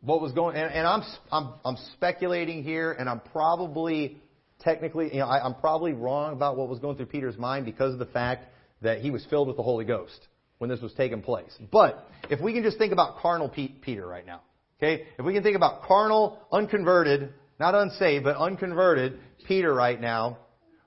what 0.00 0.20
was 0.20 0.32
going. 0.32 0.56
And, 0.56 0.72
and 0.72 0.86
I'm, 0.86 1.02
I'm 1.30 1.54
I'm 1.64 1.76
speculating 1.94 2.62
here, 2.64 2.92
and 2.92 3.08
I'm 3.08 3.20
probably 3.20 4.20
technically, 4.60 5.12
you 5.12 5.20
know, 5.20 5.26
I, 5.26 5.44
I'm 5.44 5.54
probably 5.54 5.92
wrong 5.92 6.32
about 6.32 6.56
what 6.56 6.68
was 6.68 6.78
going 6.78 6.96
through 6.96 7.06
Peter's 7.06 7.38
mind 7.38 7.64
because 7.64 7.92
of 7.92 7.98
the 7.98 8.06
fact 8.06 8.46
that 8.82 9.00
he 9.00 9.10
was 9.10 9.24
filled 9.26 9.48
with 9.48 9.56
the 9.56 9.62
Holy 9.62 9.84
Ghost 9.84 10.28
when 10.58 10.70
this 10.70 10.80
was 10.80 10.92
taking 10.94 11.22
place. 11.22 11.52
But 11.70 12.06
if 12.28 12.40
we 12.40 12.52
can 12.52 12.62
just 12.62 12.78
think 12.78 12.92
about 12.92 13.18
carnal 13.18 13.48
Peter 13.48 14.06
right 14.06 14.26
now, 14.26 14.42
Okay? 14.80 15.06
If 15.18 15.24
we 15.24 15.34
can 15.34 15.42
think 15.42 15.56
about 15.56 15.82
carnal, 15.82 16.38
unconverted, 16.50 17.34
not 17.58 17.74
unsaved, 17.74 18.24
but 18.24 18.36
unconverted 18.36 19.18
Peter 19.46 19.72
right 19.74 20.00
now, 20.00 20.38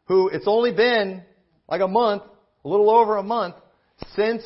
who 0.05 0.29
it's 0.29 0.47
only 0.47 0.73
been 0.73 1.23
like 1.69 1.81
a 1.81 1.87
month, 1.87 2.23
a 2.65 2.67
little 2.67 2.89
over 2.89 3.17
a 3.17 3.23
month, 3.23 3.55
since 4.15 4.43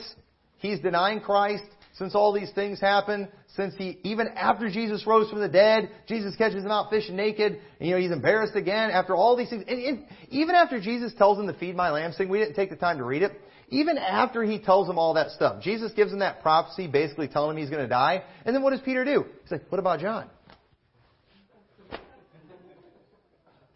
he's 0.58 0.80
denying 0.82 1.22
Christ, 1.22 1.64
since 1.98 2.14
all 2.14 2.32
these 2.32 2.52
things 2.52 2.80
happen, 2.80 3.28
since 3.56 3.74
he, 3.76 4.00
even 4.04 4.28
after 4.36 4.70
Jesus 4.70 5.06
rose 5.08 5.30
from 5.30 5.40
the 5.40 5.50
dead, 5.50 5.90
Jesus 6.08 6.36
catches 6.36 6.64
him 6.64 6.70
out 6.70 6.92
fishing 6.92 7.16
naked, 7.16 7.60
and 7.80 7.90
you 7.90 7.96
know, 7.96 8.00
he's 8.00 8.12
embarrassed 8.12 8.56
again 8.56 8.92
after 8.92 9.16
all 9.16 9.36
these 9.36 9.50
things. 9.50 9.64
And, 9.68 9.80
and 9.82 10.06
even 10.30 10.54
after 10.54 10.80
Jesus 10.80 11.14
tells 11.18 11.40
him 11.40 11.48
to 11.48 11.54
feed 11.54 11.76
my 11.76 11.90
lambs 11.90 12.18
thing, 12.18 12.30
we 12.30 12.38
didn't 12.38 12.56
take 12.56 12.70
the 12.70 12.76
time 12.76 13.00
to 13.00 13.04
read 13.04 13.24
it. 13.24 13.32
Even 13.70 13.98
after 13.98 14.44
he 14.44 14.60
tells 14.60 14.88
him 14.88 14.98
all 14.98 15.16
that 15.16 15.32
stuff, 15.32 15.62
Jesus 15.62 15.92
gives 15.94 16.14
him 16.14 16.20
that 16.20 16.42
prophecy, 16.42 16.88
basically 16.88 17.28
telling 17.28 17.58
him 17.58 17.58
he's 17.58 17.70
going 17.70 17.82
to 17.82 17.90
die. 17.90 18.24
And 18.46 18.56
then 18.56 18.62
what 18.62 18.72
does 18.72 18.82
Peter 18.82 19.04
do? 19.04 19.26
He's 19.42 19.52
like, 19.52 19.70
what 19.70 19.80
about 19.80 20.00
John? 20.00 20.30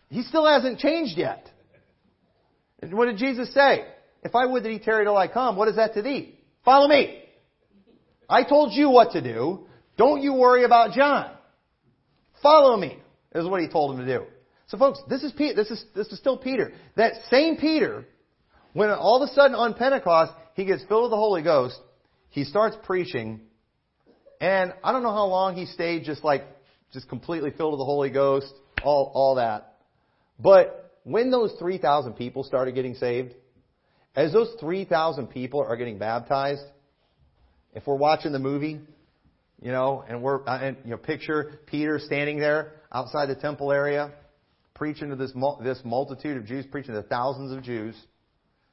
He 0.10 0.23
still 0.23 0.45
hasn't 0.45 0.79
changed 0.79 1.17
yet. 1.17 1.49
And 2.81 2.93
what 2.93 3.05
did 3.05 3.17
Jesus 3.17 3.53
say? 3.53 3.86
If 4.23 4.36
I 4.36 4.45
would 4.45 4.63
that 4.63 4.71
he 4.71 4.79
tarry 4.79 5.05
till 5.05 5.17
I 5.17 5.27
come, 5.27 5.55
what 5.55 5.67
is 5.67 5.77
that 5.77 5.95
to 5.95 6.01
thee? 6.01 6.38
Follow 6.63 6.88
me. 6.88 7.20
I 8.32 8.44
told 8.44 8.72
you 8.74 8.89
what 8.89 9.12
to 9.12 9.22
do. 9.22 9.67
Don't 9.98 10.22
you 10.22 10.34
worry 10.34 10.63
about 10.63 10.94
John. 10.94 11.32
Follow 12.41 12.78
me, 12.78 12.98
is 13.36 13.46
what 13.46 13.62
he 13.62 13.67
told 13.67 13.94
him 13.94 14.06
to 14.06 14.17
do. 14.17 14.26
So 14.67 14.78
folks, 14.78 15.00
this 15.10 15.22
is 15.22 15.34
this 15.38 15.70
is, 15.70 15.84
this 15.94 16.08
is 16.08 16.17
still 16.17 16.38
Peter. 16.38 16.72
That 16.96 17.13
same 17.30 17.58
Peter 17.58 18.06
when 18.74 18.89
all 18.89 19.22
of 19.22 19.30
a 19.30 19.34
sudden 19.34 19.56
on 19.56 19.74
Pentecost, 19.74 20.32
he 20.54 20.65
gets 20.65 20.84
filled 20.86 21.04
with 21.04 21.12
the 21.12 21.17
Holy 21.17 21.41
Ghost, 21.41 21.78
he 22.30 22.46
starts 22.46 22.78
preaching, 22.84 23.41
and 24.39 24.74
I 24.84 24.94
don't 24.94 25.04
know 25.04 25.12
how 25.12 25.26
long 25.26 25.56
he 25.56 25.65
stayed 25.65 26.06
just 26.06 26.24
like, 26.24 26.44
just 26.94 27.10
completely 27.10 27.52
filled 27.52 27.74
with 27.74 27.80
the 27.80 27.86
Holy 27.86 28.10
Ghost, 28.10 28.54
all, 28.84 29.12
all 29.13 29.36
that. 29.36 29.76
But 30.39 30.96
when 31.04 31.32
those 31.32 31.54
3,000 31.60 32.13
people 32.13 32.44
started 32.44 32.76
getting 32.76 32.96
saved, 32.96 33.34
as 34.15 34.32
those 34.32 34.56
3,000 34.60 35.28
people 35.28 35.62
are 35.67 35.76
getting 35.76 35.98
baptized, 35.98 36.63
if 37.73 37.88
we're 37.88 37.95
watching 37.95 38.31
the 38.31 38.39
movie, 38.39 38.79
you 39.62 39.71
know, 39.71 40.03
and 40.07 40.21
we're, 40.21 40.47
uh, 40.47 40.60
and, 40.60 40.77
you 40.84 40.91
know, 40.91 40.97
picture 40.97 41.60
Peter 41.67 41.99
standing 41.99 42.39
there 42.39 42.73
outside 42.91 43.27
the 43.27 43.36
temple 43.36 43.71
area, 43.71 44.12
preaching 44.73 45.10
to 45.10 45.15
this, 45.15 45.34
this 45.63 45.79
multitude 45.86 46.38
of 46.38 46.45
Jews, 46.45 46.65
preaching 46.71 46.95
to 46.95 47.03
thousands 47.03 47.51
of 47.51 47.63
Jews, 47.63 47.95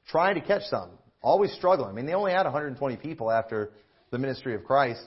trying 0.07 0.35
to 0.35 0.41
catch 0.41 0.63
some, 0.63 0.89
always 1.21 1.51
struggling. 1.53 1.89
I 1.89 1.93
mean, 1.93 2.05
they 2.05 2.13
only 2.13 2.31
had 2.31 2.43
120 2.43 2.97
people 2.97 3.31
after 3.31 3.71
the 4.09 4.17
ministry 4.17 4.55
of 4.55 4.63
Christ. 4.63 5.03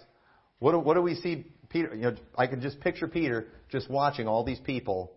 What 0.60 0.72
do, 0.72 0.78
what 0.78 0.94
do 0.94 1.02
we 1.02 1.16
see 1.16 1.46
Peter? 1.68 1.94
You 1.94 2.02
know, 2.02 2.16
I 2.36 2.46
can 2.46 2.60
just 2.60 2.80
picture 2.80 3.08
Peter 3.08 3.48
just 3.68 3.90
watching 3.90 4.28
all 4.28 4.44
these 4.44 4.60
people 4.60 5.12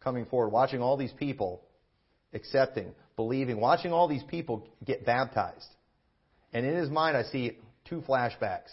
coming 0.00 0.26
forward, 0.26 0.48
watching 0.48 0.82
all 0.82 0.96
these 0.96 1.12
people 1.12 1.62
accepting, 2.32 2.92
believing, 3.14 3.60
watching 3.60 3.92
all 3.92 4.08
these 4.08 4.24
people 4.24 4.68
get 4.84 5.06
baptized. 5.06 5.68
And 6.52 6.66
in 6.66 6.74
his 6.74 6.90
mind, 6.90 7.16
I 7.16 7.22
see 7.24 7.58
two 7.88 8.02
flashbacks 8.02 8.70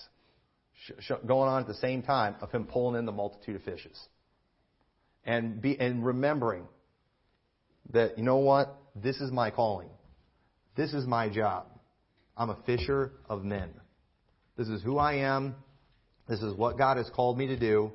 going 1.07 1.49
on 1.49 1.61
at 1.61 1.67
the 1.67 1.75
same 1.75 2.01
time 2.01 2.35
of 2.41 2.51
him 2.51 2.65
pulling 2.65 2.97
in 2.97 3.05
the 3.05 3.11
multitude 3.11 3.55
of 3.55 3.63
fishes. 3.63 3.99
And, 5.25 5.61
be, 5.61 5.79
and 5.79 6.03
remembering 6.03 6.65
that, 7.93 8.17
you 8.17 8.23
know 8.23 8.37
what? 8.37 8.75
This 8.95 9.17
is 9.21 9.31
my 9.31 9.51
calling. 9.51 9.89
This 10.75 10.93
is 10.93 11.05
my 11.05 11.29
job. 11.29 11.67
I'm 12.35 12.49
a 12.49 12.57
fisher 12.65 13.11
of 13.29 13.43
men. 13.43 13.69
This 14.57 14.67
is 14.67 14.81
who 14.81 14.97
I 14.97 15.15
am. 15.15 15.55
This 16.27 16.41
is 16.41 16.55
what 16.55 16.77
God 16.77 16.97
has 16.97 17.09
called 17.13 17.37
me 17.37 17.47
to 17.47 17.57
do. 17.57 17.91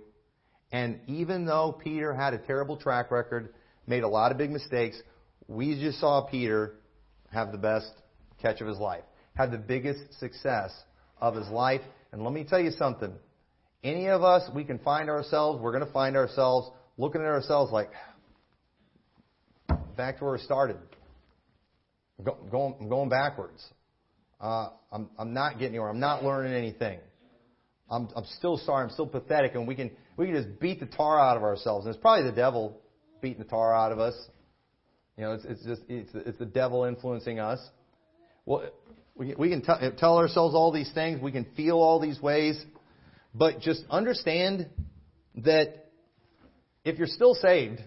And 0.73 1.01
even 1.07 1.47
though 1.47 1.73
Peter 1.73 2.15
had 2.15 2.35
a 2.35 2.39
terrible 2.39 2.77
track 2.77 3.11
record, 3.11 3.55
made 3.87 4.03
a 4.03 4.09
lot 4.09 4.33
of 4.33 4.39
big 4.39 4.51
mistakes, 4.51 5.01
we 5.49 5.81
just 5.81 6.01
saw 6.01 6.23
Peter 6.23 6.75
have 7.33 7.53
the 7.53 7.59
best 7.59 7.91
catch 8.41 8.61
of 8.61 8.67
his 8.67 8.79
life, 8.79 9.05
have 9.35 9.51
the 9.51 9.59
biggest 9.59 10.19
success 10.19 10.73
of 11.21 11.35
his 11.35 11.49
life. 11.49 11.81
And 12.13 12.23
let 12.23 12.33
me 12.33 12.45
tell 12.45 12.61
you 12.61 12.71
something. 12.73 13.13
Any 13.83 14.09
of 14.09 14.23
us, 14.23 14.49
we 14.55 14.65
can 14.65 14.79
find 14.79 15.09
ourselves, 15.09 15.61
we're 15.61 15.73
going 15.73 15.87
to 15.87 15.93
find 15.93 16.17
ourselves 16.17 16.71
looking 16.97 17.21
at 17.21 17.27
ourselves 17.27 17.73
like, 17.73 17.91
back 19.97 20.19
to 20.19 20.25
where 20.25 20.35
we 20.35 20.41
started. 20.41 20.77
Go, 22.23 22.37
going, 22.51 22.75
I'm 22.81 22.89
going 22.89 23.09
backwards. 23.09 23.65
Uh, 24.41 24.69
I'm, 24.93 25.11
I'm 25.19 25.35
not 25.35 25.55
getting 25.55 25.75
anywhere. 25.75 25.91
I'm 25.91 26.01
not 26.01 26.25
learning 26.25 26.53
anything. 26.53 26.99
I'm, 27.91 28.09
I'm 28.17 28.25
still 28.39 28.59
sorry. 28.59 28.85
I'm 28.85 28.91
still 28.91 29.07
pathetic. 29.07 29.55
And 29.55 29.67
we 29.69 29.75
can, 29.75 29.91
we 30.17 30.27
can 30.27 30.35
just 30.35 30.59
beat 30.61 30.81
the 30.81 30.87
tar 30.87 31.21
out 31.21 31.37
of 31.37 31.43
ourselves. 31.43 31.87
And 31.87 31.95
it's 31.95 32.01
probably 32.01 32.29
the 32.29 32.37
devil 32.37 32.81
beating 33.21 33.39
the 33.39 33.49
tar 33.49 33.75
out 33.75 33.93
of 33.93 33.99
us. 33.99 34.15
You 35.17 35.25
know, 35.25 35.33
it's, 35.33 35.45
it's 35.45 35.65
just, 35.65 35.83
it's, 35.89 36.11
it's 36.15 36.39
the 36.39 36.47
devil 36.47 36.85
influencing 36.85 37.39
us. 37.39 37.61
Well, 38.45 38.69
we, 39.17 39.35
we 39.37 39.49
can 39.49 39.63
t- 39.63 39.97
tell 39.99 40.19
ourselves 40.19 40.55
all 40.55 40.73
these 40.73 40.91
things. 40.93 41.21
We 41.21 41.33
can 41.33 41.47
feel 41.57 41.77
all 41.77 42.01
these 42.01 42.21
ways. 42.21 42.63
But 43.35 43.61
just 43.61 43.83
understand 43.91 44.69
that 45.37 45.91
if 46.85 46.99
you're 46.99 47.07
still 47.07 47.35
saved, 47.35 47.81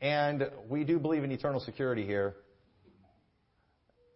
and 0.00 0.50
we 0.68 0.84
do 0.84 0.98
believe 0.98 1.24
in 1.24 1.32
eternal 1.32 1.60
security 1.60 2.06
here, 2.06 2.34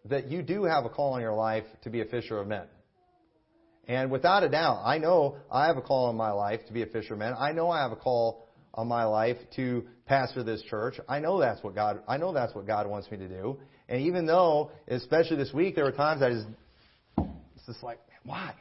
that 0.05 0.29
you 0.29 0.41
do 0.41 0.63
have 0.63 0.85
a 0.85 0.89
call 0.89 1.15
in 1.15 1.21
your 1.21 1.33
life 1.33 1.65
to 1.83 1.89
be 1.89 2.01
a 2.01 2.05
fisher 2.05 2.39
of 2.39 2.47
men. 2.47 2.65
And 3.87 4.11
without 4.11 4.43
a 4.43 4.49
doubt, 4.49 4.83
I 4.85 4.99
know 4.99 5.37
I 5.51 5.65
have 5.65 5.77
a 5.77 5.81
call 5.81 6.09
in 6.11 6.15
my 6.15 6.31
life 6.31 6.61
to 6.67 6.73
be 6.73 6.83
a 6.83 6.85
fisherman. 6.85 7.33
I 7.37 7.51
know 7.53 7.71
I 7.71 7.81
have 7.81 7.91
a 7.91 7.95
call 7.95 8.47
on 8.73 8.87
my 8.87 9.03
life 9.03 9.37
to 9.55 9.85
pastor 10.05 10.43
this 10.43 10.61
church. 10.63 10.95
I 11.07 11.19
know 11.19 11.39
that's 11.39 11.63
what 11.63 11.75
God 11.75 12.01
I 12.07 12.17
know 12.17 12.33
that's 12.33 12.53
what 12.53 12.67
God 12.67 12.87
wants 12.87 13.09
me 13.11 13.17
to 13.17 13.27
do. 13.27 13.59
And 13.87 14.01
even 14.01 14.25
though, 14.25 14.71
especially 14.87 15.37
this 15.37 15.53
week, 15.53 15.75
there 15.75 15.85
were 15.85 15.91
times 15.91 16.21
I 16.21 16.29
just 16.29 16.47
it's 17.55 17.65
just 17.65 17.83
like, 17.83 17.99
why? 18.23 18.53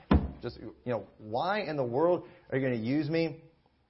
Just 0.43 0.59
you 0.61 0.73
know, 0.87 1.05
why 1.19 1.61
in 1.61 1.77
the 1.77 1.85
world 1.85 2.25
are 2.51 2.59
you 2.59 2.67
going 2.67 2.81
to 2.81 2.87
use 2.87 3.09
me? 3.09 3.43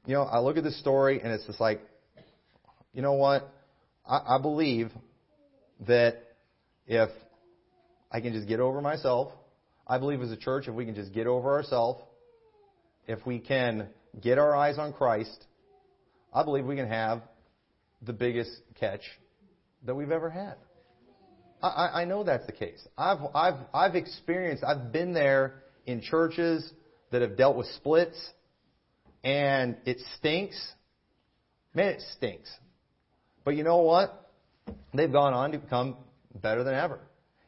You 0.06 0.14
know, 0.14 0.22
I 0.22 0.40
look 0.40 0.56
at 0.56 0.64
this 0.64 0.78
story 0.80 1.20
and 1.20 1.32
it's 1.32 1.46
just 1.46 1.60
like, 1.60 1.80
you 2.92 3.02
know 3.02 3.14
what? 3.14 3.52
I, 4.06 4.36
I 4.36 4.38
believe 4.40 4.90
that 5.86 6.22
if 6.86 7.10
I 8.10 8.20
can 8.20 8.32
just 8.32 8.48
get 8.48 8.60
over 8.60 8.80
myself. 8.80 9.32
I 9.86 9.98
believe 9.98 10.20
as 10.22 10.30
a 10.30 10.36
church, 10.36 10.68
if 10.68 10.74
we 10.74 10.84
can 10.84 10.94
just 10.94 11.12
get 11.12 11.26
over 11.26 11.52
ourselves, 11.52 12.02
if 13.06 13.24
we 13.26 13.38
can 13.38 13.88
get 14.20 14.38
our 14.38 14.54
eyes 14.54 14.78
on 14.78 14.92
Christ, 14.92 15.46
I 16.32 16.42
believe 16.42 16.64
we 16.64 16.76
can 16.76 16.88
have 16.88 17.22
the 18.02 18.12
biggest 18.12 18.50
catch 18.78 19.02
that 19.84 19.94
we've 19.94 20.10
ever 20.10 20.30
had. 20.30 20.54
I, 21.62 22.02
I 22.02 22.04
know 22.04 22.22
that's 22.22 22.46
the 22.46 22.52
case. 22.52 22.86
I've, 22.96 23.18
I've, 23.34 23.54
I've 23.74 23.96
experienced, 23.96 24.62
I've 24.62 24.92
been 24.92 25.12
there 25.12 25.62
in 25.86 26.00
churches 26.00 26.70
that 27.10 27.22
have 27.22 27.36
dealt 27.36 27.56
with 27.56 27.66
splits, 27.76 28.16
and 29.24 29.76
it 29.84 29.98
stinks. 30.16 30.56
Man, 31.74 31.94
it 31.94 32.02
stinks. 32.16 32.50
But 33.44 33.56
you 33.56 33.64
know 33.64 33.78
what? 33.78 34.30
They've 34.94 35.10
gone 35.10 35.34
on 35.34 35.52
to 35.52 35.58
become 35.58 35.96
better 36.34 36.62
than 36.62 36.74
ever. 36.74 37.00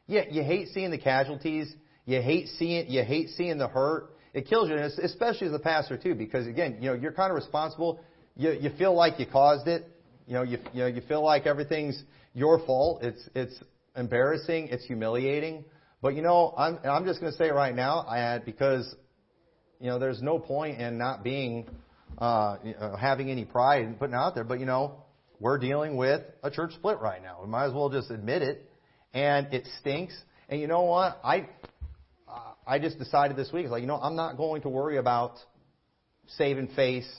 Yeah, 0.07 0.23
you 0.29 0.43
hate 0.43 0.69
seeing 0.69 0.91
the 0.91 0.97
casualties. 0.97 1.73
You 2.05 2.21
hate 2.21 2.47
seeing 2.57 2.89
you 2.89 3.03
hate 3.03 3.29
seeing 3.29 3.57
the 3.57 3.67
hurt. 3.67 4.09
It 4.33 4.47
kills 4.47 4.69
you, 4.69 4.75
and 4.75 4.83
especially 4.83 5.47
as 5.47 5.53
a 5.53 5.59
pastor 5.59 5.97
too, 5.97 6.15
because 6.15 6.47
again, 6.47 6.77
you 6.81 6.89
know 6.89 6.95
you're 6.95 7.11
kind 7.11 7.31
of 7.31 7.35
responsible. 7.35 8.01
You, 8.35 8.51
you 8.51 8.69
feel 8.77 8.95
like 8.95 9.19
you 9.19 9.25
caused 9.25 9.67
it. 9.67 9.87
You 10.27 10.33
know, 10.35 10.43
you, 10.43 10.57
you 10.73 10.81
know, 10.81 10.87
you 10.87 11.01
feel 11.07 11.23
like 11.23 11.45
everything's 11.45 12.01
your 12.33 12.59
fault. 12.65 13.03
It's, 13.03 13.29
it's 13.35 13.53
embarrassing. 13.95 14.69
It's 14.69 14.85
humiliating. 14.85 15.65
But 16.01 16.15
you 16.15 16.21
know, 16.21 16.53
I'm, 16.57 16.79
I'm 16.83 17.05
just 17.05 17.19
going 17.19 17.31
to 17.31 17.37
say 17.37 17.49
right 17.49 17.75
now, 17.75 17.99
I, 17.99 18.39
because, 18.39 18.95
you 19.79 19.87
know, 19.87 19.99
there's 19.99 20.21
no 20.21 20.39
point 20.39 20.79
in 20.79 20.97
not 20.97 21.23
being, 21.23 21.69
uh, 22.17 22.57
having 22.99 23.29
any 23.29 23.45
pride 23.45 23.85
and 23.85 23.97
putting 23.99 24.13
it 24.13 24.17
out 24.17 24.35
there. 24.35 24.43
But 24.43 24.59
you 24.59 24.65
know, 24.65 25.03
we're 25.39 25.57
dealing 25.57 25.97
with 25.97 26.21
a 26.43 26.51
church 26.51 26.73
split 26.73 26.99
right 26.99 27.21
now. 27.21 27.39
We 27.41 27.47
might 27.47 27.65
as 27.65 27.73
well 27.73 27.89
just 27.89 28.11
admit 28.11 28.41
it. 28.41 28.69
And 29.13 29.53
it 29.53 29.67
stinks. 29.79 30.15
And 30.47 30.61
you 30.61 30.67
know 30.67 30.83
what? 30.83 31.19
I, 31.23 31.49
I 32.65 32.79
just 32.79 32.97
decided 32.99 33.35
this 33.35 33.51
week, 33.51 33.67
like, 33.67 33.81
you 33.81 33.87
know, 33.87 33.97
I'm 33.97 34.15
not 34.15 34.37
going 34.37 34.61
to 34.61 34.69
worry 34.69 34.97
about 34.97 35.33
saving 36.37 36.67
face 36.69 37.09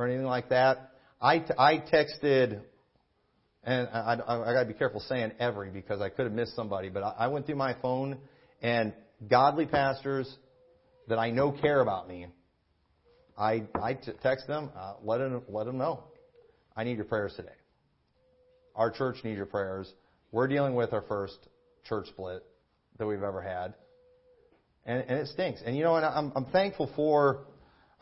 or 0.00 0.06
anything 0.06 0.26
like 0.26 0.48
that. 0.48 0.92
I, 1.20 1.44
I 1.58 1.76
texted, 1.76 2.62
and 3.62 3.88
I, 3.92 4.14
I, 4.14 4.50
I 4.50 4.52
got 4.54 4.60
to 4.60 4.66
be 4.66 4.72
careful 4.74 5.00
saying 5.00 5.32
every 5.38 5.70
because 5.70 6.00
I 6.00 6.08
could 6.08 6.24
have 6.24 6.32
missed 6.32 6.56
somebody, 6.56 6.88
but 6.88 7.02
I, 7.02 7.14
I 7.18 7.26
went 7.28 7.44
through 7.44 7.56
my 7.56 7.74
phone 7.82 8.16
and 8.62 8.94
godly 9.28 9.66
pastors 9.66 10.34
that 11.08 11.18
I 11.18 11.30
know 11.30 11.52
care 11.52 11.80
about 11.80 12.08
me. 12.08 12.28
I 13.36 13.64
I 13.74 13.94
t- 13.94 14.12
text 14.22 14.46
them, 14.46 14.70
uh, 14.76 14.94
let 15.02 15.18
them 15.18 15.42
let 15.48 15.66
them 15.66 15.76
know. 15.76 16.04
I 16.76 16.84
need 16.84 16.96
your 16.96 17.04
prayers 17.04 17.34
today. 17.36 17.48
Our 18.74 18.90
church 18.90 19.16
needs 19.24 19.36
your 19.36 19.46
prayers. 19.46 19.92
We're 20.32 20.46
dealing 20.46 20.74
with 20.74 20.92
our 20.92 21.02
first 21.02 21.36
church 21.84 22.06
split 22.08 22.42
that 22.98 23.06
we've 23.06 23.22
ever 23.22 23.42
had, 23.42 23.74
and, 24.86 25.04
and 25.08 25.18
it 25.20 25.28
stinks. 25.28 25.60
And 25.64 25.76
you 25.76 25.82
know, 25.82 25.96
and 25.96 26.06
I'm 26.06 26.32
I'm 26.34 26.46
thankful 26.46 26.90
for 26.96 27.44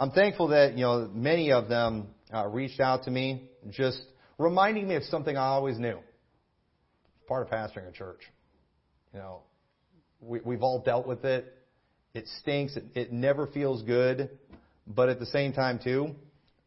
I'm 0.01 0.12
thankful 0.12 0.49
that 0.49 0.78
you 0.78 0.84
know 0.84 1.11
many 1.12 1.51
of 1.51 1.68
them 1.68 2.09
uh, 2.32 2.46
reached 2.46 2.78
out 2.78 3.05
to 3.05 3.11
me, 3.11 3.51
just 3.70 4.01
reminding 4.38 4.86
me 4.86 4.94
of 4.94 5.03
something 5.05 5.36
I 5.36 5.46
always 5.49 5.76
knew. 5.76 5.99
Part 7.26 7.46
of 7.46 7.53
pastoring 7.53 7.88
a 7.88 7.92
church. 7.92 8.20
You 9.12 9.18
know, 9.18 9.40
we, 10.20 10.40
we've 10.44 10.62
all 10.62 10.82
dealt 10.82 11.07
with 11.07 11.24
it. 11.24 11.53
It 12.14 12.26
stinks. 12.40 12.76
It, 12.76 12.84
it 12.94 13.12
never 13.12 13.49
feels 13.49 13.82
good. 13.82 14.30
But 14.86 15.09
at 15.09 15.18
the 15.18 15.26
same 15.26 15.53
time, 15.53 15.80
too, 15.82 16.14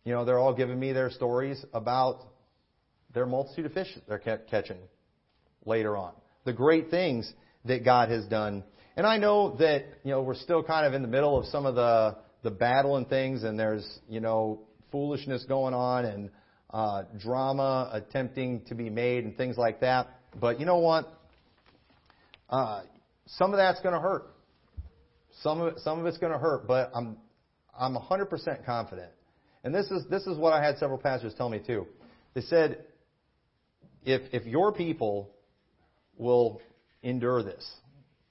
you 0.03 0.13
know, 0.13 0.25
they're 0.25 0.37
all 0.37 0.53
giving 0.53 0.79
me 0.79 0.91
their 0.91 1.09
stories 1.09 1.63
about 1.73 2.19
their 3.13 3.25
multitude 3.25 3.65
of 3.65 3.73
fish 3.73 3.87
they're 4.07 4.19
catching 4.19 4.77
later 5.65 5.95
on. 5.95 6.11
The 6.43 6.53
great 6.53 6.89
things 6.89 7.31
that 7.65 7.85
God 7.85 8.09
has 8.09 8.25
done. 8.25 8.63
And 8.97 9.07
I 9.07 9.17
know 9.17 9.55
that, 9.57 9.85
you 10.03 10.11
know, 10.11 10.21
we're 10.21 10.35
still 10.35 10.63
kind 10.63 10.85
of 10.85 10.93
in 10.93 11.01
the 11.01 11.07
middle 11.07 11.39
of 11.39 11.45
some 11.45 11.65
of 11.65 11.75
the, 11.75 12.17
the 12.43 12.51
battle 12.51 12.97
and 12.97 13.07
things, 13.07 13.43
and 13.43 13.59
there's, 13.59 13.87
you 14.09 14.19
know, 14.19 14.61
foolishness 14.91 15.45
going 15.47 15.73
on 15.73 16.05
and 16.05 16.29
uh, 16.71 17.03
drama 17.19 17.89
attempting 17.93 18.61
to 18.65 18.75
be 18.75 18.89
made 18.89 19.25
and 19.25 19.35
things 19.37 19.57
like 19.57 19.81
that. 19.81 20.07
But 20.39 20.59
you 20.59 20.65
know 20.65 20.77
what? 20.77 21.11
Uh, 22.49 22.81
some 23.25 23.51
of 23.53 23.57
that's 23.57 23.79
going 23.81 23.93
to 23.93 23.99
hurt. 23.99 24.23
Some 25.41 25.61
of 25.61 25.79
some 25.79 25.99
of 25.99 26.05
it's 26.05 26.17
going 26.17 26.33
to 26.33 26.39
hurt, 26.39 26.67
but 26.67 26.91
I'm 26.93 27.17
I'm 27.77 27.95
100% 27.95 28.65
confident. 28.65 29.11
And 29.63 29.73
this 29.73 29.89
is 29.91 30.03
this 30.09 30.23
is 30.27 30.37
what 30.37 30.53
I 30.53 30.63
had 30.63 30.77
several 30.77 30.99
pastors 30.99 31.33
tell 31.37 31.49
me 31.49 31.59
too. 31.65 31.87
They 32.33 32.41
said, 32.41 32.85
if 34.03 34.21
if 34.33 34.45
your 34.45 34.71
people 34.73 35.29
will 36.17 36.61
endure 37.03 37.43
this, 37.43 37.69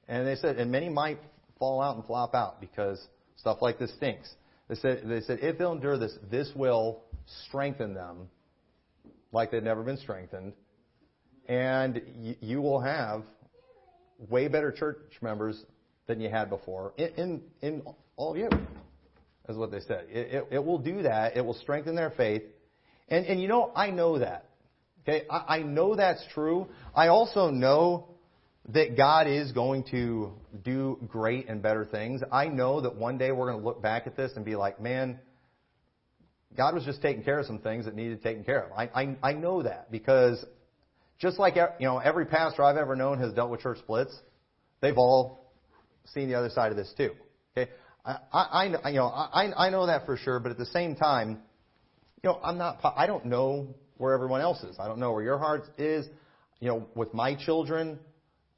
and 0.09 0.27
they 0.27 0.37
said, 0.37 0.57
and 0.57 0.71
many 0.71 0.89
might 0.89 1.19
fall 1.59 1.81
out 1.81 1.97
and 1.97 2.05
flop 2.05 2.35
out 2.35 2.61
because 2.61 3.01
stuff 3.41 3.59
like 3.61 3.79
this 3.79 3.93
stinks. 3.95 4.31
They 4.69 4.77
said, 4.77 5.03
they 5.05 5.21
said, 5.23 5.41
if 5.43 5.59
they'll 5.59 5.73
endure 5.73 5.99
this, 5.99 6.17
this 6.31 6.51
will 6.55 7.03
strengthen 7.47 7.95
them 7.95 8.29
like 9.33 9.51
they've 9.51 9.63
never 9.63 9.83
been 9.83 9.97
strengthened. 9.97 10.53
And 11.49 12.01
you, 12.21 12.37
you 12.41 12.63
will 12.63 12.81
have 12.81 13.25
way 14.29 14.49
better 14.49 14.71
church 14.71 14.99
members 15.21 15.65
than 16.07 16.21
you 16.21 16.29
had 16.29 16.51
before 16.51 16.93
in, 16.97 17.09
in, 17.17 17.43
in 17.63 17.83
all 18.17 18.33
of 18.33 18.37
you, 18.37 18.49
is 19.49 19.57
what 19.57 19.71
they 19.71 19.81
said. 19.81 20.07
It, 20.11 20.35
it, 20.35 20.47
it, 20.53 20.65
will 20.65 20.79
do 20.79 21.03
that. 21.03 21.37
It 21.37 21.45
will 21.45 21.55
strengthen 21.55 21.95
their 21.95 22.11
faith. 22.11 22.43
And, 23.09 23.27
and 23.27 23.41
you 23.41 23.49
know, 23.49 23.73
I 23.75 23.91
know 23.91 24.19
that. 24.19 24.51
Okay? 25.03 25.27
I, 25.29 25.57
I 25.57 25.63
know 25.63 25.97
that's 25.97 26.23
true. 26.33 26.69
I 26.95 27.09
also 27.09 27.51
know 27.51 28.10
that 28.73 28.97
God 28.97 29.27
is 29.27 29.53
going 29.53 29.85
to 29.91 30.33
do 30.63 30.99
great 31.09 31.49
and 31.49 31.63
better 31.63 31.85
things. 31.85 32.23
I 32.31 32.49
know 32.49 32.81
that 32.83 32.97
one 32.97 33.19
day 33.19 33.33
we're 33.33 33.51
going 33.51 33.61
to 33.61 33.65
look 33.65 33.83
back 33.83 34.07
at 34.07 34.17
this 34.17 34.33
and 34.37 34.45
be 34.45 34.57
like, 34.57 34.81
man, 34.81 35.19
God 36.57 36.75
was 36.75 36.85
just 36.85 37.01
taking 37.03 37.23
care 37.23 37.39
of 37.39 37.47
some 37.47 37.61
things 37.61 37.85
that 37.85 37.95
needed 37.95 38.23
taken 38.23 38.45
care 38.45 38.65
of. 38.65 38.73
I, 38.73 38.91
I, 38.95 39.17
I 39.23 39.33
know 39.33 39.63
that 39.63 39.91
because 39.91 40.45
just 41.19 41.39
like 41.39 41.57
you 41.57 41.87
know, 41.87 41.99
every 41.99 42.27
pastor 42.27 42.63
I've 42.63 42.77
ever 42.77 42.97
known 42.97 43.19
has 43.19 43.33
dealt 43.33 43.51
with 43.51 43.61
church 43.61 43.79
splits. 43.79 44.17
They've 44.81 44.97
all 44.97 45.53
seen 46.07 46.29
the 46.29 46.35
other 46.35 46.51
side 46.51 46.71
of 46.71 46.77
this 46.77 46.93
too. 46.97 47.13
Okay, 47.57 47.71
I, 48.05 48.17
I, 48.33 48.67
I 48.85 48.89
you 48.89 48.97
know 48.97 49.07
I, 49.07 49.67
I 49.67 49.71
know 49.71 49.87
that 49.87 50.07
for 50.07 50.17
sure, 50.17 50.41
but 50.41 50.51
at 50.51 50.59
the 50.59 50.67
same 50.67 50.97
time, 50.97 51.41
you 52.23 52.31
know, 52.31 52.41
I'm 52.43 52.59
not. 52.59 52.81
I 52.97 53.07
don't 53.07 53.27
know 53.27 53.75
where 53.99 54.15
everyone 54.15 54.41
else 54.41 54.63
is. 54.63 54.77
I 54.79 54.89
don't 54.89 54.99
know 54.99 55.13
where 55.13 55.23
your 55.23 55.39
heart 55.39 55.65
is. 55.79 56.07
You 56.59 56.69
know, 56.69 56.89
with 56.95 57.15
my 57.15 57.35
children, 57.35 57.99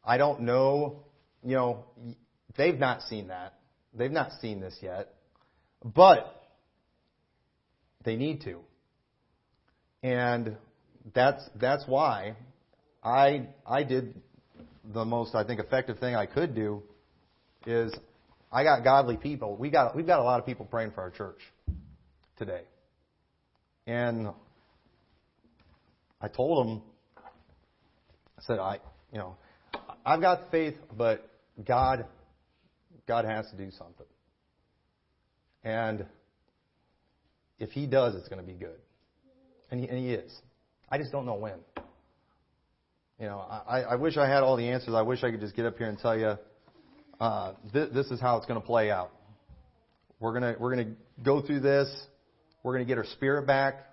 I 0.04 0.16
don't 0.16 0.42
know, 0.42 1.04
you 1.44 1.54
know, 1.54 1.84
they've 2.56 2.78
not 2.78 3.02
seen 3.02 3.28
that. 3.28 3.54
They've 3.94 4.10
not 4.10 4.32
seen 4.40 4.60
this 4.60 4.76
yet. 4.80 5.14
But 5.84 6.42
they 8.04 8.16
need 8.16 8.42
to. 8.42 8.60
And 10.02 10.56
that's 11.14 11.42
that's 11.60 11.84
why 11.86 12.36
I 13.02 13.48
I 13.66 13.82
did 13.82 14.14
the 14.92 15.04
most 15.04 15.34
I 15.34 15.44
think 15.44 15.60
effective 15.60 15.98
thing 15.98 16.14
I 16.14 16.26
could 16.26 16.54
do 16.54 16.82
is 17.66 17.92
I 18.50 18.64
got 18.64 18.82
godly 18.82 19.16
people. 19.16 19.56
We 19.56 19.70
got 19.70 19.94
we've 19.94 20.06
got 20.06 20.20
a 20.20 20.24
lot 20.24 20.40
of 20.40 20.46
people 20.46 20.66
praying 20.66 20.92
for 20.92 21.02
our 21.02 21.10
church 21.10 21.38
today. 22.36 22.62
And 23.86 24.28
I 26.20 26.28
told 26.28 26.66
them 26.66 26.82
I 28.38 28.42
said 28.42 28.58
I 28.58 28.78
you 29.12 29.18
know 29.18 29.36
I've 30.04 30.20
got 30.20 30.50
faith, 30.50 30.74
but 30.96 31.28
God, 31.64 32.06
God 33.06 33.24
has 33.24 33.48
to 33.50 33.56
do 33.56 33.70
something. 33.70 34.06
And 35.64 36.06
if 37.58 37.70
He 37.70 37.86
does, 37.86 38.14
it's 38.14 38.28
going 38.28 38.40
to 38.40 38.46
be 38.46 38.58
good. 38.58 38.78
And 39.70 39.80
He, 39.80 39.88
and 39.88 39.98
he 39.98 40.12
is. 40.12 40.32
I 40.90 40.98
just 40.98 41.12
don't 41.12 41.24
know 41.24 41.36
when. 41.36 41.58
You 43.18 43.28
know, 43.28 43.38
I, 43.38 43.82
I 43.82 43.94
wish 43.94 44.16
I 44.16 44.28
had 44.28 44.42
all 44.42 44.56
the 44.56 44.68
answers. 44.68 44.94
I 44.94 45.02
wish 45.02 45.22
I 45.22 45.30
could 45.30 45.40
just 45.40 45.54
get 45.54 45.64
up 45.64 45.78
here 45.78 45.86
and 45.86 45.98
tell 45.98 46.18
you 46.18 46.34
uh, 47.20 47.52
th- 47.72 47.92
this 47.92 48.06
is 48.06 48.20
how 48.20 48.36
it's 48.36 48.46
going 48.46 48.60
to 48.60 48.66
play 48.66 48.90
out. 48.90 49.12
We're 50.18 50.32
gonna 50.32 50.56
we're 50.58 50.70
gonna 50.70 50.94
go 51.22 51.40
through 51.40 51.60
this. 51.60 51.88
We're 52.62 52.72
gonna 52.74 52.84
get 52.84 52.98
our 52.98 53.04
spirit 53.04 53.46
back, 53.46 53.86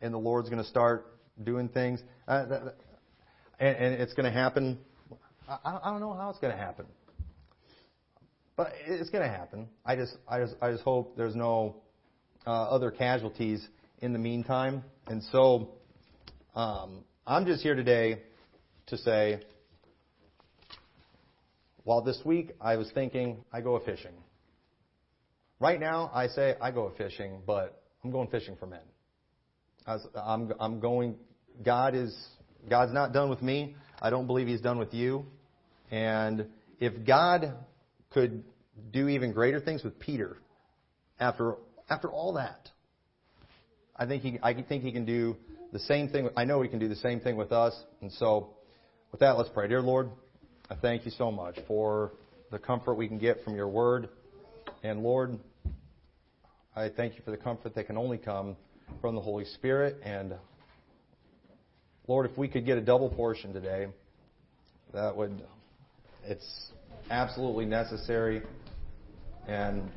and 0.00 0.12
the 0.12 0.18
Lord's 0.18 0.50
going 0.50 0.62
to 0.62 0.68
start 0.68 1.06
doing 1.42 1.68
things. 1.68 2.02
Uh, 2.28 2.46
and, 3.58 3.76
and 3.76 3.94
it's 3.94 4.12
going 4.12 4.24
to 4.24 4.38
happen 4.38 4.78
I, 5.48 5.80
I 5.84 5.90
don't 5.90 6.00
know 6.00 6.12
how 6.12 6.30
it's 6.30 6.38
going 6.38 6.52
to 6.52 6.58
happen, 6.58 6.86
but 8.56 8.72
it's 8.86 9.10
going 9.10 9.22
to 9.22 9.34
happen. 9.34 9.68
I 9.84 9.96
just, 9.96 10.16
I 10.28 10.40
just, 10.40 10.54
I 10.60 10.72
just 10.72 10.82
hope 10.82 11.16
there's 11.16 11.36
no 11.36 11.76
uh, 12.46 12.50
other 12.50 12.90
casualties 12.90 13.66
in 14.00 14.12
the 14.12 14.18
meantime. 14.18 14.82
And 15.06 15.22
so, 15.30 15.70
um, 16.54 17.04
I'm 17.26 17.46
just 17.46 17.62
here 17.62 17.74
today 17.74 18.22
to 18.86 18.98
say, 18.98 19.40
while 21.84 22.02
this 22.02 22.20
week 22.24 22.52
I 22.60 22.76
was 22.76 22.90
thinking 22.92 23.44
I 23.52 23.60
go 23.60 23.78
fishing. 23.78 24.14
Right 25.60 25.78
now 25.78 26.10
I 26.12 26.26
say 26.28 26.54
I 26.60 26.70
go 26.70 26.92
fishing, 26.98 27.42
but 27.46 27.82
I'm 28.02 28.10
going 28.10 28.28
fishing 28.28 28.56
for 28.56 28.66
men. 28.66 28.80
I'm, 30.16 30.52
I'm 30.58 30.80
going. 30.80 31.14
God 31.64 31.94
is 31.94 32.14
God's 32.68 32.92
not 32.92 33.12
done 33.12 33.30
with 33.30 33.40
me. 33.40 33.76
I 34.02 34.10
don't 34.10 34.26
believe 34.26 34.48
He's 34.48 34.60
done 34.60 34.78
with 34.78 34.92
you. 34.92 35.26
And 35.90 36.46
if 36.80 37.06
God 37.06 37.54
could 38.10 38.44
do 38.92 39.08
even 39.08 39.32
greater 39.32 39.60
things 39.60 39.82
with 39.82 39.98
Peter 39.98 40.36
after 41.18 41.56
after 41.88 42.10
all 42.10 42.34
that, 42.34 42.68
I 43.96 44.06
think 44.06 44.22
he 44.22 44.38
I 44.42 44.54
think 44.54 44.82
he 44.82 44.92
can 44.92 45.04
do 45.04 45.36
the 45.72 45.78
same 45.80 46.08
thing. 46.08 46.28
I 46.36 46.44
know 46.44 46.62
he 46.62 46.68
can 46.68 46.78
do 46.78 46.88
the 46.88 46.96
same 46.96 47.20
thing 47.20 47.36
with 47.36 47.52
us. 47.52 47.74
And 48.00 48.12
so, 48.12 48.50
with 49.12 49.20
that, 49.20 49.36
let's 49.36 49.50
pray. 49.50 49.68
Dear 49.68 49.82
Lord, 49.82 50.10
I 50.70 50.74
thank 50.74 51.04
you 51.04 51.12
so 51.12 51.30
much 51.30 51.58
for 51.66 52.12
the 52.50 52.58
comfort 52.58 52.94
we 52.94 53.08
can 53.08 53.18
get 53.18 53.42
from 53.44 53.54
your 53.54 53.68
word. 53.68 54.08
And 54.82 55.02
Lord, 55.02 55.38
I 56.74 56.88
thank 56.88 57.14
you 57.14 57.22
for 57.24 57.30
the 57.30 57.36
comfort 57.36 57.74
that 57.74 57.86
can 57.86 57.96
only 57.96 58.18
come 58.18 58.56
from 59.00 59.14
the 59.14 59.20
Holy 59.20 59.44
Spirit. 59.44 59.96
And 60.02 60.34
Lord, 62.06 62.30
if 62.30 62.36
we 62.36 62.48
could 62.48 62.64
get 62.64 62.78
a 62.78 62.80
double 62.80 63.10
portion 63.10 63.52
today, 63.52 63.88
that 64.92 65.16
would 65.16 65.42
it's 66.26 66.72
absolutely 67.10 67.64
necessary. 67.64 68.42
And 69.46 69.90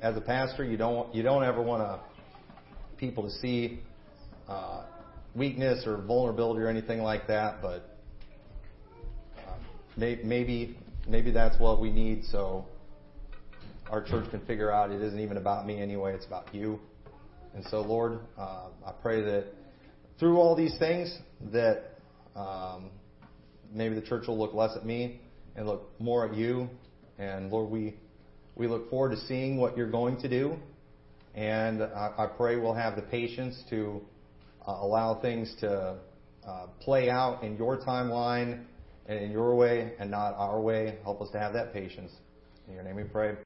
as 0.00 0.16
a 0.16 0.20
pastor, 0.20 0.64
you 0.64 0.76
don't 0.76 1.14
you 1.14 1.22
don't 1.22 1.44
ever 1.44 1.62
want 1.62 1.82
to 1.82 2.00
people 2.96 3.24
to 3.24 3.30
see 3.30 3.80
uh, 4.48 4.84
weakness 5.34 5.86
or 5.86 5.98
vulnerability 5.98 6.62
or 6.62 6.68
anything 6.68 7.02
like 7.02 7.26
that, 7.26 7.60
but 7.60 7.96
uh, 9.38 9.52
may, 9.96 10.18
maybe 10.24 10.78
maybe 11.06 11.30
that's 11.30 11.58
what 11.60 11.80
we 11.80 11.90
need 11.90 12.24
so 12.24 12.66
our 13.90 14.02
church 14.02 14.28
can 14.30 14.44
figure 14.46 14.72
out 14.72 14.90
it 14.90 15.00
isn't 15.00 15.20
even 15.20 15.36
about 15.36 15.66
me 15.66 15.80
anyway, 15.80 16.14
it's 16.14 16.26
about 16.26 16.52
you. 16.54 16.80
And 17.54 17.64
so, 17.66 17.80
Lord, 17.80 18.18
uh, 18.36 18.66
I 18.84 18.92
pray 19.00 19.22
that 19.22 19.44
through 20.18 20.38
all 20.38 20.56
these 20.56 20.76
things 20.78 21.16
that 21.52 21.92
um, 22.34 22.90
maybe 23.72 23.94
the 23.94 24.02
church 24.02 24.26
will 24.26 24.38
look 24.38 24.54
less 24.54 24.76
at 24.76 24.84
me 24.84 25.20
and 25.54 25.66
look 25.66 25.90
more 25.98 26.26
at 26.28 26.34
you. 26.34 26.68
And 27.18 27.50
Lord, 27.50 27.70
we 27.70 27.94
we 28.54 28.66
look 28.66 28.88
forward 28.90 29.10
to 29.10 29.20
seeing 29.26 29.58
what 29.58 29.76
you're 29.76 29.90
going 29.90 30.20
to 30.22 30.28
do. 30.28 30.56
And 31.34 31.82
I, 31.82 32.12
I 32.16 32.26
pray 32.26 32.56
we'll 32.56 32.74
have 32.74 32.96
the 32.96 33.02
patience 33.02 33.62
to 33.70 34.00
uh, 34.66 34.78
allow 34.80 35.20
things 35.20 35.54
to 35.60 35.96
uh, 36.46 36.66
play 36.80 37.10
out 37.10 37.42
in 37.42 37.56
your 37.56 37.78
timeline 37.78 38.64
and 39.06 39.18
in 39.18 39.30
your 39.30 39.54
way 39.54 39.92
and 39.98 40.10
not 40.10 40.34
our 40.36 40.60
way. 40.60 40.98
Help 41.02 41.20
us 41.20 41.28
to 41.32 41.38
have 41.38 41.52
that 41.52 41.72
patience. 41.72 42.12
In 42.66 42.74
your 42.74 42.82
name 42.82 42.96
we 42.96 43.04
pray. 43.04 43.34